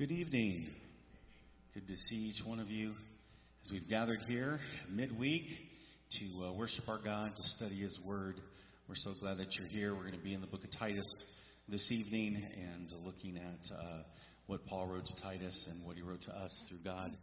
Good 0.00 0.12
evening. 0.12 0.66
Good 1.74 1.86
to 1.86 1.94
see 1.94 2.16
each 2.16 2.42
one 2.46 2.58
of 2.58 2.70
you 2.70 2.94
as 3.62 3.70
we've 3.70 3.86
gathered 3.86 4.20
here 4.26 4.58
midweek 4.90 5.42
to 6.18 6.44
uh, 6.46 6.52
worship 6.54 6.88
our 6.88 7.02
God, 7.04 7.36
to 7.36 7.42
study 7.42 7.82
His 7.82 7.98
Word. 8.02 8.36
We're 8.88 8.94
so 8.94 9.12
glad 9.20 9.36
that 9.36 9.48
you're 9.58 9.68
here. 9.68 9.94
We're 9.94 10.06
going 10.06 10.16
to 10.16 10.24
be 10.24 10.32
in 10.32 10.40
the 10.40 10.46
book 10.46 10.64
of 10.64 10.70
Titus 10.78 11.06
this 11.68 11.86
evening 11.92 12.42
and 12.42 12.90
looking 13.04 13.36
at 13.36 13.76
uh, 13.76 14.02
what 14.46 14.64
Paul 14.64 14.86
wrote 14.86 15.04
to 15.04 15.22
Titus 15.22 15.66
and 15.70 15.84
what 15.84 15.96
he 15.96 16.02
wrote 16.02 16.22
to 16.22 16.32
us 16.34 16.58
through 16.70 16.80
God. 16.82 17.14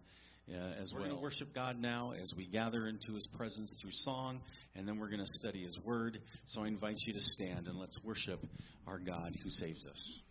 Uh, 0.47 0.53
as 0.79 0.91
we're 0.93 0.99
well. 0.99 1.07
going 1.09 1.17
to 1.17 1.23
worship 1.23 1.55
God 1.55 1.81
now 1.81 2.13
as 2.21 2.31
we 2.37 2.45
gather 2.45 2.85
into 2.85 3.15
His 3.15 3.27
presence 3.35 3.73
through 3.81 3.89
song, 4.03 4.39
and 4.75 4.87
then 4.87 4.99
we're 4.99 5.09
going 5.09 5.25
to 5.25 5.33
study 5.33 5.63
His 5.63 5.79
Word. 5.83 6.19
So 6.45 6.61
I 6.61 6.67
invite 6.67 6.97
you 7.07 7.13
to 7.13 7.21
stand 7.31 7.67
and 7.67 7.79
let's 7.79 7.97
worship 8.03 8.39
our 8.85 8.99
God 8.99 9.35
who 9.43 9.49
saves 9.49 9.83
us. 9.87 10.21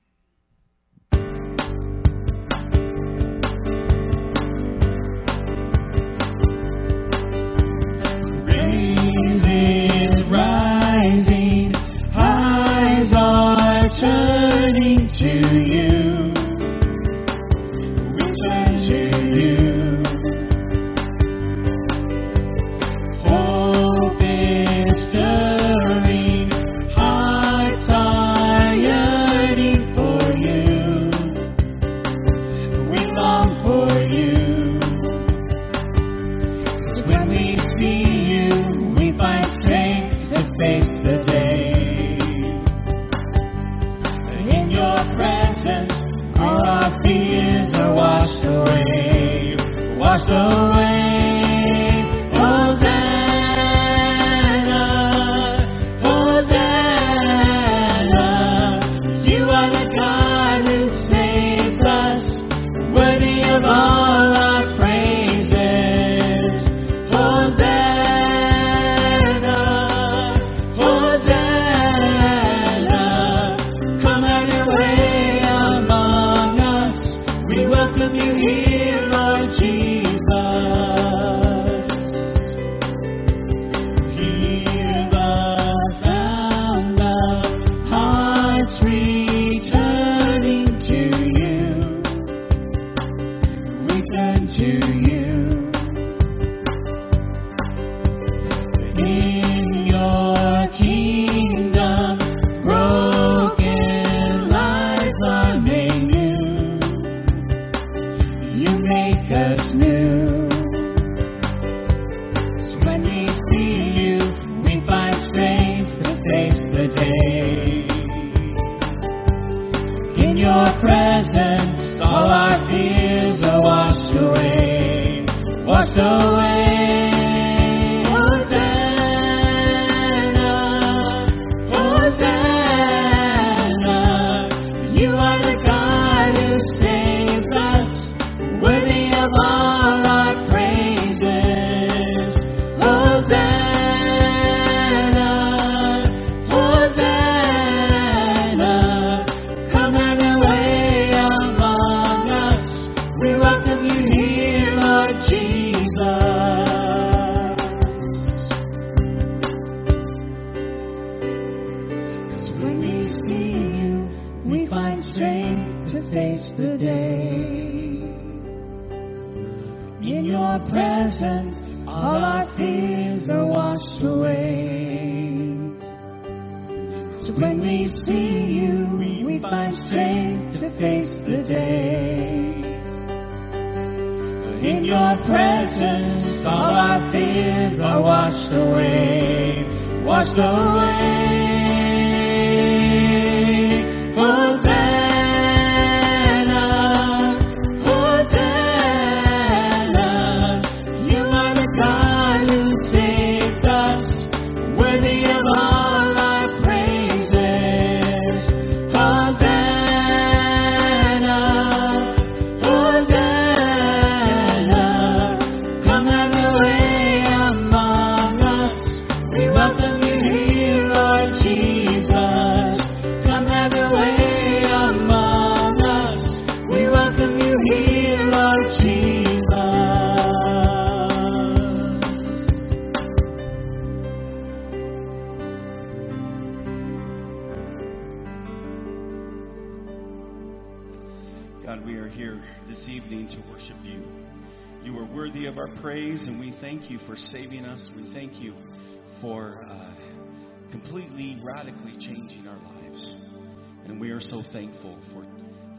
so 254.30 254.42
thankful 254.52 254.98
for, 255.12 255.24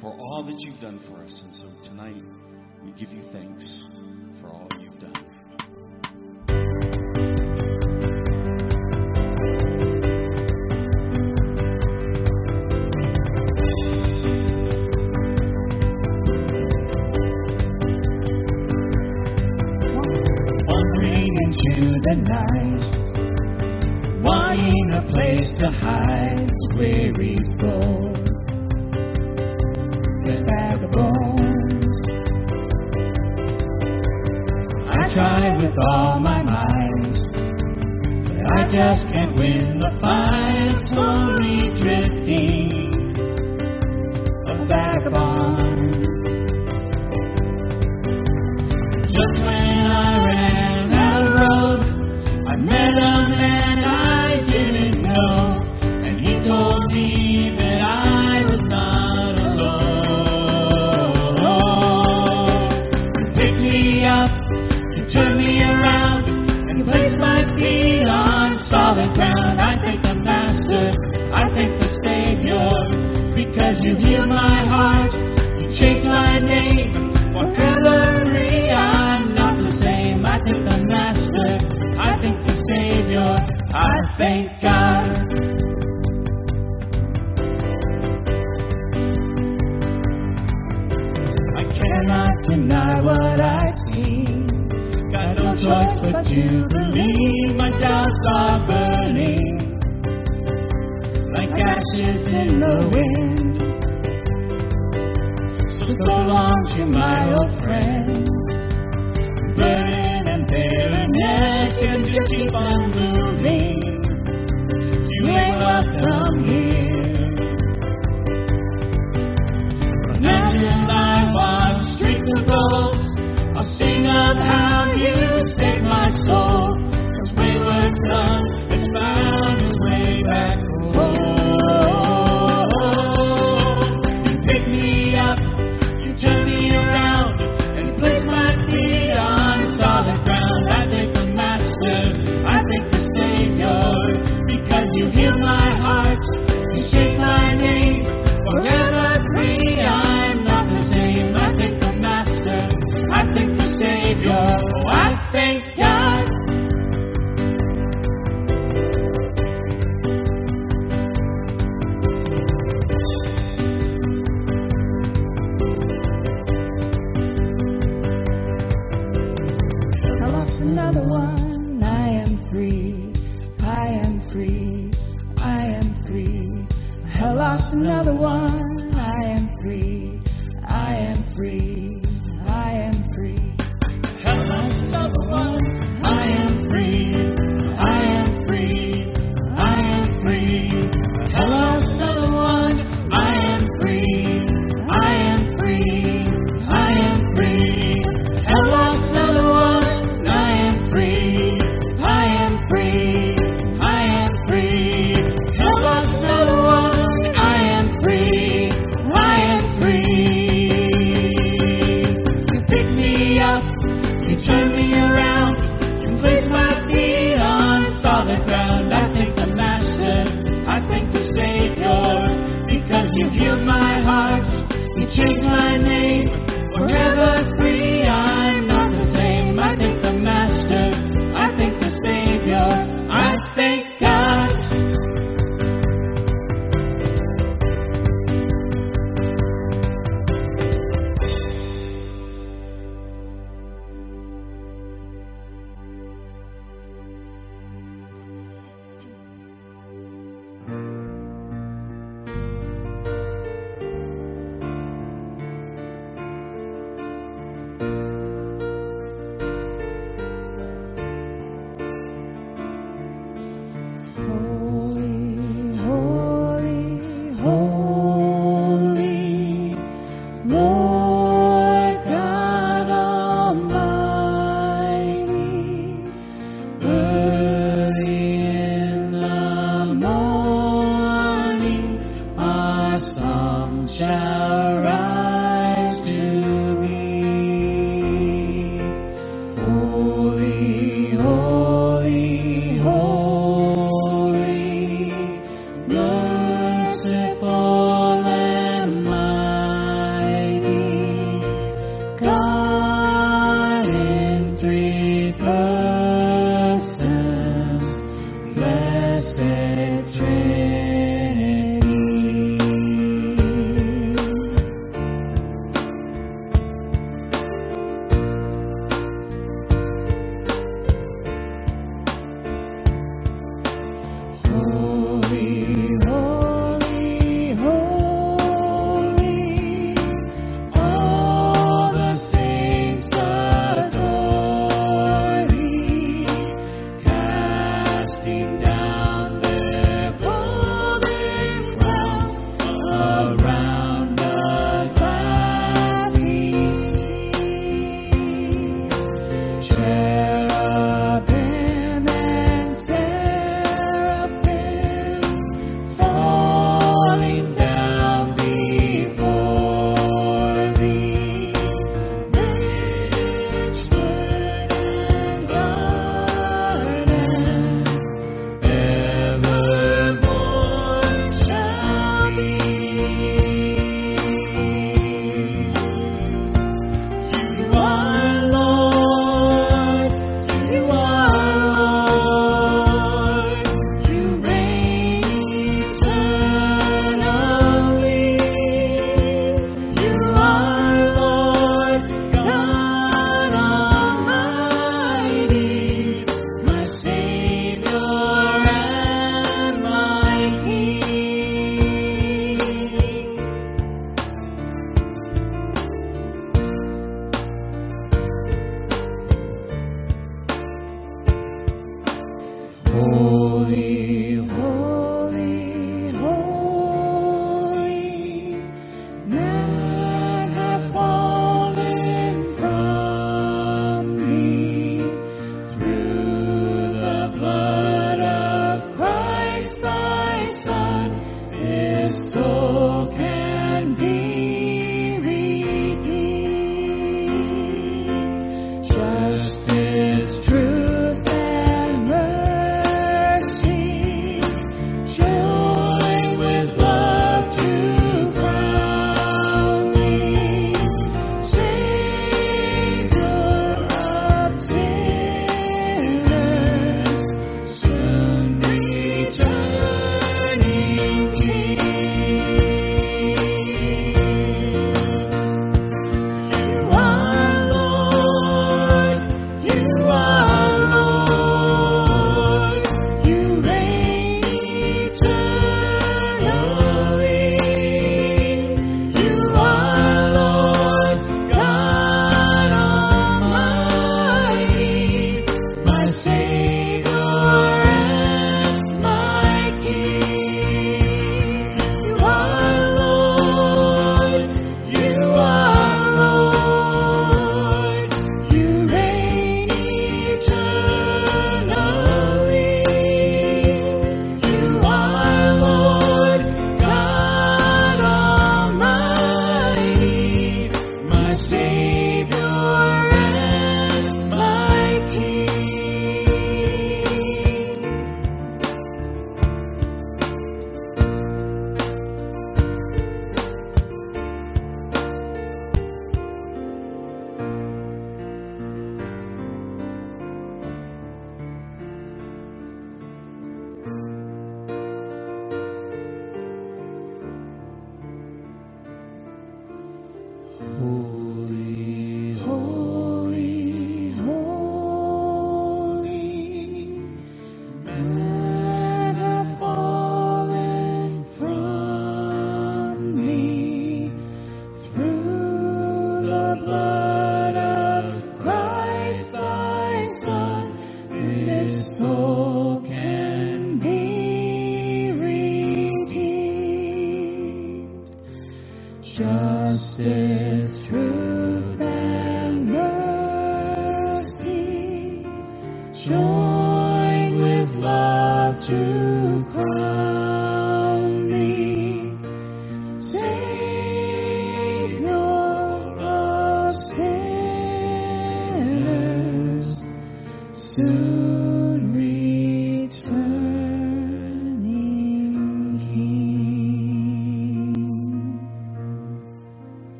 for 0.00 0.12
all 0.12 0.44
that 0.46 0.58
you've 0.58 0.80
done 0.80 1.00
for 1.08 1.22
us. 1.22 1.42
And 1.44 1.54
so 1.54 1.90
tonight, 1.90 2.22
we 2.84 2.92
give 2.92 3.10
you 3.10 3.22
thanks. 3.32 3.95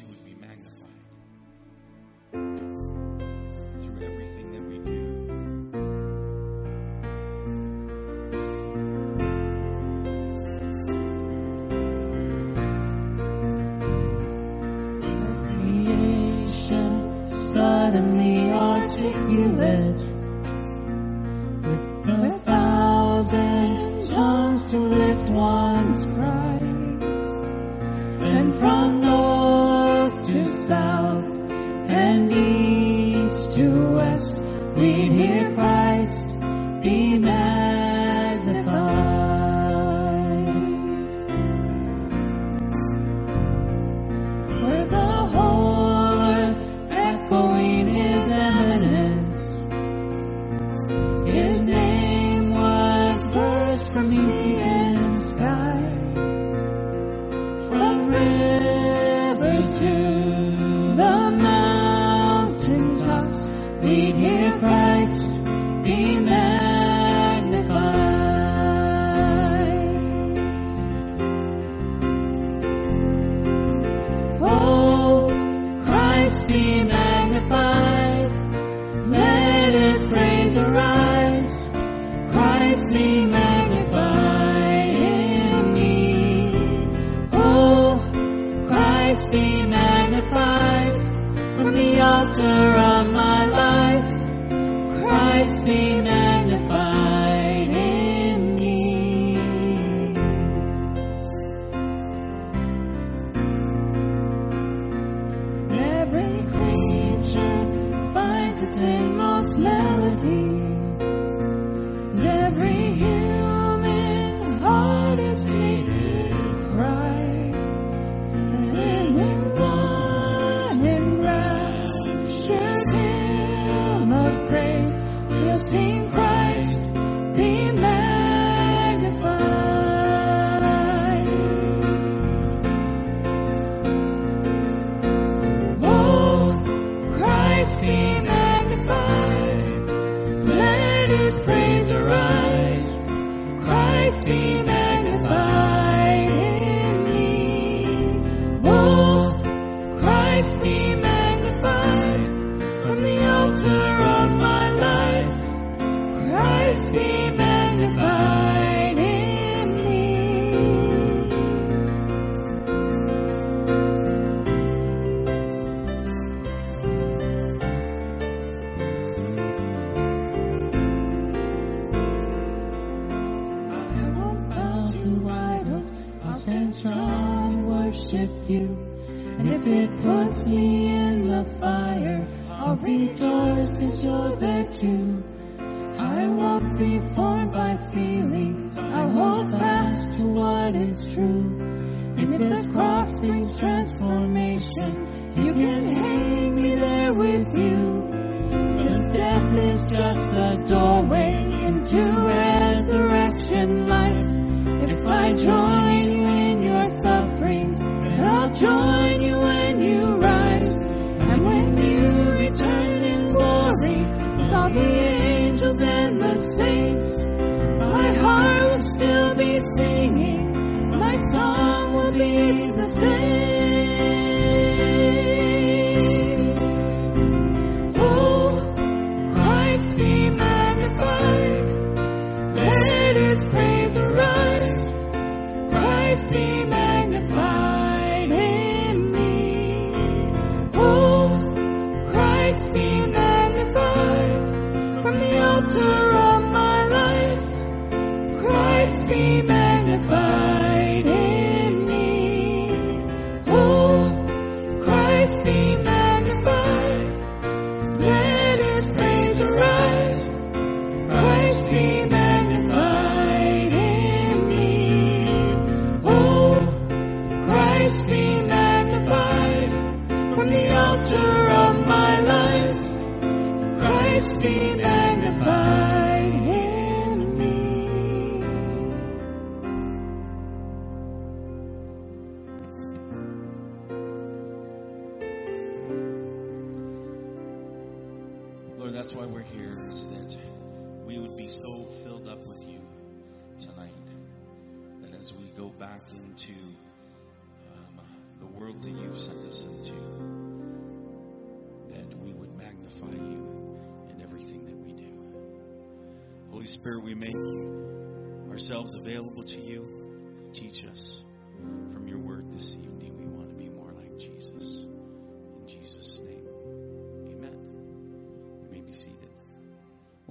You 0.00 0.06
would 0.08 0.24
be 0.24 0.29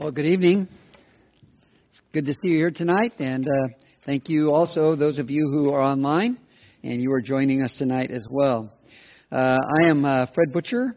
Well, 0.10 0.16
good 0.16 0.26
evening. 0.26 0.68
It's 1.92 2.02
good 2.14 2.26
to 2.26 2.34
see 2.34 2.48
you 2.48 2.58
here 2.58 2.72
tonight, 2.72 3.14
and 3.20 3.48
uh, 3.48 3.68
thank 4.08 4.28
you 4.28 4.52
also, 4.52 4.96
those 4.96 5.20
of 5.20 5.30
you 5.30 5.52
who 5.52 5.70
are 5.70 5.84
online 5.84 6.40
and 6.84 7.00
you 7.00 7.12
are 7.12 7.22
joining 7.22 7.62
us 7.62 7.72
tonight 7.78 8.10
as 8.10 8.24
well. 8.28 8.74
Uh, 9.32 9.60
I 9.80 9.86
am 9.86 10.06
uh, 10.06 10.26
Fred 10.34 10.52
Butcher, 10.52 10.96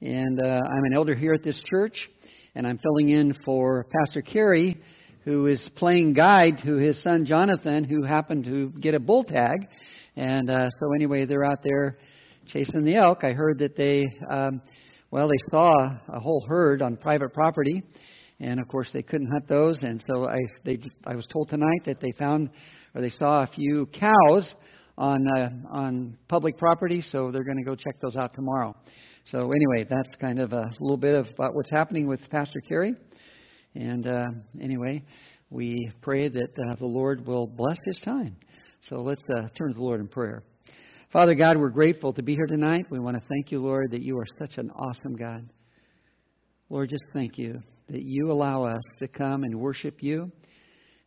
and 0.00 0.40
uh, 0.40 0.44
I'm 0.44 0.84
an 0.84 0.94
elder 0.94 1.16
here 1.16 1.34
at 1.34 1.42
this 1.42 1.60
church, 1.68 2.08
and 2.54 2.64
I'm 2.64 2.78
filling 2.78 3.08
in 3.08 3.36
for 3.44 3.88
Pastor 3.98 4.22
Kerry, 4.22 4.80
who 5.24 5.46
is 5.46 5.68
playing 5.74 6.12
guide 6.12 6.58
to 6.64 6.76
his 6.76 7.02
son 7.02 7.26
Jonathan, 7.26 7.82
who 7.82 8.04
happened 8.04 8.44
to 8.44 8.72
get 8.80 8.94
a 8.94 9.00
bull 9.00 9.24
tag. 9.24 9.66
And 10.14 10.48
uh, 10.48 10.70
so, 10.70 10.94
anyway, 10.94 11.24
they're 11.24 11.44
out 11.44 11.64
there 11.64 11.98
chasing 12.52 12.84
the 12.84 12.94
elk. 12.94 13.24
I 13.24 13.32
heard 13.32 13.58
that 13.58 13.76
they, 13.76 14.04
um, 14.30 14.62
well, 15.10 15.26
they 15.26 15.42
saw 15.50 15.72
a 16.06 16.20
whole 16.20 16.44
herd 16.46 16.82
on 16.82 16.96
private 16.96 17.34
property 17.34 17.82
and 18.40 18.60
of 18.60 18.68
course 18.68 18.90
they 18.92 19.02
couldn't 19.02 19.30
hunt 19.30 19.48
those. 19.48 19.82
And 19.82 20.02
so 20.06 20.26
I 20.26 20.38
they 20.64 20.76
just, 20.76 20.94
I 21.06 21.14
was 21.14 21.26
told 21.26 21.48
tonight 21.48 21.84
that 21.86 22.00
they 22.00 22.12
found 22.12 22.50
or 22.94 23.00
they 23.00 23.10
saw 23.10 23.42
a 23.42 23.46
few 23.46 23.86
cows 23.86 24.54
on 24.96 25.26
uh, 25.36 25.50
on 25.70 26.16
public 26.28 26.56
property, 26.56 27.02
so 27.10 27.30
they're 27.30 27.44
going 27.44 27.58
to 27.58 27.64
go 27.64 27.74
check 27.74 28.00
those 28.00 28.16
out 28.16 28.34
tomorrow. 28.34 28.74
So 29.30 29.52
anyway, 29.52 29.86
that's 29.88 30.14
kind 30.20 30.38
of 30.38 30.52
a 30.52 30.70
little 30.80 30.96
bit 30.96 31.14
of 31.14 31.26
about 31.30 31.54
what's 31.54 31.70
happening 31.70 32.06
with 32.06 32.20
Pastor 32.30 32.60
Kerry. 32.60 32.94
And 33.74 34.06
uh, 34.06 34.26
anyway, 34.60 35.02
we 35.50 35.90
pray 36.02 36.28
that 36.28 36.48
uh, 36.70 36.76
the 36.76 36.86
Lord 36.86 37.26
will 37.26 37.46
bless 37.46 37.78
his 37.86 38.00
time. 38.04 38.36
So 38.88 38.96
let's 38.96 39.24
uh, 39.30 39.48
turn 39.56 39.68
to 39.68 39.74
the 39.74 39.82
Lord 39.82 40.00
in 40.00 40.08
prayer. 40.08 40.44
Father 41.12 41.34
God, 41.34 41.56
we're 41.56 41.70
grateful 41.70 42.12
to 42.12 42.22
be 42.22 42.34
here 42.34 42.46
tonight. 42.46 42.86
We 42.90 42.98
want 42.98 43.16
to 43.16 43.22
thank 43.28 43.50
you, 43.50 43.62
Lord, 43.62 43.92
that 43.92 44.02
you 44.02 44.18
are 44.18 44.26
such 44.38 44.58
an 44.58 44.70
awesome 44.70 45.16
God. 45.16 45.48
Lord, 46.68 46.90
just 46.90 47.04
thank 47.12 47.38
you 47.38 47.62
that 47.88 48.02
you 48.02 48.30
allow 48.30 48.64
us 48.64 48.82
to 48.98 49.08
come 49.08 49.44
and 49.44 49.58
worship 49.58 50.02
you. 50.02 50.32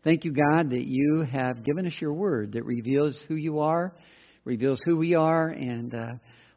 Thank 0.03 0.23
you, 0.23 0.31
God, 0.31 0.69
that 0.69 0.85
you 0.85 1.25
have 1.29 1.63
given 1.63 1.85
us 1.85 1.93
your 1.99 2.13
word 2.13 2.53
that 2.53 2.63
reveals 2.63 3.17
who 3.27 3.35
you 3.35 3.59
are, 3.59 3.95
reveals 4.45 4.79
who 4.85 4.97
we 4.97 5.15
are, 5.15 5.49
and, 5.49 5.93
uh, 5.93 6.13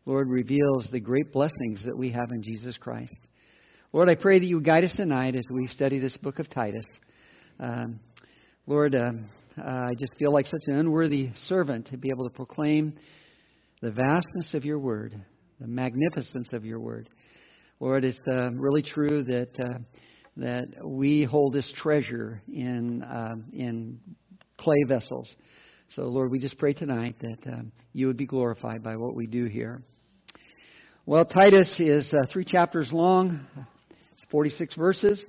Lord, 0.06 0.28
reveals 0.28 0.88
the 0.92 1.00
great 1.00 1.32
blessings 1.32 1.84
that 1.84 1.96
we 1.96 2.10
have 2.10 2.30
in 2.32 2.42
Jesus 2.42 2.76
Christ. 2.76 3.16
Lord, 3.92 4.08
I 4.08 4.14
pray 4.14 4.38
that 4.38 4.46
you 4.46 4.60
guide 4.60 4.84
us 4.84 4.94
tonight 4.96 5.34
as 5.34 5.44
we 5.50 5.66
study 5.68 5.98
this 5.98 6.16
book 6.18 6.38
of 6.38 6.48
Titus. 6.48 6.84
Um, 7.58 7.98
Lord, 8.66 8.94
uh, 8.94 9.12
uh, 9.58 9.62
I 9.62 9.94
just 9.98 10.14
feel 10.18 10.32
like 10.32 10.46
such 10.46 10.62
an 10.66 10.76
unworthy 10.76 11.30
servant 11.48 11.88
to 11.88 11.96
be 11.96 12.08
able 12.14 12.28
to 12.28 12.34
proclaim 12.34 12.94
the 13.82 13.90
vastness 13.90 14.54
of 14.54 14.64
your 14.64 14.78
word, 14.78 15.20
the 15.60 15.66
magnificence 15.66 16.52
of 16.52 16.64
your 16.64 16.78
word. 16.78 17.08
Lord, 17.80 18.04
it's 18.04 18.20
uh, 18.30 18.50
really 18.52 18.82
true 18.82 19.24
that 19.24 19.48
uh, 19.58 19.78
that 20.36 20.68
we 20.84 21.24
hold 21.24 21.52
this 21.52 21.70
treasure 21.76 22.42
in 22.48 23.02
uh, 23.02 23.36
in 23.52 23.98
clay 24.58 24.82
vessels. 24.86 25.34
So, 25.90 26.02
Lord, 26.02 26.30
we 26.30 26.38
just 26.38 26.56
pray 26.58 26.72
tonight 26.72 27.16
that 27.20 27.52
um, 27.52 27.72
you 27.92 28.06
would 28.06 28.16
be 28.16 28.26
glorified 28.26 28.82
by 28.82 28.96
what 28.96 29.14
we 29.16 29.26
do 29.26 29.46
here. 29.46 29.82
Well, 31.04 31.24
Titus 31.24 31.74
is 31.80 32.14
uh, 32.14 32.26
three 32.32 32.44
chapters 32.44 32.90
long. 32.92 33.44
It's 34.12 34.22
46 34.30 34.76
verses. 34.76 35.24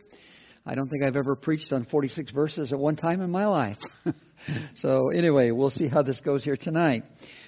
I 0.64 0.76
don't 0.76 0.88
think 0.90 1.04
I've 1.04 1.16
ever 1.16 1.36
preached 1.36 1.74
on 1.74 1.86
46 1.86 2.32
verses 2.34 2.72
at 2.72 2.78
one 2.78 2.96
time 2.96 3.22
in 3.22 3.32
my 3.32 3.48
life. 3.48 3.78
so, 4.76 5.10
anyway, 5.10 5.50
we'll 5.50 5.72
see 5.72 5.88
how 5.88 6.04
this 6.04 6.22
goes 6.24 6.44
here 6.44 6.56
tonight. 6.56 7.04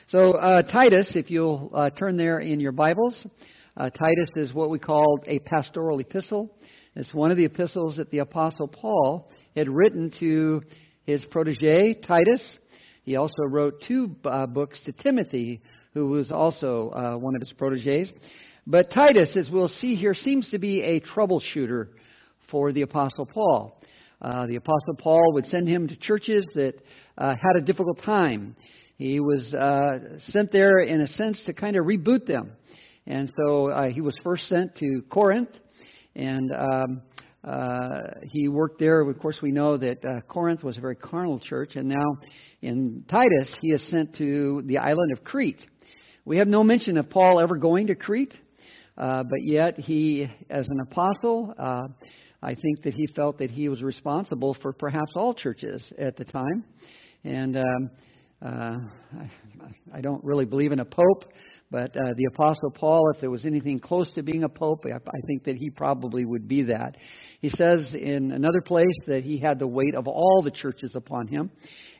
So, 0.07 0.31
uh, 0.31 0.63
Titus, 0.63 1.11
if 1.15 1.29
you'll 1.29 1.69
uh, 1.75 1.91
turn 1.91 2.17
there 2.17 2.39
in 2.39 2.59
your 2.59 2.71
Bibles, 2.71 3.27
uh, 3.77 3.91
Titus 3.91 4.29
is 4.35 4.53
what 4.53 4.71
we 4.71 4.79
call 4.79 5.19
a 5.27 5.37
pastoral 5.39 5.99
epistle. 5.99 6.49
It's 6.95 7.13
one 7.13 7.31
of 7.31 7.37
the 7.37 7.45
epistles 7.45 7.97
that 7.97 8.11
the 8.11 8.19
Apostle 8.19 8.67
Paul 8.67 9.31
had 9.55 9.67
written 9.67 10.11
to 10.19 10.61
his 11.05 11.25
protege, 11.25 11.95
Titus. 11.95 12.59
He 13.03 13.15
also 13.15 13.43
wrote 13.49 13.83
two 13.87 14.15
uh, 14.25 14.45
books 14.45 14.79
to 14.85 14.91
Timothy, 14.91 15.61
who 15.93 16.07
was 16.07 16.31
also 16.31 16.91
uh, 16.91 17.17
one 17.17 17.35
of 17.35 17.41
his 17.41 17.51
proteges. 17.53 18.11
But 18.67 18.91
Titus, 18.91 19.35
as 19.35 19.49
we'll 19.49 19.69
see 19.69 19.95
here, 19.95 20.13
seems 20.13 20.49
to 20.51 20.59
be 20.59 20.81
a 20.81 21.01
troubleshooter 21.01 21.87
for 22.51 22.71
the 22.71 22.83
Apostle 22.83 23.25
Paul. 23.25 23.81
Uh, 24.21 24.45
the 24.45 24.55
Apostle 24.57 24.93
Paul 24.97 25.33
would 25.33 25.47
send 25.47 25.67
him 25.67 25.87
to 25.87 25.95
churches 25.97 26.45
that 26.53 26.75
uh, 27.17 27.29
had 27.29 27.57
a 27.57 27.61
difficult 27.61 28.01
time. 28.03 28.55
He 28.97 29.19
was 29.19 29.51
uh, 29.53 30.19
sent 30.27 30.51
there, 30.51 30.79
in 30.79 31.01
a 31.01 31.07
sense, 31.07 31.43
to 31.47 31.53
kind 31.53 31.75
of 31.75 31.85
reboot 31.85 32.27
them. 32.27 32.51
And 33.07 33.33
so 33.35 33.67
uh, 33.67 33.89
he 33.89 33.99
was 33.99 34.15
first 34.23 34.47
sent 34.47 34.75
to 34.77 35.01
Corinth, 35.09 35.49
and 36.15 36.51
um, 36.51 37.01
uh, 37.43 38.01
he 38.23 38.47
worked 38.47 38.79
there. 38.79 39.01
Of 39.01 39.19
course, 39.19 39.39
we 39.41 39.51
know 39.51 39.77
that 39.77 40.03
uh, 40.05 40.21
Corinth 40.27 40.63
was 40.63 40.77
a 40.77 40.81
very 40.81 40.95
carnal 40.95 41.39
church, 41.39 41.75
and 41.75 41.89
now 41.89 42.17
in 42.61 43.03
Titus, 43.09 43.55
he 43.61 43.71
is 43.71 43.85
sent 43.89 44.15
to 44.17 44.63
the 44.65 44.77
island 44.77 45.11
of 45.11 45.23
Crete. 45.23 45.65
We 46.25 46.37
have 46.37 46.47
no 46.47 46.63
mention 46.63 46.97
of 46.97 47.09
Paul 47.09 47.39
ever 47.39 47.57
going 47.57 47.87
to 47.87 47.95
Crete, 47.95 48.33
uh, 48.97 49.23
but 49.23 49.43
yet 49.43 49.77
he, 49.77 50.29
as 50.49 50.67
an 50.69 50.79
apostle, 50.79 51.53
uh, 51.59 51.81
I 52.41 52.55
think 52.55 52.83
that 52.83 52.93
he 52.93 53.07
felt 53.07 53.39
that 53.39 53.51
he 53.51 53.67
was 53.67 53.81
responsible 53.81 54.55
for 54.61 54.71
perhaps 54.71 55.13
all 55.15 55.33
churches 55.33 55.85
at 55.97 56.15
the 56.15 56.25
time. 56.25 56.63
And 57.25 57.57
um, 57.57 57.89
uh, 58.41 58.77
I, 59.19 59.97
I 59.97 60.01
don't 60.01 60.23
really 60.23 60.45
believe 60.45 60.71
in 60.71 60.79
a 60.79 60.85
pope, 60.85 61.25
but 61.73 61.89
uh, 61.95 62.13
the 62.15 62.25
Apostle 62.25 62.69
Paul, 62.69 63.09
if 63.15 63.19
there 63.19 63.31
was 63.31 63.47
anything 63.47 63.79
close 63.79 64.13
to 64.13 64.21
being 64.21 64.43
a 64.43 64.49
pope, 64.49 64.85
I, 64.85 64.99
think 65.25 65.45
that 65.45 65.55
he 65.55 65.71
probably 65.71 66.23
would 66.23 66.47
be 66.47 66.61
that. 66.65 66.97
He 67.41 67.49
says 67.49 67.95
in 67.99 68.31
another 68.31 68.61
place 68.61 68.85
that 69.07 69.23
he 69.23 69.39
had 69.39 69.57
the 69.57 69.65
weight 69.65 69.95
of 69.95 70.07
all 70.07 70.43
the 70.43 70.51
churches 70.51 70.93
upon 70.93 71.25
him. 71.25 71.49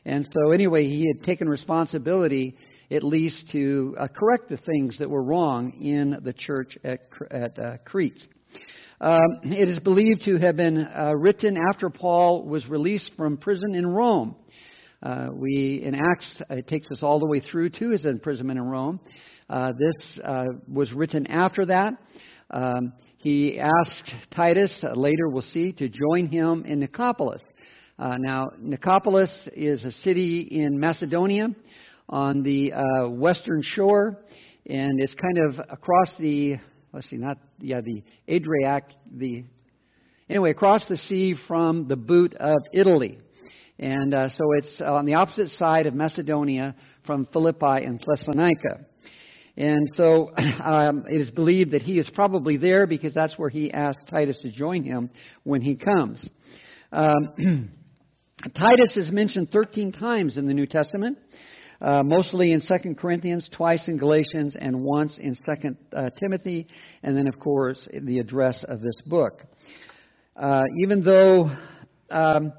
And 0.04 0.24
so, 0.30 0.52
anyway, 0.52 0.84
he 0.84 1.08
had 1.12 1.26
taken 1.26 1.48
responsibility 1.48 2.56
at 2.88 3.02
least 3.02 3.50
to 3.50 3.96
uh, 3.98 4.06
correct 4.06 4.48
the 4.48 4.58
things 4.58 4.96
that 4.98 5.10
were 5.10 5.24
wrong 5.24 5.72
in 5.82 6.20
the 6.22 6.32
church 6.32 6.78
at, 6.84 7.00
at 7.32 7.58
uh, 7.58 7.78
Crete. 7.84 8.24
Um, 9.00 9.18
it 9.42 9.68
is 9.68 9.80
believed 9.80 10.22
to 10.26 10.36
have 10.36 10.54
been 10.54 10.86
uh, 10.86 11.14
written 11.16 11.58
after 11.68 11.90
Paul 11.90 12.44
was 12.44 12.64
released 12.68 13.10
from 13.16 13.38
prison 13.38 13.74
in 13.74 13.88
Rome. 13.88 14.36
Uh, 15.02 15.28
we 15.34 15.82
in 15.84 15.94
Acts 15.94 16.40
it 16.48 16.66
takes 16.66 16.86
us 16.90 17.02
all 17.02 17.18
the 17.18 17.26
way 17.26 17.40
through 17.40 17.68
to 17.68 17.90
his 17.90 18.06
imprisonment 18.06 18.58
in 18.58 18.64
Rome. 18.64 19.00
Uh, 19.48 19.72
this 19.72 20.20
uh, 20.24 20.46
was 20.72 20.92
written 20.92 21.26
after 21.26 21.66
that. 21.66 21.94
Um, 22.50 22.94
he 23.18 23.58
asked 23.58 24.10
Titus, 24.34 24.82
uh, 24.82 24.92
later 24.94 25.28
we'll 25.28 25.42
see, 25.42 25.72
to 25.72 25.88
join 25.88 26.28
him 26.28 26.64
in 26.64 26.80
Nicopolis. 26.80 27.42
Uh, 27.98 28.16
now, 28.18 28.50
Nicopolis 28.60 29.30
is 29.54 29.84
a 29.84 29.90
city 29.90 30.48
in 30.50 30.78
Macedonia 30.78 31.48
on 32.08 32.42
the 32.42 32.72
western 33.10 33.62
shore, 33.62 34.24
and 34.66 35.00
it's 35.00 35.14
kind 35.14 35.38
of 35.46 35.66
across 35.70 36.12
the, 36.18 36.56
let's 36.92 37.08
see, 37.08 37.16
not, 37.16 37.38
yeah, 37.60 37.80
the 37.80 38.02
Adriatic, 38.28 38.84
the, 39.10 39.44
anyway, 40.28 40.50
across 40.50 40.86
the 40.88 40.96
sea 40.96 41.34
from 41.46 41.86
the 41.86 41.96
boot 41.96 42.34
of 42.34 42.56
Italy. 42.72 43.18
And 43.78 44.14
uh, 44.14 44.28
so 44.28 44.44
it's 44.58 44.80
on 44.80 45.04
the 45.04 45.14
opposite 45.14 45.50
side 45.50 45.86
of 45.86 45.94
Macedonia 45.94 46.74
from 47.06 47.26
Philippi 47.32 47.84
and 47.84 48.02
Thessalonica. 48.06 48.86
And 49.56 49.88
so 49.94 50.32
um, 50.64 51.04
it 51.08 51.20
is 51.20 51.30
believed 51.30 51.72
that 51.72 51.82
he 51.82 51.98
is 51.98 52.10
probably 52.14 52.56
there 52.56 52.86
because 52.86 53.14
that's 53.14 53.38
where 53.38 53.48
he 53.48 53.72
asked 53.72 54.06
Titus 54.08 54.38
to 54.40 54.50
join 54.50 54.82
him 54.82 55.10
when 55.44 55.62
he 55.62 55.76
comes. 55.76 56.28
Um, 56.92 57.70
Titus 58.56 58.96
is 58.96 59.10
mentioned 59.10 59.50
13 59.52 59.92
times 59.92 60.36
in 60.36 60.46
the 60.46 60.54
New 60.54 60.66
Testament, 60.66 61.18
uh, 61.80 62.02
mostly 62.02 62.52
in 62.52 62.60
2 62.60 62.94
Corinthians, 62.94 63.48
twice 63.56 63.88
in 63.88 63.96
Galatians, 63.96 64.56
and 64.58 64.82
once 64.82 65.18
in 65.18 65.34
2 65.34 65.76
uh, 65.96 66.10
Timothy, 66.20 66.66
and 67.02 67.16
then, 67.16 67.26
of 67.26 67.38
course, 67.38 67.86
the 67.92 68.18
address 68.18 68.64
of 68.68 68.80
this 68.80 68.96
book. 69.06 69.42
Uh, 70.36 70.62
even 70.82 71.02
though 71.02 71.50
um, 72.10 72.52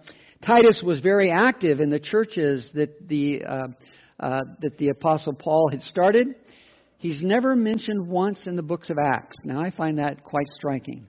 Titus 0.46 0.82
was 0.84 1.02
very 1.02 1.30
active 1.30 1.80
in 1.80 1.90
the 1.90 2.00
churches 2.00 2.70
that 2.74 3.08
the, 3.08 3.44
uh, 3.44 3.68
uh, 4.20 4.40
that 4.62 4.78
the 4.78 4.90
Apostle 4.90 5.34
Paul 5.34 5.70
had 5.70 5.82
started, 5.82 6.28
He's 7.06 7.22
never 7.22 7.56
mentioned 7.56 8.08
once 8.08 8.48
in 8.48 8.56
the 8.56 8.64
books 8.64 8.90
of 8.90 8.98
Acts. 8.98 9.38
Now, 9.44 9.60
I 9.60 9.70
find 9.70 10.00
that 10.00 10.24
quite 10.24 10.48
striking. 10.56 11.06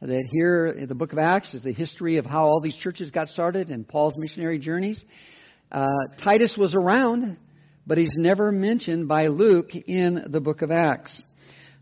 That 0.00 0.24
here 0.32 0.68
in 0.68 0.88
the 0.88 0.94
book 0.94 1.12
of 1.12 1.18
Acts 1.18 1.52
is 1.52 1.62
the 1.62 1.74
history 1.74 2.16
of 2.16 2.24
how 2.24 2.46
all 2.46 2.62
these 2.62 2.78
churches 2.78 3.10
got 3.10 3.28
started 3.28 3.68
and 3.68 3.86
Paul's 3.86 4.16
missionary 4.16 4.58
journeys. 4.58 5.04
Uh, 5.70 5.84
Titus 6.22 6.56
was 6.58 6.74
around, 6.74 7.36
but 7.86 7.98
he's 7.98 8.14
never 8.16 8.52
mentioned 8.52 9.06
by 9.06 9.26
Luke 9.26 9.68
in 9.74 10.28
the 10.30 10.40
book 10.40 10.62
of 10.62 10.70
Acts. 10.70 11.22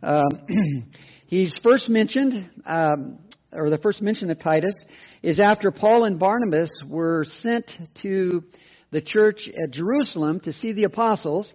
Um, 0.03 0.29
he's 1.29 1.55
first 1.63 1.89
mentioned, 1.89 2.51
um, 2.67 3.21
or 3.53 3.71
the 3.71 3.79
first 3.79 4.03
mention 4.03 4.29
of 4.33 4.41
Titus 4.41 4.75
is 5.23 5.39
after 5.39 5.71
Paul 5.71 6.07
and 6.07 6.19
Barnabas 6.19 6.71
were 6.89 7.25
sent 7.43 7.71
to 8.03 8.43
the 8.91 9.01
church 9.01 9.49
at 9.49 9.71
Jerusalem 9.71 10.41
to 10.41 10.53
see 10.53 10.73
the 10.73 10.83
apostles. 10.83 11.55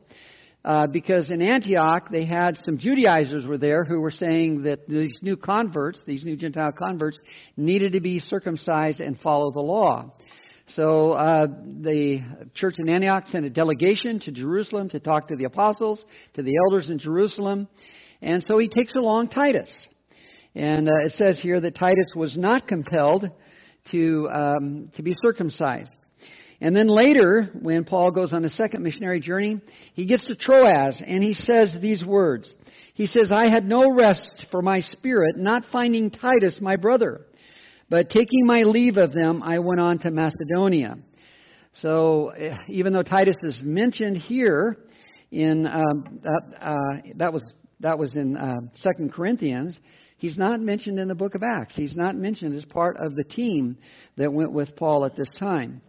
Uh, 0.67 0.85
because 0.85 1.31
in 1.31 1.41
Antioch 1.41 2.11
they 2.11 2.25
had 2.25 2.57
some 2.65 2.77
Judaizers 2.77 3.45
were 3.47 3.57
there 3.57 3.85
who 3.85 4.01
were 4.01 4.11
saying 4.11 4.63
that 4.63 4.85
these 4.85 5.17
new 5.21 5.37
converts, 5.37 6.01
these 6.05 6.25
new 6.25 6.35
Gentile 6.35 6.73
converts, 6.73 7.17
needed 7.55 7.93
to 7.93 8.01
be 8.01 8.19
circumcised 8.19 8.99
and 8.99 9.17
follow 9.21 9.49
the 9.49 9.61
law. 9.61 10.11
So 10.75 11.13
uh, 11.13 11.47
the 11.47 12.19
church 12.53 12.75
in 12.79 12.89
Antioch 12.89 13.27
sent 13.27 13.45
a 13.45 13.49
delegation 13.49 14.19
to 14.19 14.31
Jerusalem 14.33 14.89
to 14.89 14.99
talk 14.99 15.29
to 15.29 15.37
the 15.37 15.45
apostles, 15.45 16.03
to 16.33 16.43
the 16.43 16.55
elders 16.65 16.89
in 16.89 16.99
Jerusalem, 16.99 17.69
and 18.21 18.43
so 18.43 18.57
he 18.57 18.67
takes 18.67 18.97
along 18.97 19.29
Titus. 19.29 19.69
And 20.53 20.89
uh, 20.89 21.05
it 21.05 21.13
says 21.13 21.39
here 21.41 21.61
that 21.61 21.75
Titus 21.75 22.07
was 22.13 22.35
not 22.35 22.67
compelled 22.67 23.23
to 23.91 24.29
um, 24.29 24.91
to 24.95 25.01
be 25.01 25.15
circumcised. 25.23 25.93
And 26.59 26.75
then 26.75 26.87
later, 26.87 27.51
when 27.61 27.83
Paul 27.83 28.11
goes 28.11 28.33
on 28.33 28.43
a 28.43 28.49
second 28.49 28.81
missionary 28.81 29.19
journey, 29.19 29.61
he 29.93 30.05
gets 30.05 30.25
to 30.27 30.35
Troas 30.35 31.01
and 31.05 31.23
he 31.23 31.33
says 31.33 31.75
these 31.81 32.03
words. 32.03 32.53
He 32.95 33.05
says, 33.05 33.31
I 33.31 33.47
had 33.47 33.63
no 33.63 33.91
rest 33.91 34.47
for 34.49 34.63
my 34.63 34.79
spirit, 34.79 35.37
not 35.37 35.63
finding 35.71 36.09
Titus, 36.09 36.57
my 36.59 36.75
brother. 36.75 37.21
But 37.89 38.09
taking 38.09 38.45
my 38.45 38.63
leave 38.63 38.97
of 38.97 39.13
them, 39.13 39.43
I 39.43 39.59
went 39.59 39.79
on 39.79 39.99
to 39.99 40.11
Macedonia. 40.11 40.97
So 41.81 42.29
eh, 42.29 42.57
even 42.69 42.91
though 42.91 43.03
Titus 43.03 43.37
is 43.43 43.61
mentioned 43.63 44.17
here 44.17 44.77
in 45.31 45.67
um, 45.67 46.19
that, 46.23 46.41
uh, 46.59 46.97
that 47.17 47.31
was 47.33 47.43
that 47.79 47.99
was 47.99 48.15
in 48.15 48.35
uh, 48.35 48.55
Second 48.75 49.13
Corinthians, 49.13 49.79
he's 50.17 50.37
not 50.37 50.59
mentioned 50.59 50.97
in 50.97 51.07
the 51.07 51.15
book 51.15 51.35
of 51.35 51.43
Acts. 51.43 51.75
He's 51.75 51.95
not 51.95 52.15
mentioned 52.15 52.55
as 52.55 52.65
part 52.65 52.97
of 52.97 53.13
the 53.13 53.23
team 53.23 53.77
that 54.17 54.33
went 54.33 54.51
with 54.51 54.75
Paul 54.75 55.05
at 55.05 55.15
this 55.15 55.29
time. 55.39 55.81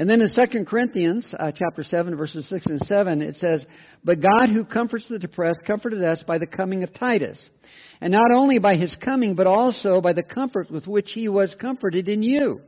And 0.00 0.08
then 0.08 0.22
in 0.22 0.30
2 0.34 0.64
Corinthians 0.64 1.34
uh, 1.38 1.52
chapter 1.54 1.82
7 1.82 2.16
verses 2.16 2.48
6 2.48 2.64
and 2.68 2.80
7 2.80 3.20
it 3.20 3.34
says, 3.34 3.66
"But 4.02 4.22
God 4.22 4.48
who 4.48 4.64
comforts 4.64 5.06
the 5.10 5.18
depressed 5.18 5.60
comforted 5.66 6.02
us 6.02 6.22
by 6.26 6.38
the 6.38 6.46
coming 6.46 6.82
of 6.82 6.94
Titus, 6.94 7.50
and 8.00 8.10
not 8.10 8.34
only 8.34 8.58
by 8.58 8.76
his 8.76 8.96
coming 9.04 9.34
but 9.34 9.46
also 9.46 10.00
by 10.00 10.14
the 10.14 10.22
comfort 10.22 10.70
with 10.70 10.86
which 10.86 11.10
he 11.12 11.28
was 11.28 11.54
comforted 11.60 12.08
in 12.08 12.22
you, 12.22 12.62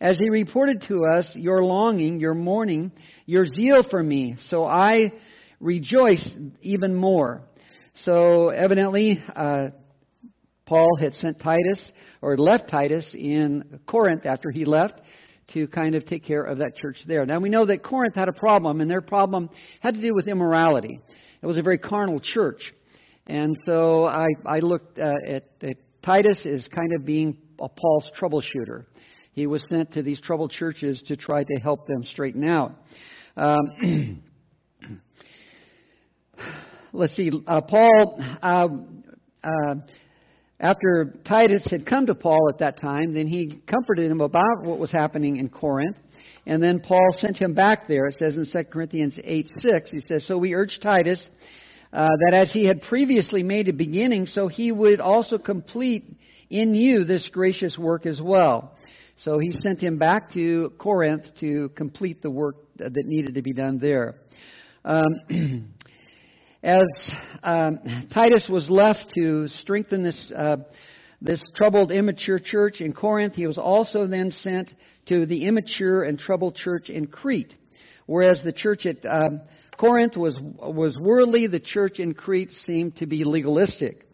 as 0.00 0.16
he 0.16 0.30
reported 0.30 0.80
to 0.88 1.04
us 1.04 1.30
your 1.34 1.62
longing, 1.62 2.20
your 2.20 2.32
mourning, 2.32 2.90
your 3.26 3.44
zeal 3.44 3.82
for 3.90 4.02
me, 4.02 4.36
so 4.48 4.64
I 4.64 5.12
rejoice 5.60 6.26
even 6.62 6.94
more." 6.94 7.42
So 7.96 8.48
evidently 8.48 9.22
uh, 9.36 9.68
Paul 10.64 10.96
had 10.98 11.12
sent 11.12 11.38
Titus 11.38 11.92
or 12.22 12.38
left 12.38 12.70
Titus 12.70 13.14
in 13.14 13.80
Corinth 13.86 14.24
after 14.24 14.50
he 14.50 14.64
left 14.64 15.02
to 15.54 15.66
kind 15.68 15.94
of 15.94 16.06
take 16.06 16.24
care 16.24 16.42
of 16.42 16.58
that 16.58 16.76
church 16.76 16.98
there. 17.06 17.24
Now 17.24 17.40
we 17.40 17.48
know 17.48 17.64
that 17.66 17.82
Corinth 17.82 18.14
had 18.14 18.28
a 18.28 18.32
problem, 18.32 18.80
and 18.80 18.90
their 18.90 19.00
problem 19.00 19.48
had 19.80 19.94
to 19.94 20.00
do 20.00 20.14
with 20.14 20.28
immorality. 20.28 21.00
It 21.42 21.46
was 21.46 21.56
a 21.56 21.62
very 21.62 21.78
carnal 21.78 22.20
church. 22.20 22.72
And 23.26 23.56
so 23.64 24.06
I, 24.06 24.26
I 24.46 24.60
looked 24.60 24.98
uh, 24.98 25.12
at, 25.26 25.44
at 25.62 25.76
Titus 26.02 26.46
as 26.46 26.66
kind 26.68 26.92
of 26.94 27.04
being 27.04 27.38
a 27.60 27.68
Paul's 27.68 28.10
troubleshooter. 28.18 28.84
He 29.32 29.46
was 29.46 29.62
sent 29.70 29.92
to 29.92 30.02
these 30.02 30.20
troubled 30.20 30.50
churches 30.50 31.02
to 31.06 31.16
try 31.16 31.44
to 31.44 31.54
help 31.60 31.86
them 31.86 32.02
straighten 32.02 32.44
out. 32.44 32.74
Um, 33.36 34.22
let's 36.92 37.14
see, 37.14 37.30
uh, 37.46 37.60
Paul 37.60 38.20
uh, 38.42 38.68
uh, 39.44 39.74
after 40.60 41.14
Titus 41.26 41.66
had 41.70 41.86
come 41.86 42.06
to 42.06 42.14
Paul 42.14 42.48
at 42.52 42.58
that 42.58 42.80
time, 42.80 43.12
then 43.14 43.26
he 43.26 43.60
comforted 43.70 44.10
him 44.10 44.20
about 44.20 44.62
what 44.62 44.78
was 44.78 44.90
happening 44.90 45.36
in 45.36 45.48
Corinth. 45.48 45.96
And 46.46 46.62
then 46.62 46.80
Paul 46.80 47.14
sent 47.18 47.36
him 47.36 47.54
back 47.54 47.86
there. 47.86 48.06
It 48.06 48.16
says 48.18 48.36
in 48.36 48.46
2 48.50 48.70
Corinthians 48.70 49.18
8 49.22 49.46
6, 49.48 49.90
he 49.90 50.00
says, 50.08 50.26
So 50.26 50.38
we 50.38 50.54
urge 50.54 50.80
Titus 50.82 51.28
uh, 51.92 52.08
that 52.26 52.34
as 52.34 52.52
he 52.52 52.64
had 52.64 52.82
previously 52.82 53.42
made 53.42 53.68
a 53.68 53.72
beginning, 53.72 54.26
so 54.26 54.48
he 54.48 54.72
would 54.72 55.00
also 55.00 55.38
complete 55.38 56.04
in 56.50 56.74
you 56.74 57.04
this 57.04 57.28
gracious 57.32 57.78
work 57.78 58.06
as 58.06 58.20
well. 58.20 58.74
So 59.24 59.38
he 59.38 59.52
sent 59.62 59.80
him 59.80 59.98
back 59.98 60.32
to 60.32 60.72
Corinth 60.78 61.24
to 61.40 61.70
complete 61.70 62.22
the 62.22 62.30
work 62.30 62.56
that 62.76 62.92
needed 62.94 63.34
to 63.34 63.42
be 63.42 63.52
done 63.52 63.78
there. 63.78 64.16
Um, 64.84 65.74
as 66.62 67.12
um, 67.42 67.78
Titus 68.12 68.48
was 68.50 68.68
left 68.68 69.12
to 69.16 69.46
strengthen 69.48 70.02
this, 70.02 70.32
uh, 70.36 70.56
this 71.20 71.42
troubled, 71.54 71.92
immature 71.92 72.38
church 72.38 72.80
in 72.80 72.92
Corinth, 72.92 73.34
he 73.34 73.46
was 73.46 73.58
also 73.58 74.06
then 74.06 74.30
sent 74.30 74.74
to 75.06 75.26
the 75.26 75.44
immature 75.46 76.02
and 76.02 76.18
troubled 76.18 76.56
church 76.56 76.90
in 76.90 77.06
Crete. 77.06 77.54
Whereas 78.06 78.40
the 78.42 78.52
church 78.52 78.86
at 78.86 79.04
um, 79.06 79.42
Corinth 79.78 80.16
was, 80.16 80.36
was 80.40 80.96
worldly, 80.98 81.46
the 81.46 81.60
church 81.60 82.00
in 82.00 82.14
Crete 82.14 82.50
seemed 82.50 82.96
to 82.96 83.06
be 83.06 83.22
legalistic 83.24 84.07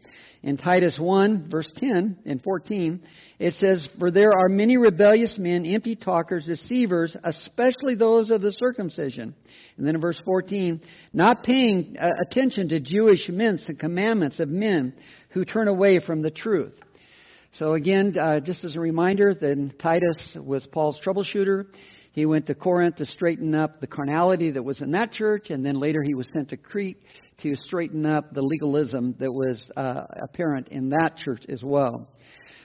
in 0.45 0.59
Titus 0.59 0.99
1, 1.01 1.49
verse 1.51 1.71
10 1.79 2.19
and 2.27 2.43
14, 2.43 3.01
it 3.39 3.55
says, 3.55 3.89
For 3.99 4.11
there 4.11 4.31
are 4.31 4.51
many 4.51 4.77
rebellious 4.77 5.37
men, 5.39 5.65
empty 5.65 5.97
talkers, 5.97 6.45
deceivers, 6.45 7.17
especially 7.25 7.95
those 7.95 8.31
of 8.31 8.43
the 8.43 8.53
circumcision. 8.53 9.35
And 9.79 9.87
then 9.87 9.95
in 9.95 10.03
verse 10.03 10.21
14, 10.23 10.83
not 11.15 11.45
paying 11.45 11.97
uh, 11.99 12.11
attention 12.29 12.69
to 12.69 12.81
Jewish 12.81 13.27
mints 13.31 13.67
and 13.69 13.79
commandments 13.79 14.39
of 14.39 14.51
men 14.51 14.93
who 15.31 15.47
turn 15.47 15.67
away 15.67 15.99
from 15.99 16.21
the 16.21 16.31
truth. 16.31 16.75
So 17.53 17.73
again, 17.73 18.15
uh, 18.19 18.41
just 18.41 18.65
as 18.65 18.77
a 18.77 18.81
reminder, 18.81 19.35
then 19.35 19.73
Titus 19.81 20.37
was 20.37 20.67
Paul's 20.73 21.01
troubleshooter. 21.03 21.69
He 22.13 22.27
went 22.27 22.49
to 22.49 22.55
Corinth 22.55 22.97
to 22.97 23.07
straighten 23.07 23.55
up 23.55 23.81
the 23.81 23.87
carnality 23.87 24.51
that 24.51 24.63
was 24.63 24.83
in 24.83 24.91
that 24.91 25.13
church, 25.13 25.49
and 25.49 25.65
then 25.65 25.77
later 25.77 26.03
he 26.03 26.15
was 26.15 26.29
sent 26.35 26.51
to 26.51 26.59
Crete 26.59 26.99
to 27.43 27.55
straighten 27.57 28.07
up 28.07 28.33
the 28.33 28.43
legalism 28.43 29.15
that 29.19 29.33
was 29.33 29.71
uh, 29.77 30.03
apparent 30.23 30.69
in 30.69 30.91
that 30.91 31.17
church 31.17 31.45
as 31.49 31.63
well. 31.63 32.09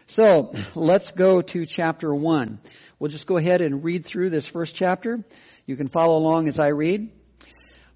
So 0.09 0.51
let's 0.75 1.11
go 1.17 1.41
to 1.41 1.65
chapter 1.67 2.13
1. 2.13 2.59
We'll 2.99 3.11
just 3.11 3.27
go 3.27 3.37
ahead 3.37 3.61
and 3.61 3.83
read 3.83 4.05
through 4.05 4.31
this 4.31 4.47
first 4.51 4.73
chapter. 4.75 5.23
You 5.65 5.75
can 5.77 5.89
follow 5.89 6.17
along 6.17 6.47
as 6.47 6.59
I 6.59 6.67
read. 6.67 7.11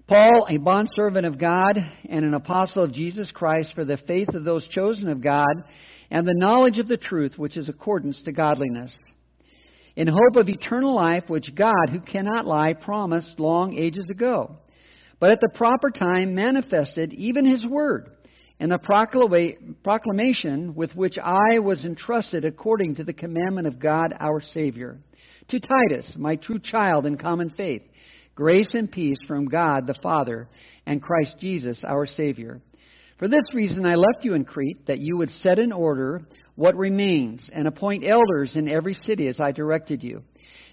Paul, 0.06 0.46
a 0.48 0.58
bondservant 0.58 1.26
of 1.26 1.38
God 1.38 1.78
and 2.08 2.24
an 2.24 2.34
apostle 2.34 2.84
of 2.84 2.92
Jesus 2.92 3.32
Christ 3.32 3.70
for 3.74 3.84
the 3.84 3.96
faith 4.06 4.28
of 4.34 4.44
those 4.44 4.68
chosen 4.68 5.08
of 5.08 5.22
God 5.22 5.64
and 6.10 6.26
the 6.26 6.34
knowledge 6.36 6.78
of 6.78 6.88
the 6.88 6.98
truth 6.98 7.38
which 7.38 7.56
is 7.56 7.68
accordance 7.68 8.22
to 8.24 8.32
godliness. 8.32 8.96
In 9.96 10.06
hope 10.06 10.36
of 10.36 10.48
eternal 10.48 10.94
life 10.94 11.24
which 11.28 11.54
God, 11.54 11.88
who 11.90 12.00
cannot 12.00 12.46
lie, 12.46 12.74
promised 12.74 13.40
long 13.40 13.74
ages 13.74 14.04
ago 14.10 14.58
but 15.20 15.30
at 15.30 15.40
the 15.40 15.50
proper 15.54 15.90
time 15.90 16.34
manifested 16.34 17.12
even 17.12 17.46
his 17.46 17.66
word 17.66 18.10
and 18.60 18.70
the 18.70 18.78
proclamation 19.82 20.74
with 20.74 20.94
which 20.94 21.18
I 21.18 21.58
was 21.58 21.84
entrusted 21.84 22.44
according 22.44 22.96
to 22.96 23.04
the 23.04 23.12
commandment 23.12 23.66
of 23.66 23.78
God 23.78 24.14
our 24.18 24.40
Savior. 24.40 24.98
To 25.48 25.60
Titus, 25.60 26.14
my 26.16 26.36
true 26.36 26.58
child 26.58 27.04
in 27.04 27.18
common 27.18 27.50
faith, 27.50 27.82
grace 28.34 28.74
and 28.74 28.90
peace 28.90 29.18
from 29.26 29.46
God 29.46 29.86
the 29.86 29.98
Father 30.02 30.48
and 30.86 31.02
Christ 31.02 31.36
Jesus 31.38 31.84
our 31.86 32.06
Savior. 32.06 32.60
For 33.18 33.28
this 33.28 33.44
reason 33.54 33.86
I 33.86 33.94
left 33.94 34.24
you 34.24 34.34
in 34.34 34.44
Crete, 34.44 34.86
that 34.86 34.98
you 34.98 35.16
would 35.16 35.30
set 35.30 35.58
in 35.58 35.72
order 35.72 36.22
what 36.56 36.76
remains 36.76 37.50
and 37.52 37.66
appoint 37.66 38.04
elders 38.04 38.56
in 38.56 38.68
every 38.68 38.94
city 38.94 39.28
as 39.28 39.40
I 39.40 39.52
directed 39.52 40.02
you. 40.02 40.22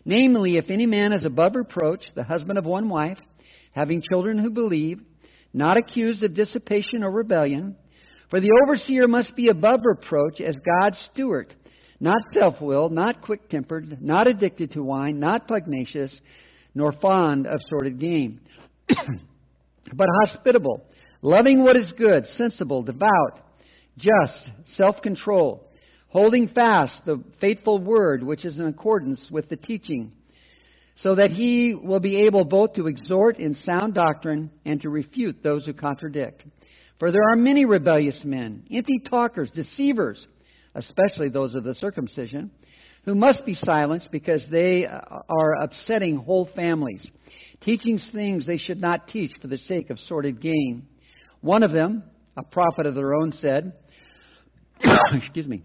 Namely, 0.06 0.58
if 0.58 0.70
any 0.70 0.86
man 0.86 1.14
is 1.14 1.26
above 1.26 1.56
reproach, 1.56 2.04
the 2.16 2.24
husband 2.24 2.58
of 2.58 2.66
one 2.66 2.90
wife, 2.90 3.20
having 3.72 4.02
children 4.02 4.38
who 4.38 4.50
believe, 4.50 5.00
not 5.54 5.78
accused 5.78 6.24
of 6.24 6.34
dissipation 6.34 7.04
or 7.04 7.12
rebellion. 7.12 7.76
For 8.30 8.40
the 8.40 8.52
overseer 8.64 9.08
must 9.08 9.36
be 9.36 9.50
above 9.50 9.82
reproach 9.84 10.40
as 10.40 10.58
God's 10.80 10.98
steward, 11.12 11.54
not 12.00 12.22
self 12.32 12.62
willed, 12.62 12.94
not 12.94 13.22
quick 13.22 13.50
tempered, 13.50 14.02
not 14.02 14.28
addicted 14.28 14.72
to 14.72 14.84
wine, 14.84 15.20
not 15.20 15.48
pugnacious, 15.48 16.20
nor 16.74 16.94
fond 16.94 17.46
of 17.46 17.60
sordid 17.70 18.00
gain, 18.00 18.40
but 18.88 20.08
hospitable, 20.24 20.86
loving 21.22 21.64
what 21.64 21.76
is 21.76 21.92
good, 21.98 22.26
sensible, 22.28 22.84
devout, 22.84 23.42
just, 23.98 24.50
self 24.76 25.02
controlled, 25.02 25.66
holding 26.08 26.48
fast 26.48 27.02
the 27.06 27.22
faithful 27.42 27.80
word 27.80 28.24
which 28.24 28.46
is 28.46 28.58
in 28.58 28.66
accordance 28.66 29.28
with 29.30 29.50
the 29.50 29.58
teaching 29.58 30.14
so 31.02 31.16
that 31.16 31.32
he 31.32 31.74
will 31.74 32.00
be 32.00 32.22
able 32.22 32.46
both 32.46 32.74
to 32.74 32.88
exhort 32.88 33.40
in 33.40 33.56
sound 33.56 33.96
doctrine 33.96 34.52
and 34.66 34.82
to 34.82 34.90
refute 34.90 35.42
those 35.42 35.66
who 35.66 35.74
contradict. 35.74 36.44
For 37.00 37.12
there 37.12 37.28
are 37.32 37.36
many 37.36 37.66
rebellious 37.66 38.22
men, 38.24 38.64
empty 38.72 39.00
talkers, 39.10 39.50
deceivers, 39.50 40.28
especially 40.76 41.30
those 41.30 41.56
of 41.56 41.64
the 41.64 41.74
circumcision, 41.74 42.52
who 43.06 43.16
must 43.16 43.44
be 43.46 43.56
silenced 43.56 44.10
because 44.12 44.46
they 44.52 44.86
are 44.86 45.64
upsetting 45.64 46.18
whole 46.18 46.48
families, 46.56 47.10
teaching 47.62 48.00
things 48.12 48.46
they 48.46 48.58
should 48.58 48.80
not 48.80 49.08
teach 49.08 49.32
for 49.42 49.48
the 49.48 49.58
sake 49.58 49.90
of 49.90 49.98
sordid 49.98 50.40
gain. 50.40 50.86
One 51.42 51.64
of 51.64 51.72
them, 51.72 52.04
a 52.38 52.44
prophet 52.44 52.86
of 52.86 52.94
their 52.94 53.16
own, 53.16 53.32
said, 53.32 53.74
Excuse 55.14 55.48
me. 55.48 55.64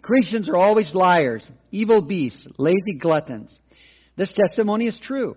Cretians 0.00 0.48
are 0.48 0.56
always 0.56 0.94
liars, 0.94 1.44
evil 1.72 2.02
beasts, 2.02 2.46
lazy 2.58 2.94
gluttons. 3.00 3.58
This 4.16 4.32
testimony 4.32 4.86
is 4.86 4.98
true. 5.00 5.36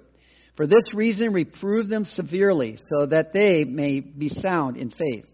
For 0.56 0.68
this 0.68 0.84
reason, 0.94 1.34
reprove 1.34 1.90
them 1.90 2.06
severely, 2.06 2.78
so 2.94 3.06
that 3.08 3.34
they 3.34 3.66
may 3.66 4.00
be 4.00 4.30
sound 4.30 4.78
in 4.78 4.90
faith, 4.90 5.26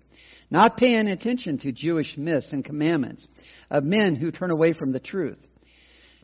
not 0.50 0.78
paying 0.78 1.08
attention 1.08 1.60
to 1.60 1.72
Jewish 1.72 2.18
myths 2.18 2.52
and 2.52 2.66
commandments 2.66 3.28
of 3.70 3.84
men 3.84 4.16
who 4.16 4.32
turn 4.32 4.52
away 4.52 4.74
from 4.74 4.92
the 4.92 5.00
truth. 5.00 5.38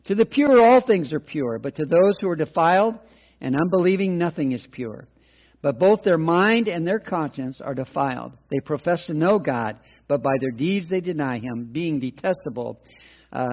To 0.06 0.14
the 0.14 0.26
pure, 0.26 0.60
all 0.60 0.80
things 0.80 1.12
are 1.12 1.20
pure, 1.20 1.58
but 1.58 1.76
to 1.76 1.84
those 1.84 2.14
who 2.20 2.28
are 2.28 2.36
defiled 2.36 2.96
and 3.40 3.54
unbelieving, 3.54 4.18
nothing 4.18 4.52
is 4.52 4.66
pure. 4.72 5.06
But 5.60 5.78
both 5.78 6.02
their 6.02 6.18
mind 6.18 6.68
and 6.68 6.86
their 6.86 7.00
conscience 7.00 7.60
are 7.60 7.74
defiled. 7.74 8.32
They 8.50 8.60
profess 8.64 9.06
to 9.06 9.14
know 9.14 9.38
God, 9.38 9.76
but 10.06 10.22
by 10.22 10.34
their 10.40 10.52
deeds 10.52 10.88
they 10.88 11.00
deny 11.00 11.38
Him, 11.38 11.68
being 11.72 12.00
detestable 12.00 12.80
uh, 13.32 13.48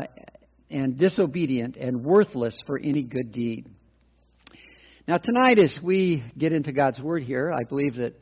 and 0.69 0.97
disobedient 0.97 1.75
and 1.75 2.03
worthless 2.03 2.55
for 2.65 2.79
any 2.79 3.03
good 3.03 3.31
deed. 3.31 3.67
Now, 5.07 5.17
tonight, 5.19 5.59
as 5.59 5.77
we 5.83 6.23
get 6.37 6.51
into 6.51 6.71
God's 6.71 6.99
Word 6.99 7.23
here, 7.23 7.53
I 7.53 7.63
believe 7.63 7.95
that 7.95 8.13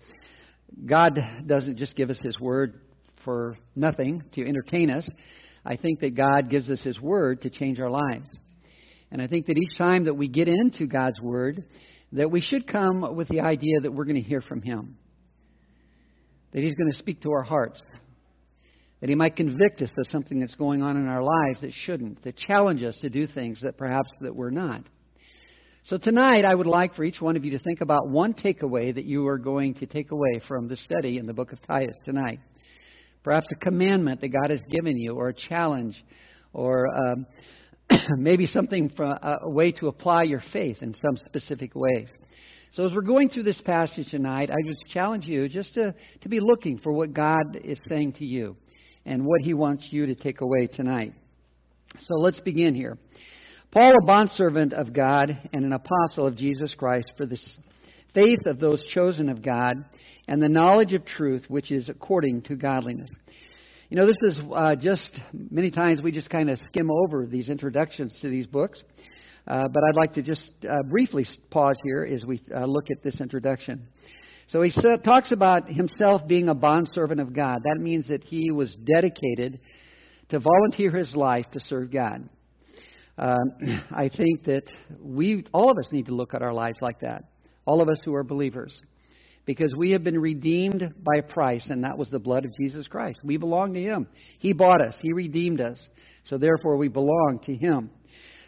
God 0.85 1.17
doesn't 1.45 1.77
just 1.77 1.95
give 1.95 2.09
us 2.09 2.19
His 2.21 2.39
Word 2.39 2.81
for 3.23 3.57
nothing 3.75 4.23
to 4.33 4.45
entertain 4.45 4.89
us. 4.89 5.07
I 5.65 5.77
think 5.77 6.01
that 6.01 6.15
God 6.15 6.49
gives 6.49 6.69
us 6.69 6.81
His 6.81 6.99
Word 6.99 7.43
to 7.43 7.49
change 7.49 7.79
our 7.79 7.89
lives. 7.89 8.29
And 9.11 9.21
I 9.21 9.27
think 9.27 9.45
that 9.45 9.57
each 9.57 9.77
time 9.77 10.05
that 10.05 10.15
we 10.15 10.27
get 10.27 10.49
into 10.49 10.87
God's 10.87 11.21
Word, 11.21 11.63
that 12.11 12.29
we 12.29 12.41
should 12.41 12.67
come 12.67 13.15
with 13.15 13.29
the 13.29 13.39
idea 13.39 13.79
that 13.81 13.93
we're 13.93 14.05
going 14.05 14.21
to 14.21 14.21
hear 14.21 14.41
from 14.41 14.61
Him. 14.61 14.97
That 16.51 16.63
He's 16.63 16.73
going 16.73 16.91
to 16.91 16.97
speak 16.97 17.21
to 17.21 17.31
our 17.31 17.43
hearts. 17.43 17.81
That 19.03 19.09
He 19.09 19.15
might 19.15 19.35
convict 19.35 19.81
us 19.81 19.91
of 19.97 20.07
something 20.09 20.39
that's 20.39 20.55
going 20.55 20.81
on 20.81 20.95
in 20.95 21.09
our 21.09 21.21
lives 21.21 21.59
that 21.59 21.73
shouldn't. 21.73 22.23
That 22.23 22.37
challenge 22.37 22.83
us 22.83 22.97
to 23.01 23.09
do 23.09 23.27
things 23.27 23.59
that 23.59 23.77
perhaps 23.77 24.09
that 24.21 24.33
we're 24.33 24.49
not. 24.49 24.83
So 25.83 25.97
tonight, 25.97 26.45
I 26.45 26.55
would 26.55 26.67
like 26.67 26.95
for 26.95 27.03
each 27.03 27.19
one 27.19 27.35
of 27.35 27.43
you 27.43 27.51
to 27.51 27.59
think 27.59 27.81
about 27.81 28.07
one 28.07 28.33
takeaway 28.33 28.95
that 28.95 29.03
you 29.03 29.27
are 29.27 29.37
going 29.37 29.73
to 29.73 29.87
take 29.87 30.11
away 30.11 30.39
from 30.47 30.69
the 30.69 30.77
study 30.77 31.17
in 31.17 31.25
the 31.25 31.33
book 31.33 31.51
of 31.51 31.61
Titus 31.67 31.97
tonight. 32.05 32.39
Perhaps 33.25 33.47
a 33.51 33.55
commandment 33.55 34.21
that 34.21 34.29
God 34.29 34.49
has 34.49 34.61
given 34.69 34.97
you, 34.97 35.15
or 35.15 35.27
a 35.27 35.33
challenge, 35.33 36.01
or 36.53 36.87
um, 36.95 37.25
maybe 38.17 38.45
something 38.45 38.89
from 38.95 39.17
a 39.21 39.49
way 39.49 39.73
to 39.73 39.89
apply 39.89 40.23
your 40.23 40.41
faith 40.53 40.77
in 40.79 40.93
some 40.93 41.17
specific 41.17 41.73
ways. 41.75 42.07
So 42.71 42.85
as 42.85 42.93
we're 42.93 43.01
going 43.01 43.27
through 43.27 43.43
this 43.43 43.59
passage 43.65 44.11
tonight, 44.11 44.49
I 44.49 44.55
just 44.65 44.93
challenge 44.93 45.25
you 45.25 45.49
just 45.49 45.73
to, 45.73 45.93
to 46.21 46.29
be 46.29 46.39
looking 46.39 46.77
for 46.77 46.93
what 46.93 47.11
God 47.11 47.59
is 47.65 47.77
saying 47.89 48.13
to 48.13 48.25
you 48.25 48.55
and 49.05 49.25
what 49.25 49.41
He 49.41 49.53
wants 49.53 49.87
you 49.91 50.05
to 50.07 50.15
take 50.15 50.41
away 50.41 50.67
tonight. 50.67 51.13
So 51.99 52.15
let's 52.15 52.39
begin 52.39 52.75
here. 52.75 52.97
Paul, 53.71 53.93
a 54.01 54.05
bondservant 54.05 54.73
of 54.73 54.93
God 54.93 55.37
and 55.51 55.65
an 55.65 55.73
apostle 55.73 56.27
of 56.27 56.35
Jesus 56.35 56.75
Christ, 56.75 57.11
for 57.17 57.25
the 57.25 57.39
faith 58.13 58.45
of 58.45 58.59
those 58.59 58.83
chosen 58.83 59.29
of 59.29 59.41
God 59.41 59.83
and 60.27 60.41
the 60.41 60.49
knowledge 60.49 60.93
of 60.93 61.05
truth 61.05 61.45
which 61.47 61.71
is 61.71 61.89
according 61.89 62.43
to 62.43 62.55
godliness. 62.55 63.09
You 63.89 63.97
know, 63.97 64.07
this 64.07 64.15
is 64.23 64.39
uh, 64.53 64.75
just 64.75 65.19
many 65.33 65.69
times 65.69 66.01
we 66.01 66.11
just 66.11 66.29
kind 66.29 66.49
of 66.49 66.57
skim 66.69 66.89
over 66.89 67.25
these 67.25 67.49
introductions 67.49 68.15
to 68.21 68.29
these 68.29 68.47
books. 68.47 68.81
Uh, 69.45 69.63
but 69.71 69.83
I'd 69.83 69.95
like 69.95 70.13
to 70.13 70.21
just 70.21 70.51
uh, 70.67 70.83
briefly 70.89 71.25
pause 71.51 71.75
here 71.83 72.07
as 72.09 72.23
we 72.23 72.41
uh, 72.55 72.65
look 72.65 72.85
at 72.89 73.03
this 73.03 73.19
introduction. 73.19 73.87
So 74.47 74.61
he 74.61 74.71
talks 75.03 75.31
about 75.31 75.69
himself 75.69 76.27
being 76.27 76.49
a 76.49 76.53
bondservant 76.53 77.19
of 77.19 77.33
God. 77.33 77.59
That 77.63 77.81
means 77.81 78.07
that 78.09 78.23
he 78.23 78.51
was 78.51 78.75
dedicated 78.75 79.59
to 80.29 80.39
volunteer 80.39 80.91
his 80.91 81.15
life 81.15 81.45
to 81.53 81.59
serve 81.61 81.91
God. 81.91 82.29
Um, 83.17 83.37
I 83.91 84.09
think 84.09 84.45
that 84.45 84.63
we, 84.99 85.45
all 85.53 85.71
of 85.71 85.77
us, 85.77 85.91
need 85.91 86.07
to 86.07 86.15
look 86.15 86.33
at 86.33 86.41
our 86.41 86.53
lives 86.53 86.77
like 86.81 86.99
that. 87.01 87.25
All 87.65 87.81
of 87.81 87.89
us 87.89 87.99
who 88.03 88.13
are 88.15 88.23
believers. 88.23 88.79
Because 89.45 89.73
we 89.75 89.91
have 89.91 90.03
been 90.03 90.19
redeemed 90.19 90.93
by 91.03 91.19
a 91.19 91.23
price, 91.23 91.69
and 91.69 91.83
that 91.83 91.97
was 91.97 92.09
the 92.09 92.19
blood 92.19 92.45
of 92.45 92.51
Jesus 92.59 92.87
Christ. 92.87 93.19
We 93.23 93.35
belong 93.35 93.73
to 93.73 93.81
Him. 93.81 94.07
He 94.39 94.53
bought 94.53 94.81
us, 94.81 94.95
He 95.01 95.11
redeemed 95.11 95.59
us. 95.59 95.77
So 96.25 96.37
therefore, 96.37 96.77
we 96.77 96.87
belong 96.87 97.39
to 97.43 97.55
Him. 97.55 97.89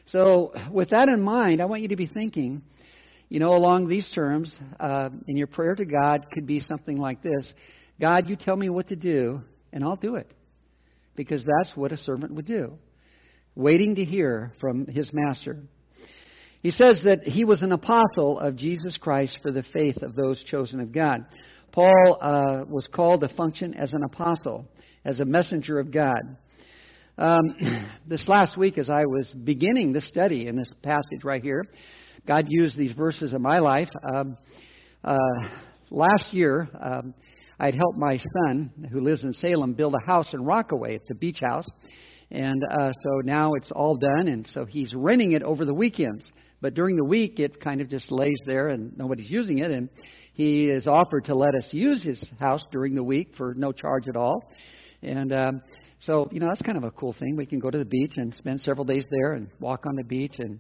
So, 0.07 0.53
with 0.71 0.91
that 0.91 1.09
in 1.09 1.21
mind, 1.21 1.61
I 1.61 1.65
want 1.65 1.81
you 1.81 1.89
to 1.89 1.95
be 1.95 2.05
thinking, 2.05 2.61
you 3.29 3.39
know, 3.39 3.53
along 3.53 3.87
these 3.87 4.09
terms, 4.13 4.55
uh, 4.79 5.09
and 5.27 5.37
your 5.37 5.47
prayer 5.47 5.75
to 5.75 5.85
God 5.85 6.27
could 6.33 6.45
be 6.45 6.59
something 6.59 6.97
like 6.97 7.21
this 7.21 7.53
God, 7.99 8.29
you 8.29 8.35
tell 8.35 8.55
me 8.55 8.69
what 8.69 8.89
to 8.89 8.95
do, 8.95 9.41
and 9.71 9.83
I'll 9.83 9.95
do 9.95 10.15
it. 10.15 10.31
Because 11.15 11.45
that's 11.45 11.75
what 11.77 11.91
a 11.91 11.97
servant 11.97 12.33
would 12.33 12.45
do 12.45 12.77
waiting 13.55 13.95
to 13.95 14.03
hear 14.03 14.53
from 14.59 14.85
his 14.85 15.09
master. 15.13 15.63
He 16.61 16.71
says 16.71 17.01
that 17.05 17.23
he 17.23 17.45
was 17.45 17.61
an 17.61 17.71
apostle 17.71 18.39
of 18.39 18.55
Jesus 18.55 18.97
Christ 18.97 19.37
for 19.41 19.51
the 19.51 19.63
faith 19.71 20.01
of 20.01 20.15
those 20.15 20.43
chosen 20.43 20.79
of 20.79 20.91
God. 20.91 21.25
Paul 21.71 22.17
uh, 22.19 22.65
was 22.67 22.87
called 22.93 23.21
to 23.21 23.29
function 23.29 23.73
as 23.75 23.93
an 23.93 24.03
apostle, 24.03 24.67
as 25.03 25.19
a 25.19 25.25
messenger 25.25 25.79
of 25.79 25.91
God. 25.91 26.37
Um, 27.17 27.41
this 28.07 28.27
last 28.27 28.57
week, 28.57 28.77
as 28.77 28.89
I 28.89 29.05
was 29.05 29.33
beginning 29.43 29.93
the 29.93 30.01
study 30.01 30.47
in 30.47 30.55
this 30.55 30.69
passage 30.83 31.23
right 31.23 31.41
here, 31.41 31.65
God 32.27 32.47
used 32.49 32.77
these 32.77 32.93
verses 32.93 33.33
in 33.33 33.41
my 33.41 33.59
life. 33.59 33.89
Um, 34.03 34.37
uh, 35.03 35.17
last 35.91 36.33
year, 36.33 36.67
um, 36.81 37.13
I'd 37.59 37.75
helped 37.75 37.97
my 37.97 38.17
son, 38.17 38.71
who 38.91 39.01
lives 39.01 39.23
in 39.23 39.31
Salem, 39.33 39.73
build 39.73 39.93
a 39.93 40.05
house 40.05 40.33
in 40.33 40.43
Rockaway. 40.43 40.95
It's 40.95 41.11
a 41.11 41.15
beach 41.15 41.39
house. 41.41 41.67
And 42.31 42.63
uh, 42.79 42.91
so 42.91 43.21
now 43.23 43.53
it's 43.53 43.71
all 43.71 43.95
done, 43.95 44.27
and 44.27 44.47
so 44.47 44.65
he's 44.65 44.91
renting 44.95 45.33
it 45.33 45.43
over 45.43 45.63
the 45.63 45.73
weekends. 45.73 46.31
But 46.61 46.73
during 46.73 46.95
the 46.95 47.05
week, 47.05 47.39
it 47.39 47.61
kind 47.61 47.79
of 47.79 47.89
just 47.89 48.11
lays 48.11 48.39
there 48.47 48.69
and 48.69 48.97
nobody's 48.97 49.29
using 49.29 49.59
it. 49.59 49.69
And 49.69 49.89
he 50.33 50.67
is 50.69 50.87
offered 50.87 51.25
to 51.25 51.35
let 51.35 51.53
us 51.53 51.67
use 51.71 52.03
his 52.03 52.27
house 52.39 52.63
during 52.71 52.95
the 52.95 53.03
week 53.03 53.35
for 53.37 53.53
no 53.55 53.71
charge 53.71 54.07
at 54.07 54.15
all. 54.15 54.51
And 55.03 55.31
um, 55.31 55.61
so, 55.99 56.27
you 56.31 56.39
know, 56.39 56.47
that's 56.47 56.63
kind 56.63 56.77
of 56.77 56.83
a 56.83 56.91
cool 56.91 57.13
thing. 57.13 57.35
We 57.35 57.45
can 57.45 57.59
go 57.59 57.69
to 57.69 57.77
the 57.77 57.85
beach 57.85 58.13
and 58.15 58.33
spend 58.33 58.61
several 58.61 58.85
days 58.85 59.05
there 59.11 59.33
and 59.33 59.49
walk 59.59 59.85
on 59.85 59.95
the 59.95 60.03
beach 60.03 60.35
and 60.39 60.59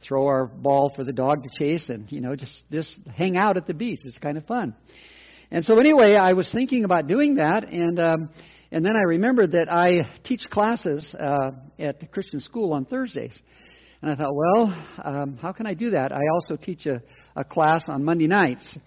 throw 0.00 0.26
our 0.26 0.46
ball 0.46 0.92
for 0.94 1.04
the 1.04 1.12
dog 1.12 1.42
to 1.42 1.48
chase 1.58 1.88
and, 1.88 2.10
you 2.10 2.20
know, 2.20 2.36
just, 2.36 2.62
just 2.70 2.98
hang 3.14 3.36
out 3.36 3.56
at 3.56 3.66
the 3.66 3.74
beach. 3.74 4.00
It's 4.04 4.18
kind 4.18 4.38
of 4.38 4.46
fun. 4.46 4.74
And 5.50 5.64
so, 5.64 5.78
anyway, 5.78 6.14
I 6.14 6.32
was 6.32 6.50
thinking 6.52 6.84
about 6.84 7.06
doing 7.06 7.36
that. 7.36 7.64
And. 7.64 7.98
Um, 7.98 8.30
and 8.74 8.82
then 8.82 8.96
I 8.96 9.02
remembered 9.02 9.52
that 9.52 9.70
I 9.70 10.10
teach 10.24 10.40
classes 10.50 11.14
uh, 11.20 11.50
at 11.78 12.00
the 12.00 12.06
Christian 12.06 12.40
school 12.40 12.72
on 12.72 12.86
Thursdays. 12.86 13.38
And 14.00 14.10
I 14.10 14.16
thought, 14.16 14.34
well, 14.34 14.86
um, 15.04 15.36
how 15.36 15.52
can 15.52 15.66
I 15.66 15.74
do 15.74 15.90
that? 15.90 16.10
I 16.10 16.20
also 16.34 16.56
teach 16.56 16.86
a, 16.86 17.02
a 17.36 17.44
class 17.44 17.84
on 17.86 18.02
Monday 18.02 18.26
nights. 18.26 18.78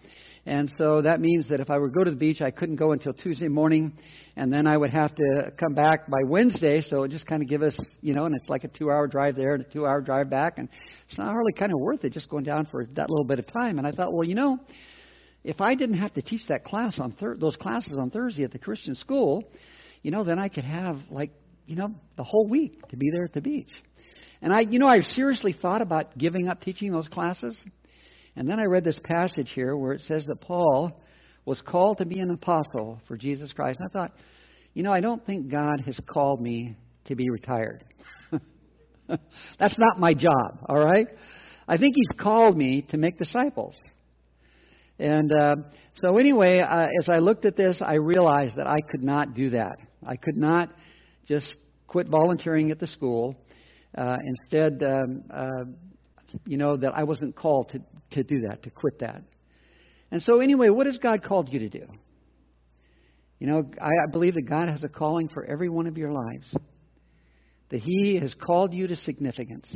And 0.47 0.71
so 0.77 1.01
that 1.01 1.19
means 1.19 1.49
that 1.49 1.59
if 1.59 1.71
I 1.71 1.79
were 1.79 1.89
to 1.89 1.93
go 1.93 2.03
to 2.03 2.11
the 2.11 2.17
beach, 2.17 2.39
I 2.39 2.51
couldn't 2.51 2.75
go 2.75 2.91
until 2.91 3.13
Tuesday 3.13 3.47
morning, 3.47 3.97
and 4.35 4.53
then 4.53 4.67
I 4.67 4.77
would 4.77 4.91
have 4.91 5.15
to 5.15 5.51
come 5.59 5.73
back 5.73 6.07
by 6.07 6.19
Wednesday. 6.27 6.81
So 6.81 7.01
it 7.01 7.09
just 7.09 7.25
kind 7.25 7.41
of 7.41 7.49
give 7.49 7.63
us, 7.63 7.75
you 8.01 8.13
know, 8.13 8.25
and 8.25 8.35
it's 8.35 8.47
like 8.47 8.63
a 8.63 8.67
two-hour 8.67 9.07
drive 9.07 9.35
there 9.35 9.55
and 9.55 9.65
a 9.65 9.67
two-hour 9.73 10.01
drive 10.01 10.29
back, 10.29 10.59
and 10.59 10.69
it's 11.09 11.17
not 11.17 11.33
really 11.33 11.53
kind 11.53 11.71
of 11.71 11.79
worth 11.79 12.03
it 12.03 12.13
just 12.13 12.29
going 12.29 12.43
down 12.43 12.67
for 12.67 12.85
that 12.85 13.09
little 13.09 13.25
bit 13.25 13.39
of 13.39 13.47
time. 13.51 13.79
And 13.79 13.87
I 13.87 13.91
thought, 13.91 14.13
well, 14.13 14.27
you 14.27 14.35
know, 14.35 14.59
if 15.43 15.61
I 15.61 15.73
didn't 15.73 15.97
have 15.97 16.13
to 16.13 16.21
teach 16.21 16.41
that 16.49 16.63
class 16.63 16.99
on 16.99 17.13
thir- 17.13 17.37
those 17.37 17.55
classes 17.55 17.97
on 17.99 18.11
Thursday 18.11 18.43
at 18.43 18.51
the 18.51 18.59
Christian 18.59 18.93
school, 18.95 19.43
you 20.03 20.11
know, 20.11 20.23
then 20.23 20.37
I 20.37 20.49
could 20.49 20.63
have 20.63 20.99
like, 21.09 21.31
you 21.65 21.75
know, 21.75 21.93
the 22.17 22.23
whole 22.23 22.47
week 22.47 22.87
to 22.89 22.97
be 22.97 23.09
there 23.11 23.23
at 23.23 23.33
the 23.33 23.41
beach. 23.41 23.71
And 24.43 24.53
I, 24.53 24.61
you 24.61 24.77
know, 24.77 24.87
I 24.87 25.01
seriously 25.01 25.55
thought 25.59 25.81
about 25.81 26.15
giving 26.17 26.47
up 26.47 26.61
teaching 26.61 26.91
those 26.91 27.07
classes. 27.07 27.59
And 28.35 28.49
then 28.49 28.59
I 28.59 28.65
read 28.65 28.83
this 28.83 28.99
passage 29.03 29.51
here 29.53 29.77
where 29.77 29.93
it 29.93 30.01
says 30.01 30.25
that 30.25 30.41
Paul 30.41 31.01
was 31.45 31.61
called 31.61 31.99
to 31.99 32.05
be 32.05 32.19
an 32.19 32.31
apostle 32.31 32.99
for 33.07 33.15
Jesus 33.15 33.51
Christ. 33.53 33.79
And 33.79 33.89
I 33.89 33.93
thought, 33.93 34.11
you 34.73 34.83
know, 34.83 34.91
I 34.91 34.99
don't 34.99 35.25
think 35.25 35.49
God 35.49 35.81
has 35.85 35.97
called 36.07 36.41
me 36.41 36.75
to 37.05 37.15
be 37.15 37.29
retired. 37.29 37.83
That's 39.07 39.77
not 39.77 39.99
my 39.99 40.13
job, 40.13 40.59
all 40.67 40.83
right? 40.83 41.07
I 41.67 41.77
think 41.77 41.95
He's 41.95 42.19
called 42.19 42.57
me 42.57 42.81
to 42.89 42.97
make 42.97 43.17
disciples. 43.17 43.75
And 44.97 45.31
uh, 45.33 45.55
so, 45.95 46.17
anyway, 46.17 46.59
uh, 46.59 46.87
as 47.01 47.09
I 47.09 47.17
looked 47.17 47.45
at 47.45 47.55
this, 47.55 47.81
I 47.85 47.95
realized 47.95 48.55
that 48.57 48.67
I 48.67 48.77
could 48.89 49.03
not 49.03 49.33
do 49.33 49.51
that. 49.51 49.77
I 50.05 50.15
could 50.15 50.37
not 50.37 50.69
just 51.27 51.55
quit 51.87 52.07
volunteering 52.07 52.71
at 52.71 52.79
the 52.79 52.87
school. 52.87 53.35
Uh, 53.97 54.17
instead, 54.25 54.83
um, 54.83 55.23
uh, 55.33 55.65
you 56.45 56.57
know, 56.57 56.77
that 56.77 56.93
I 56.95 57.03
wasn't 57.03 57.35
called 57.35 57.69
to, 57.69 57.79
to 58.15 58.23
do 58.23 58.41
that, 58.41 58.63
to 58.63 58.69
quit 58.69 58.99
that. 58.99 59.21
And 60.11 60.21
so, 60.21 60.39
anyway, 60.39 60.69
what 60.69 60.87
has 60.87 60.97
God 60.97 61.23
called 61.23 61.51
you 61.51 61.59
to 61.59 61.69
do? 61.69 61.85
You 63.39 63.47
know, 63.47 63.63
I, 63.81 64.11
believe 64.11 64.35
that 64.35 64.49
God 64.49 64.69
has 64.69 64.83
a 64.83 64.89
calling 64.89 65.29
for 65.29 65.45
every 65.45 65.69
one 65.69 65.87
of 65.87 65.97
your 65.97 66.11
lives. 66.11 66.53
that 67.69 67.81
He 67.81 68.17
has 68.19 68.33
called 68.33 68.73
you 68.73 68.87
to 68.87 68.95
significance. 68.95 69.67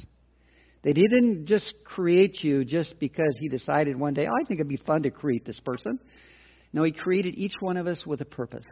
That 0.83 0.95
He 0.95 1.07
didn't 1.07 1.45
just 1.45 1.73
create 1.83 2.43
you 2.43 2.63
just 2.63 2.97
because 2.99 3.35
He 3.39 3.49
decided 3.49 3.99
one 3.99 4.13
day, 4.13 4.27
oh, 4.27 4.33
I 4.33 4.47
think 4.47 4.59
it'd 4.59 4.69
be 4.69 4.77
fun 4.77 5.03
to 5.03 5.11
create 5.11 5.45
this 5.45 5.59
person. 5.59 5.99
No, 6.71 6.83
He 6.83 6.91
created 6.91 7.35
each 7.35 7.53
one 7.59 7.77
of 7.77 7.87
us 7.87 8.05
with 8.05 8.21
a 8.21 8.25
purpose. 8.25 8.65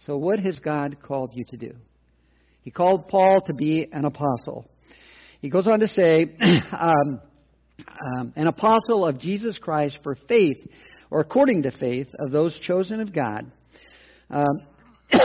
So, 0.00 0.16
what 0.16 0.38
has 0.40 0.58
God 0.58 0.96
called 1.02 1.32
you 1.34 1.44
to 1.50 1.56
do? 1.56 1.72
He 2.62 2.70
called 2.70 3.08
Paul 3.08 3.40
to 3.46 3.54
be 3.54 3.86
an 3.92 4.04
apostle. 4.04 4.68
He 5.40 5.50
goes 5.50 5.66
on 5.66 5.80
to 5.80 5.88
say, 5.88 6.34
um, 6.72 7.20
um, 8.18 8.32
an 8.36 8.46
apostle 8.46 9.06
of 9.06 9.18
Jesus 9.18 9.58
Christ 9.58 9.98
for 10.02 10.16
faith, 10.28 10.58
or 11.10 11.20
according 11.20 11.62
to 11.62 11.70
faith, 11.70 12.08
of 12.18 12.32
those 12.32 12.58
chosen 12.60 13.00
of 13.00 13.14
God. 13.14 13.50
Um, 14.30 14.46
uh, 15.12 15.18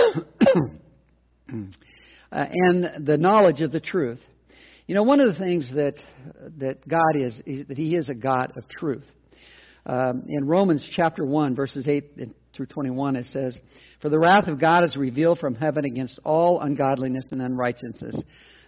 and 2.32 3.06
the 3.06 3.18
knowledge 3.18 3.62
of 3.62 3.72
the 3.72 3.80
truth. 3.80 4.20
You 4.88 4.96
know, 4.96 5.04
one 5.04 5.20
of 5.20 5.34
the 5.34 5.40
things 5.40 5.72
that 5.74 5.96
that 6.60 6.88
God 6.88 7.16
is, 7.16 7.42
is 7.46 7.68
that 7.68 7.78
He 7.78 7.96
is 7.96 8.10
a 8.10 8.16
God 8.16 8.54
of 8.58 8.68
truth. 8.68 9.06
Um, 9.86 10.26
in 10.28 10.46
Romans 10.46 10.88
chapter 10.96 11.26
one, 11.26 11.56
verses 11.56 11.88
eight 11.88 12.12
through 12.56 12.68
twenty-one, 12.68 13.16
it 13.16 13.26
says, 13.28 13.58
"For 14.02 14.10
the 14.10 14.20
wrath 14.20 14.48
of 14.48 14.60
God 14.60 14.84
is 14.84 14.96
revealed 14.96 15.40
from 15.40 15.56
heaven 15.56 15.86
against 15.86 16.20
all 16.24 16.60
ungodliness 16.60 17.26
and 17.32 17.42
unrighteousness 17.42 18.22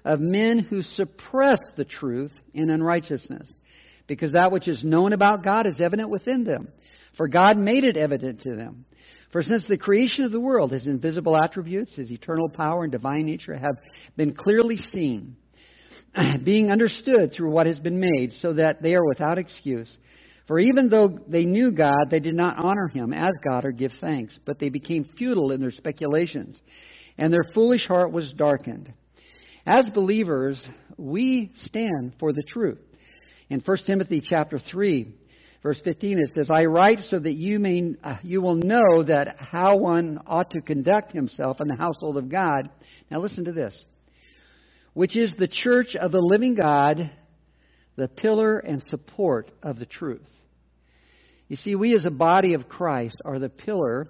of 0.06 0.20
men 0.20 0.60
who 0.60 0.82
suppress 0.82 1.60
the 1.78 1.86
truth 1.86 2.32
in 2.54 2.70
unrighteousness, 2.70 3.54
because 4.08 4.34
that 4.34 4.52
which 4.52 4.68
is 4.68 4.84
known 4.84 5.14
about 5.14 5.44
God 5.44 5.66
is 5.66 5.82
evident 5.82 6.10
within 6.10 6.44
them, 6.44 6.68
for 7.16 7.28
God 7.28 7.58
made 7.58 7.84
it 7.84 7.98
evident 7.98 8.42
to 8.42 8.56
them." 8.56 8.86
For 9.34 9.42
since 9.42 9.68
the 9.68 9.78
creation 9.78 10.26
of 10.26 10.32
the 10.32 10.40
world, 10.40 10.72
his 10.72 10.86
invisible 10.86 11.36
attributes, 11.36 11.96
his 11.96 12.12
eternal 12.12 12.50
power 12.50 12.84
and 12.84 12.92
divine 12.92 13.26
nature 13.26 13.56
have 13.56 13.78
been 14.16 14.36
clearly 14.36 14.78
seen, 14.78 15.36
being 16.44 16.70
understood 16.70 17.32
through 17.32 17.50
what 17.50 17.66
has 17.66 17.80
been 17.80 18.00
made, 18.00 18.32
so 18.34 18.54
that 18.54 18.84
they 18.84 18.94
are 18.94 19.04
without 19.04 19.40
excuse. 19.40 19.98
For 20.46 20.60
even 20.60 20.88
though 20.88 21.18
they 21.28 21.46
knew 21.46 21.72
God, 21.72 22.12
they 22.12 22.20
did 22.20 22.36
not 22.36 22.60
honor 22.60 22.88
him 22.90 23.12
as 23.12 23.32
God 23.44 23.66
or 23.66 23.72
give 23.72 23.94
thanks, 24.00 24.38
but 24.46 24.60
they 24.60 24.70
became 24.70 25.10
futile 25.18 25.52
in 25.52 25.62
their 25.62 25.72
speculations, 25.72 26.62
and 27.18 27.34
their 27.34 27.46
foolish 27.56 27.88
heart 27.88 28.12
was 28.12 28.32
darkened. 28.34 28.94
As 29.66 29.90
believers, 29.90 30.64
we 30.96 31.52
stand 31.56 32.14
for 32.20 32.34
the 32.34 32.44
truth. 32.44 32.82
In 33.50 33.60
1 33.60 33.78
Timothy 33.86 34.22
chapter 34.22 34.60
3, 34.60 35.14
verse 35.62 35.80
15 35.84 36.20
it 36.20 36.30
says 36.32 36.50
i 36.50 36.66
write 36.66 37.00
so 37.00 37.18
that 37.18 37.34
you 37.34 37.58
may 37.58 37.94
uh, 38.04 38.18
you 38.22 38.42
will 38.42 38.56
know 38.56 39.02
that 39.02 39.38
how 39.40 39.78
one 39.78 40.20
ought 40.28 40.52
to 40.52 40.62
conduct 40.62 41.14
himself 41.14 41.62
in 41.62 41.68
the 41.68 41.76
household 41.76 42.18
of 42.18 42.30
god. 42.30 42.70
Now 43.10 43.20
listen 43.22 43.46
to 43.46 43.54
this. 43.54 43.82
Which 44.94 45.16
is 45.16 45.34
the 45.38 45.48
church 45.48 45.96
of 45.96 46.12
the 46.12 46.22
living 46.22 46.56
god 46.56 47.12
the 47.96 48.08
pillar 48.08 48.58
and 48.58 48.84
support 48.88 49.52
of 49.62 49.78
the 49.78 49.86
truth. 49.86 50.28
You 51.48 51.58
see 51.58 51.76
we 51.76 51.96
as 51.96 52.06
a 52.06 52.12
body 52.12 52.54
of 52.54 52.68
christ 52.68 53.18
are 53.24 53.40
the 53.40 53.50
pillar 53.50 54.08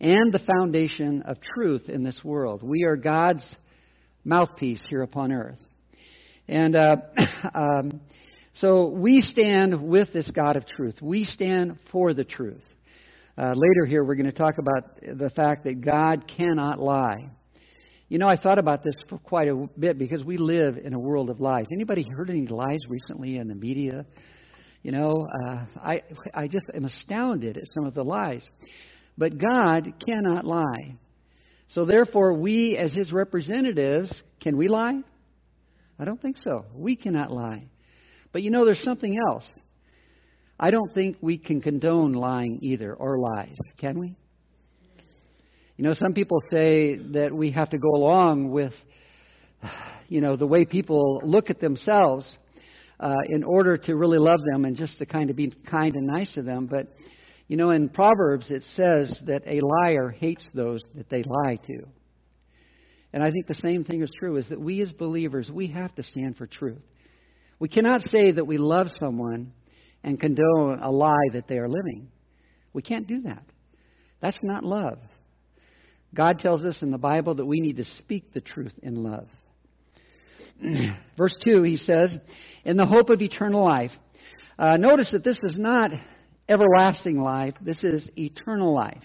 and 0.00 0.32
the 0.32 0.40
foundation 0.40 1.22
of 1.22 1.38
truth 1.40 1.88
in 1.88 2.02
this 2.02 2.20
world. 2.24 2.62
We 2.62 2.84
are 2.84 2.96
god's 2.96 3.56
mouthpiece 4.24 4.82
here 4.88 5.02
upon 5.02 5.32
earth. 5.32 5.60
And 6.48 6.74
uh, 6.74 6.96
um, 7.54 8.00
so 8.54 8.88
we 8.88 9.20
stand 9.22 9.82
with 9.82 10.12
this 10.12 10.30
God 10.30 10.56
of 10.56 10.66
truth. 10.66 10.96
We 11.00 11.24
stand 11.24 11.78
for 11.90 12.12
the 12.12 12.24
truth. 12.24 12.62
Uh, 13.36 13.54
later 13.56 13.86
here, 13.86 14.04
we're 14.04 14.14
going 14.14 14.26
to 14.26 14.32
talk 14.32 14.58
about 14.58 15.00
the 15.00 15.30
fact 15.30 15.64
that 15.64 15.80
God 15.80 16.24
cannot 16.36 16.78
lie. 16.78 17.30
You 18.10 18.18
know, 18.18 18.28
I 18.28 18.36
thought 18.36 18.58
about 18.58 18.84
this 18.84 18.94
for 19.08 19.16
quite 19.16 19.48
a 19.48 19.66
bit 19.78 19.98
because 19.98 20.22
we 20.22 20.36
live 20.36 20.76
in 20.76 20.92
a 20.92 20.98
world 20.98 21.30
of 21.30 21.40
lies. 21.40 21.66
Anybody 21.72 22.06
heard 22.14 22.28
any 22.28 22.46
lies 22.46 22.80
recently 22.90 23.38
in 23.38 23.48
the 23.48 23.54
media? 23.54 24.04
You 24.82 24.92
know, 24.92 25.28
uh, 25.46 25.64
I 25.82 26.02
I 26.34 26.46
just 26.46 26.66
am 26.74 26.84
astounded 26.84 27.56
at 27.56 27.64
some 27.72 27.86
of 27.86 27.94
the 27.94 28.02
lies. 28.02 28.46
But 29.16 29.38
God 29.38 29.94
cannot 30.06 30.44
lie. 30.44 30.96
So 31.68 31.86
therefore, 31.86 32.34
we 32.34 32.76
as 32.76 32.92
His 32.92 33.12
representatives, 33.12 34.12
can 34.40 34.58
we 34.58 34.68
lie? 34.68 35.00
I 35.98 36.04
don't 36.04 36.20
think 36.20 36.36
so. 36.36 36.66
We 36.74 36.96
cannot 36.96 37.30
lie. 37.30 37.68
But 38.32 38.42
you 38.42 38.50
know, 38.50 38.64
there's 38.64 38.82
something 38.82 39.18
else. 39.28 39.48
I 40.58 40.70
don't 40.70 40.92
think 40.94 41.16
we 41.20 41.38
can 41.38 41.60
condone 41.60 42.12
lying 42.12 42.60
either, 42.62 42.94
or 42.94 43.18
lies, 43.18 43.56
can 43.78 43.98
we? 43.98 44.16
You 45.76 45.84
know, 45.84 45.94
some 45.94 46.12
people 46.12 46.40
say 46.50 46.96
that 47.12 47.32
we 47.32 47.50
have 47.52 47.70
to 47.70 47.78
go 47.78 47.90
along 47.94 48.50
with, 48.50 48.72
you 50.08 50.20
know, 50.20 50.36
the 50.36 50.46
way 50.46 50.64
people 50.64 51.20
look 51.24 51.50
at 51.50 51.60
themselves 51.60 52.26
uh, 53.00 53.14
in 53.30 53.42
order 53.42 53.76
to 53.76 53.96
really 53.96 54.18
love 54.18 54.40
them 54.52 54.64
and 54.64 54.76
just 54.76 54.98
to 54.98 55.06
kind 55.06 55.30
of 55.30 55.36
be 55.36 55.52
kind 55.68 55.96
and 55.96 56.06
nice 56.06 56.32
to 56.34 56.42
them. 56.42 56.66
But, 56.66 56.86
you 57.48 57.56
know, 57.56 57.70
in 57.70 57.88
Proverbs 57.88 58.50
it 58.50 58.62
says 58.74 59.20
that 59.26 59.42
a 59.46 59.60
liar 59.60 60.10
hates 60.10 60.44
those 60.54 60.84
that 60.94 61.10
they 61.10 61.24
lie 61.24 61.56
to. 61.66 61.82
And 63.12 63.22
I 63.22 63.30
think 63.30 63.46
the 63.46 63.54
same 63.54 63.82
thing 63.82 64.02
is 64.02 64.10
true 64.18 64.36
is 64.36 64.48
that 64.50 64.60
we 64.60 64.80
as 64.82 64.92
believers, 64.92 65.50
we 65.52 65.66
have 65.68 65.94
to 65.96 66.02
stand 66.02 66.36
for 66.36 66.46
truth. 66.46 66.82
We 67.62 67.68
cannot 67.68 68.00
say 68.00 68.32
that 68.32 68.44
we 68.44 68.58
love 68.58 68.88
someone 68.98 69.52
and 70.02 70.18
condone 70.18 70.80
a 70.82 70.90
lie 70.90 71.28
that 71.32 71.46
they 71.46 71.58
are 71.58 71.68
living. 71.68 72.08
We 72.72 72.82
can't 72.82 73.06
do 73.06 73.20
that. 73.20 73.44
That's 74.20 74.40
not 74.42 74.64
love. 74.64 74.98
God 76.12 76.40
tells 76.40 76.64
us 76.64 76.82
in 76.82 76.90
the 76.90 76.98
Bible 76.98 77.36
that 77.36 77.46
we 77.46 77.60
need 77.60 77.76
to 77.76 77.84
speak 77.98 78.32
the 78.32 78.40
truth 78.40 78.74
in 78.82 79.04
love. 79.04 79.28
Verse 81.16 81.36
2, 81.46 81.62
he 81.62 81.76
says, 81.76 82.12
In 82.64 82.76
the 82.76 82.84
hope 82.84 83.10
of 83.10 83.22
eternal 83.22 83.64
life. 83.64 83.92
Uh, 84.58 84.76
notice 84.76 85.12
that 85.12 85.22
this 85.22 85.38
is 85.44 85.56
not 85.56 85.92
everlasting 86.48 87.20
life, 87.20 87.54
this 87.60 87.84
is 87.84 88.10
eternal 88.16 88.74
life. 88.74 89.04